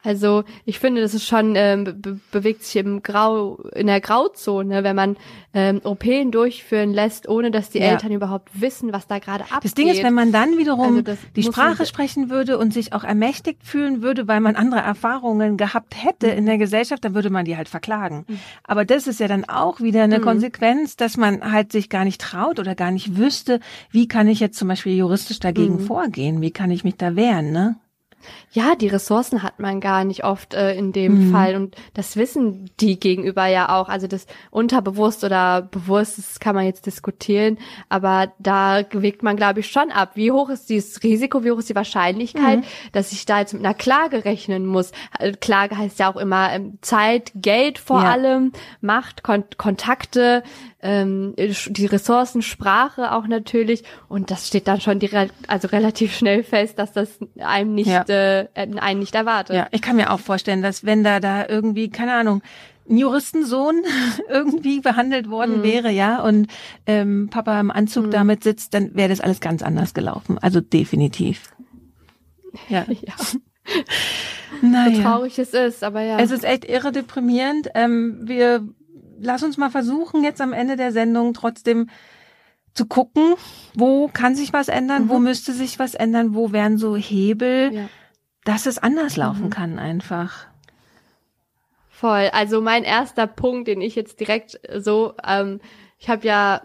[0.02, 4.82] Also ich finde, das ist schon ähm, be bewegt sich im Grau in der Grauzone,
[4.84, 5.16] wenn man
[5.54, 7.92] ähm, OPen durchführen lässt, ohne dass die Ja.
[7.92, 9.64] Eltern überhaupt wissen, was da gerade abgeht.
[9.64, 13.04] Das Ding ist, wenn man dann wiederum Also die Sprache sprechen würde und sich auch
[13.04, 16.38] ermächtigt fühlen würde, weil man andere Erfahrungen gehabt hätte Mhm.
[16.38, 18.26] in der Gesellschaft, dann würde man die halt verklagen.
[18.64, 20.22] Aber das ist ja dann auch wieder eine Mhm.
[20.24, 23.60] Konsequenz, dass man halt sich gar nicht traut oder gar nicht wüsste,
[23.90, 25.80] wie kann ich jetzt zum Beispiel juristisch dagegen Mhm.
[25.80, 27.76] vorgehen, wie kann ich mich da wehren, ne?
[28.52, 31.32] Ja, die Ressourcen hat man gar nicht oft äh, in dem Mhm.
[31.32, 33.88] Fall und das wissen die gegenüber ja auch.
[33.88, 37.58] Also das unterbewusst oder bewusst, das kann man jetzt diskutieren,
[37.88, 40.12] aber da wägt man, glaube ich, schon ab.
[40.14, 42.64] Wie hoch ist dieses Risiko, wie hoch ist die Wahrscheinlichkeit, Mhm.
[42.92, 44.92] dass ich da jetzt mit einer Klage rechnen muss?
[45.18, 48.10] Äh, Klage heißt ja auch immer ähm, Zeit, Geld vor Ja.
[48.12, 50.42] allem, Macht, Kon Kontakte,
[50.82, 56.42] ähm, die Ressourcen, Sprache auch natürlich und das steht dann schon direkt, also relativ schnell
[56.42, 58.02] fest, dass das einem nicht, Ja.
[58.08, 59.54] äh, einen nicht erwartet.
[59.56, 62.42] Ja, ich kann mir auch vorstellen, dass wenn da da irgendwie, keine Ahnung,
[62.90, 63.82] ein Juristensohn
[64.28, 65.62] irgendwie behandelt worden Mhm.
[65.62, 66.48] wäre, ja, und
[66.86, 70.36] ähm, Papa im Anzug damit sitzt, dann wäre das alles ganz anders gelaufen.
[70.38, 71.52] Also definitiv.
[72.68, 72.84] Ja.
[73.00, 73.14] Ja.
[74.60, 75.02] So Naja.
[75.02, 76.18] traurig es ist, aber ja.
[76.18, 77.68] Es ist echt irre deprimierend.
[77.76, 78.66] Ähm, wir
[79.22, 81.88] lass uns mal versuchen, jetzt am Ende der Sendung trotzdem
[82.74, 83.34] zu gucken,
[83.74, 87.76] wo kann sich was ändern, wo müsste sich was ändern, wo wären so Hebel, Mhm.
[87.76, 87.88] Ja.
[88.44, 89.50] dass es anders laufen Mhm.
[89.50, 90.46] kann einfach.
[91.88, 92.30] Voll.
[92.32, 95.60] Also mein erster Punkt, den ich jetzt direkt so, ähm,
[95.98, 96.62] ich habe ja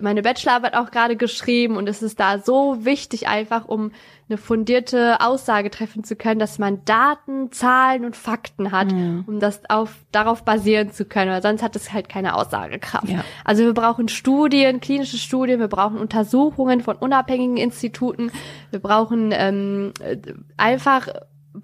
[0.00, 3.92] meine Bachelorarbeit auch gerade geschrieben und es ist da so wichtig einfach, um
[4.28, 9.24] eine fundierte Aussage treffen zu können, dass man Daten, Zahlen und Fakten hat, Mhm.
[9.26, 13.08] um das auf, darauf basieren zu können, weil sonst hat es halt keine Aussagekraft.
[13.08, 13.22] Ja.
[13.44, 18.32] Also wir brauchen Studien, klinische Studien, wir brauchen Untersuchungen von unabhängigen Instituten,
[18.70, 20.16] wir brauchen ähm, äh,
[20.56, 21.08] einfach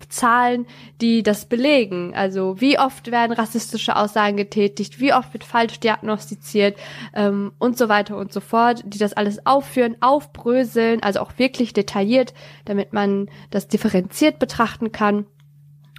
[0.09, 0.67] Zahlen,
[1.01, 2.15] die das belegen.
[2.15, 6.79] Also wie oft werden rassistische Aussagen getätigt, wie oft wird falsch diagnostiziert
[7.15, 11.73] ähm, und so weiter und so fort, die das alles aufführen, aufbröseln, also auch wirklich
[11.73, 12.35] detailliert,
[12.65, 15.27] damit man das differenziert betrachten kann.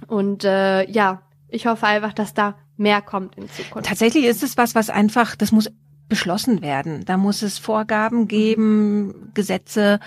[0.06, 3.88] Und äh, ja, ich hoffe einfach, dass da mehr kommt in Zukunft.
[3.88, 5.70] Tatsächlich ist es was, was einfach, das muss
[6.08, 7.04] beschlossen werden.
[7.04, 10.00] Da muss es Vorgaben geben, Gesetze,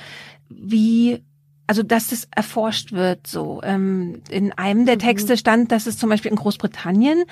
[0.50, 1.24] wie
[1.68, 3.62] also dass das erforscht wird so.
[3.64, 7.24] Ähm, in einem der Texte stand, dass es zum Beispiel in Großbritannien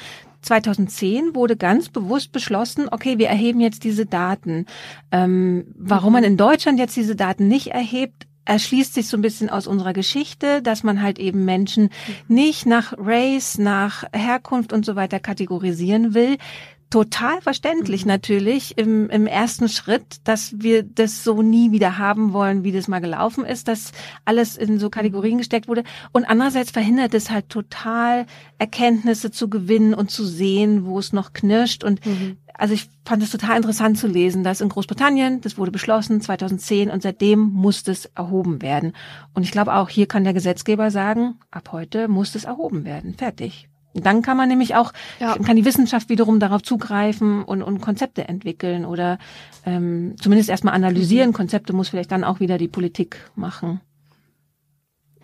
[0.42, 4.66] 2010 wurde ganz bewusst beschlossen, okay, wir erheben jetzt diese Daten.
[5.12, 9.50] Ähm, warum man in Deutschland jetzt diese Daten nicht erhebt, erschließt sich so ein bisschen
[9.50, 11.90] aus unserer Geschichte, dass man halt eben Menschen
[12.28, 16.38] nicht nach Race, nach Herkunft und so weiter kategorisieren will.
[16.94, 22.64] Total verständlich natürlich im, im ersten Schritt, dass wir das so nie wieder haben wollen,
[22.64, 23.94] wie das mal gelaufen ist, dass
[24.26, 25.86] alles in so Kategorien gesteckt wurde.
[26.12, 28.28] Und andererseits verhindert es halt total
[28.60, 31.84] Erkenntnisse zu gewinnen und zu sehen, wo es noch knirscht.
[31.84, 32.00] Und
[32.54, 36.92] also ich fand es total interessant zu lesen, dass in Großbritannien, das wurde beschlossen 2010
[36.92, 38.94] und seitdem muss das erhoben werden.
[39.34, 43.16] Und ich glaube auch hier kann der Gesetzgeber sagen, ab heute muss das erhoben werden.
[43.16, 43.68] Fertig.
[43.94, 45.36] Dann kann man nämlich auch, Ja.
[45.38, 49.20] kann die Wissenschaft wiederum darauf zugreifen und, und Konzepte entwickeln oder
[49.66, 51.32] ähm, zumindest erstmal analysieren.
[51.34, 53.82] Konzepte muss vielleicht dann auch wieder die Politik machen.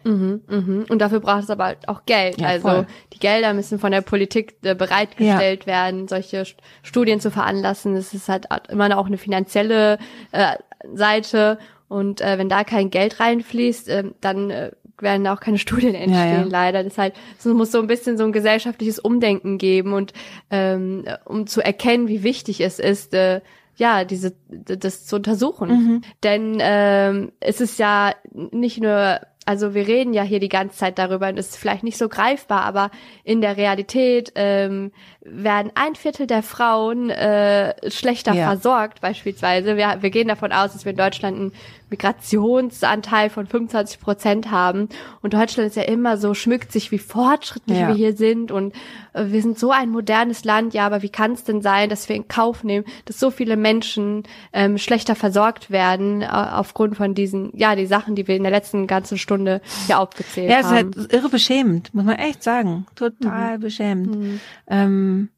[0.05, 0.85] Mhm, mhm.
[0.87, 2.39] Und dafür braucht es aber halt auch Geld.
[2.39, 2.87] Ja, also voll.
[3.11, 7.95] die Gelder müssen von der Politik äh, bereitgestellt werden, solche St- Studien zu veranlassen.
[7.95, 9.97] Es ist halt immer auch eine finanzielle
[10.31, 10.55] äh,
[10.93, 11.59] Seite.
[11.89, 14.71] Und äh, wenn da kein Geld reinfließt, äh, dann äh,
[15.01, 16.47] werden auch keine Studien entstehen, ja.
[16.49, 16.83] leider.
[16.83, 20.13] Deshalb es muss so ein bisschen so ein gesellschaftliches Umdenken geben und
[20.49, 23.41] ähm, um zu erkennen, wie wichtig es ist, äh,
[23.75, 25.69] ja, diese das zu untersuchen.
[25.69, 26.01] Mhm.
[26.23, 30.99] Denn ähm, es ist ja nicht nur also wir reden ja hier die ganze Zeit
[30.99, 32.91] darüber und ist vielleicht nicht so greifbar, aber
[33.23, 38.45] in der Realität ähm, werden ein Viertel der Frauen äh, schlechter ja.
[38.45, 39.75] versorgt beispielsweise.
[39.75, 41.51] Wir, wir gehen davon aus, dass wir in Deutschland einen
[41.89, 44.89] Migrationsanteil von 25 Prozent haben.
[45.21, 47.87] Und Deutschland ist ja immer so, schmückt sich, wie fortschrittlich ja.
[47.87, 48.51] wir hier sind.
[48.51, 48.73] Und
[49.13, 50.73] äh, wir sind so ein modernes Land.
[50.73, 53.57] Ja, aber wie kann es denn sein, dass wir in Kauf nehmen, dass so viele
[53.57, 58.43] Menschen ähm, schlechter versorgt werden äh, aufgrund von diesen, ja, die Sachen, die wir in
[58.43, 60.53] der letzten ganzen Stunde hier aufgezählt haben.
[60.53, 62.85] Ja, es ist halt irre beschämend, muss man echt sagen.
[62.95, 63.61] Total mhm.
[63.61, 64.15] beschämend.
[64.15, 64.39] Mhm.
[64.67, 65.29] Ähm,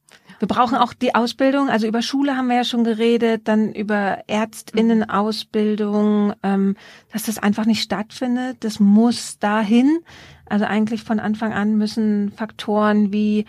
[0.42, 4.24] wir brauchen auch die Ausbildung, also über Schule haben wir ja schon geredet, dann über
[4.26, 6.76] Ärztinnenausbildung, ähm,
[7.14, 8.58] dass das einfach nicht stattfindet.
[8.62, 10.00] Das muss dahin.
[10.48, 13.46] Also eigentlich von Anfang an müssen Faktoren wie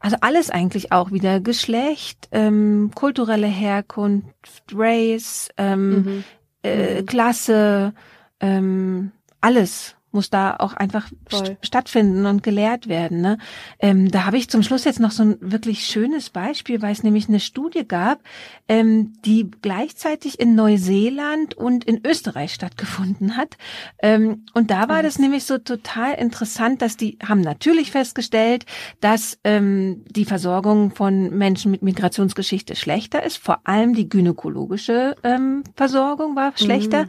[0.00, 6.24] also alles eigentlich auch wieder Geschlecht, ähm, kulturelle Herkunft, Race, ähm, mhm.
[6.62, 7.06] Äh, mhm.
[7.06, 7.94] Klasse,
[8.40, 13.20] ähm, alles muss da auch einfach st stattfinden und gelehrt werden.
[13.20, 13.38] Ne?
[13.80, 17.02] Ähm, da habe ich zum Schluss jetzt noch so ein wirklich schönes Beispiel, weil es
[17.02, 18.20] nämlich eine Studie gab,
[18.68, 23.56] ähm, die gleichzeitig in Neuseeland und in Österreich stattgefunden hat.
[24.00, 28.66] Ähm, und da war das nämlich so total interessant, dass die haben natürlich festgestellt,
[29.00, 33.38] dass ähm, die Versorgung von Menschen mit Migrationsgeschichte schlechter ist.
[33.38, 37.08] Vor allem die gynäkologische ähm, Versorgung war schlechter, mhm.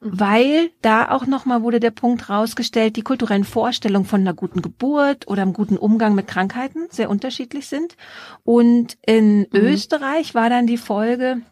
[0.00, 4.62] weil da auch nochmal wurde der Punkt raus, herausgestellt, die kulturellen Vorstellungen von einer guten
[4.62, 7.96] Geburt oder einem guten Umgang mit Krankheiten sehr unterschiedlich sind.
[8.44, 9.46] Und in mhm.
[9.52, 11.42] Österreich war dann die Folge,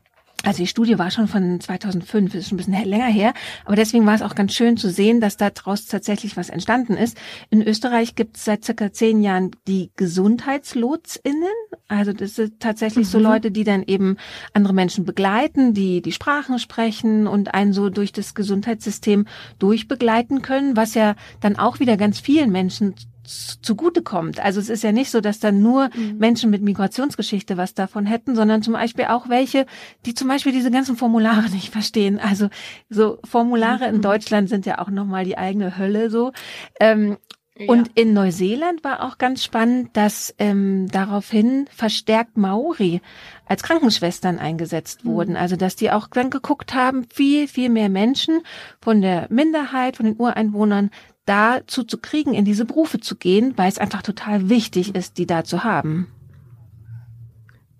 [0.44, 3.34] also die Studie war schon von 2005, ist schon ein bisschen länger her,
[3.64, 6.94] aber deswegen war es auch ganz schön zu sehen, dass da draus tatsächlich was entstanden
[6.94, 7.16] ist.
[7.50, 11.42] In Österreich gibt es seit circa zehn Jahren die GesundheitslotsInnen,
[11.88, 13.10] also das sind tatsächlich mhm.
[13.10, 14.16] so Leute, die dann eben
[14.52, 19.26] andere Menschen begleiten, die die Sprachen sprechen und einen so durch das Gesundheitssystem
[19.58, 22.94] durchbegleiten können, was ja dann auch wieder ganz vielen Menschen
[23.28, 24.40] zugutekommt.
[24.40, 26.18] Also es ist ja nicht so, dass dann nur mhm.
[26.18, 29.66] Menschen mit Migrationsgeschichte was davon hätten, sondern zum Beispiel auch welche,
[30.06, 32.18] die zum Beispiel diese ganzen Formulare nicht verstehen.
[32.18, 32.48] Also
[32.88, 33.96] so Formulare mhm.
[33.96, 36.32] in Deutschland sind ja auch nochmal die eigene Hölle so.
[36.80, 37.18] Ähm,
[37.58, 37.66] ja.
[37.66, 43.00] Und in Neuseeland war auch ganz spannend, dass ähm, daraufhin verstärkt Maori
[43.46, 45.10] als Krankenschwestern eingesetzt mhm.
[45.10, 45.36] wurden.
[45.36, 48.42] Also dass die auch dann geguckt haben, viel, viel mehr Menschen
[48.80, 50.90] von der Minderheit, von den Ureinwohnern
[51.28, 55.26] dazu zu kriegen, in diese Berufe zu gehen, weil es einfach total wichtig ist, die
[55.26, 56.08] da zu haben.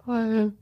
[0.05, 0.53] Voll.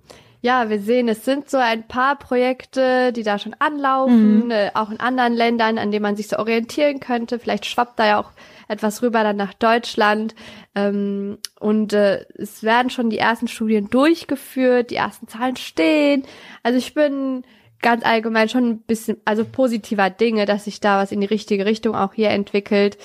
[0.43, 4.51] Ja, wir sehen, es sind so ein paar Projekte, die da schon anlaufen, mhm.
[4.51, 7.39] äh, auch in anderen Ländern, an denen man sich so orientieren könnte.
[7.39, 8.31] Vielleicht schwappt da ja auch
[8.69, 10.35] etwas rüber dann nach Deutschland.
[10.75, 16.23] Ähm, und äh, es werden schon die ersten Studien durchgeführt, die ersten Zahlen stehen.
[16.63, 17.43] Also ich bin
[17.81, 21.67] ganz allgemein schon ein bisschen, also positiver Dinge, dass sich da was in die richtige
[21.67, 22.99] Richtung auch hier entwickelt.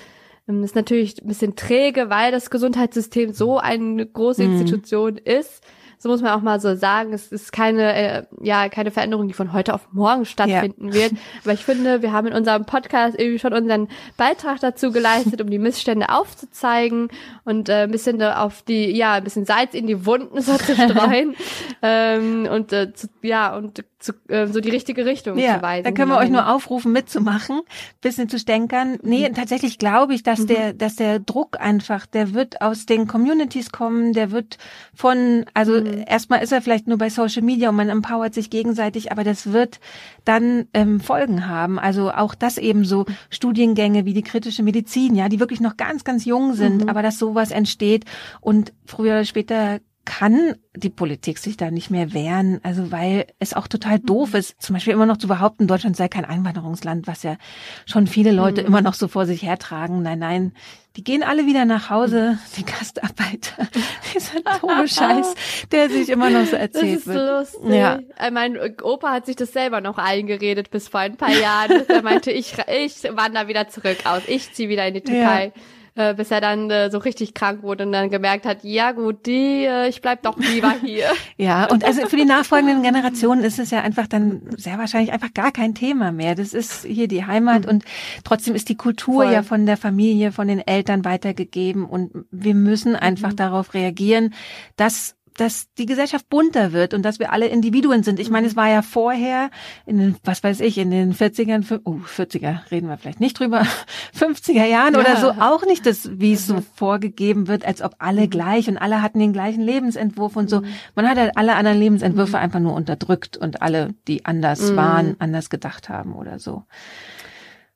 [0.48, 4.54] Ähm, ist natürlich ein bisschen träge, weil das Gesundheitssystem so eine große mhm.
[4.54, 5.20] Institution mhm.
[5.24, 5.64] ist.
[6.02, 7.14] So muss man auch mal so sagen.
[7.14, 10.94] Es ist keine, äh, ja, keine Veränderung, die von heute auf morgen stattfinden ja.
[10.96, 11.12] wird.
[11.44, 13.88] Aber ich finde, wir haben in unserem Podcast irgendwie schon unseren
[14.18, 17.10] Beitrag dazu geleistet, um die Missstände aufzuzeigen
[17.44, 20.74] und äh, ein bisschen auf die, ja, ein bisschen Salz in die Wunden so zu
[20.90, 21.36] streuen.
[21.84, 25.84] ähm, und äh, zu, ja, und zu, äh, so die richtige Richtung ja, zu weisen.
[25.84, 27.62] Da können wir euch nur aufrufen, mitzumachen,
[28.02, 28.98] bisschen zu stänkern.
[29.04, 29.36] Nee, mhm.
[29.36, 30.48] tatsächlich glaube ich, dass mhm.
[30.48, 34.58] der, dass der Druck einfach, der wird aus den Communities kommen, der wird
[34.96, 35.91] von, also mhm.
[35.92, 39.52] Erstmal ist er vielleicht nur bei Social Media und man empowert sich gegenseitig, aber das
[39.52, 39.80] wird
[40.26, 41.80] dann ähm, Folgen haben.
[41.80, 46.04] Also auch das eben so Studiengänge wie die kritische Medizin, ja, die wirklich noch ganz,
[46.04, 46.90] ganz jung sind, mhm.
[46.90, 48.06] aber dass sowas entsteht
[48.40, 53.54] und früher oder später kann die Politik sich da nicht mehr wehren, also weil es
[53.54, 54.06] auch total mhm.
[54.06, 57.38] doof ist, zum Beispiel immer noch zu behaupten, Deutschland sei kein Einwanderungsland, was ja
[57.86, 58.68] schon viele Leute mhm.
[58.68, 60.02] immer noch so vor sich hertragen.
[60.02, 60.54] Nein, nein,
[60.96, 63.68] die gehen alle wieder nach Hause, die Gastarbeiter.
[64.14, 65.36] Dieser doofe Scheiß,
[65.72, 67.40] der sich immer noch so erzählt das ist wird.
[67.40, 67.76] Lustig.
[67.76, 68.00] Ja.
[68.18, 71.88] Äh, mein Opa hat sich das selber noch eingeredet bis vor ein paar Jahren.
[71.88, 75.54] Er meinte, ich, ich wandere wieder zurück aus, ich ziehe wieder in die Türkei.
[75.56, 75.62] Ja
[75.96, 79.26] äh, bis er dann äh, so richtig krank wurde und dann gemerkt hat, ja gut,
[79.26, 81.08] die, äh, ich bleib doch lieber hier.
[81.38, 85.34] ja, und also für die nachfolgenden Generationen ist es ja einfach dann sehr wahrscheinlich einfach
[85.34, 86.36] gar kein Thema mehr.
[86.36, 87.70] Das ist hier die Heimat mhm.
[87.70, 87.86] und
[88.24, 89.34] trotzdem ist die Kultur Voll.
[89.34, 93.38] ja von der Familie, von den Eltern weitergegeben und wir müssen einfach mhm.
[93.38, 94.34] darauf reagieren,
[94.78, 98.20] dass dass die Gesellschaft bunter wird und dass wir alle Individuen sind.
[98.20, 99.50] Ich meine, es war ja vorher
[99.86, 103.66] in den, was weiß ich, in den 40ern, oh, 40er reden wir vielleicht nicht drüber,
[104.18, 105.00] 50er Jahren ja.
[105.00, 106.66] oder so auch nicht das, wie es so mhm.
[106.76, 108.30] vorgegeben wird, als ob alle mhm.
[108.30, 110.62] gleich und alle hatten den gleichen Lebensentwurf und so.
[110.62, 110.68] Mhm.
[110.96, 115.50] Man hat halt alle anderen Lebensentwürfe einfach nur unterdrückt und alle, die anders waren, anders
[115.50, 116.64] gedacht haben oder so.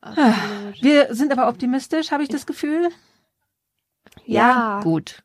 [0.02, 0.82] Absolut.
[0.82, 2.90] Wir sind aber optimistisch, habe ich das Gefühl.
[4.26, 4.80] Ja.
[4.84, 5.23] gut.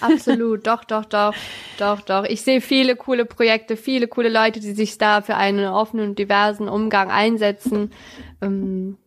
[0.00, 1.34] Absolut, doch, doch, doch,
[1.78, 2.24] doch, doch.
[2.24, 6.18] Ich sehe viele coole Projekte, viele coole Leute, die sich da für einen offenen und
[6.18, 7.90] diversen Umgang einsetzen.
[8.42, 8.98] Ähm,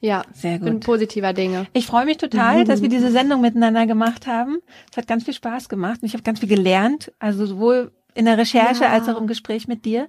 [0.00, 0.84] ja, Sehr bin gut.
[0.84, 1.66] positiver Dinge.
[1.72, 4.58] Ich freue mich total, dass wir diese Sendung miteinander gemacht haben.
[4.90, 8.24] Es hat ganz viel Spaß gemacht und ich habe ganz viel gelernt, also sowohl in
[8.24, 8.90] der Recherche Ja.
[8.90, 10.08] als auch im Gespräch mit dir.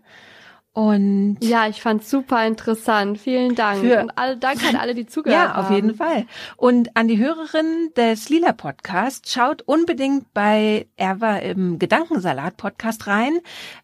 [0.71, 3.17] Und Ja, ich fand's super interessant.
[3.17, 3.81] Vielen Dank.
[3.81, 5.65] Für- und alle, danke an alle, die zugehört Ja, haben.
[5.65, 6.25] auf jeden Fall.
[6.57, 13.39] Und an die Hörerin des Lila Podcast, schaut unbedingt bei Erwa im Gedankensalat Podcast rein.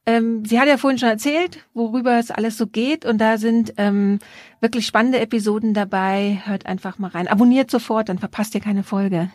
[0.05, 3.03] Ähm, sie hat ja vorhin schon erzählt, worüber es alles so geht.
[3.03, 4.19] Und da sind ähm,
[4.61, 6.41] wirklich spannende Episoden dabei.
[6.45, 7.27] Hört einfach mal rein.
[7.27, 9.29] Abonniert sofort, dann verpasst ihr keine Folge.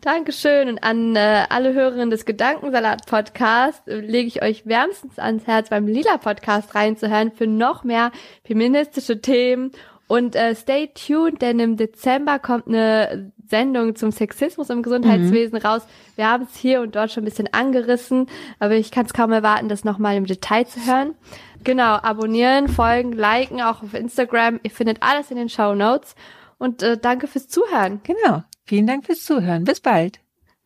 [0.00, 0.68] Dankeschön.
[0.68, 5.86] Und an äh, alle Hörerinnen des Gedankensalat-Podcasts äh, lege ich euch wärmstens ans Herz, beim
[5.86, 8.12] Lila-Podcast reinzuhören für noch mehr
[8.44, 9.72] feministische Themen.
[10.06, 15.82] Und äh, stay tuned, denn im Dezember kommt eine Sendung zum Sexismus im Gesundheitswesen raus.
[16.16, 18.26] Wir haben es hier und dort schon ein bisschen angerissen,
[18.58, 21.14] aber ich kann es kaum erwarten, das nochmal im Detail zu hören.
[21.62, 24.60] Genau, abonnieren, folgen, liken, auch auf Instagram.
[24.62, 26.14] Ihr findet alles in den Show Notes.
[26.58, 28.00] Und äh, danke fürs Zuhören.
[28.04, 28.42] Genau.
[28.64, 29.64] Vielen Dank fürs Zuhören.
[29.64, 30.20] Bis bald.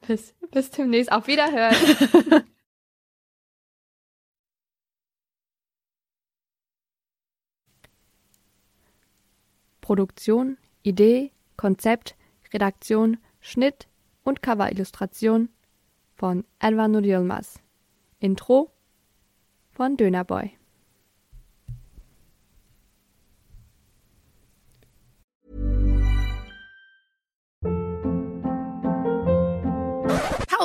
[0.06, 1.10] Bis, bis demnächst.
[1.10, 1.74] Auf Wiederhören.
[9.80, 12.14] Produktion, Idee, Konzept,
[12.52, 13.88] Redaktion, Schnitt
[14.22, 15.48] und Coverillustration
[16.14, 17.58] von Elvanur Yilmaz.
[18.20, 18.70] Intro
[19.70, 20.57] von Dönerboy.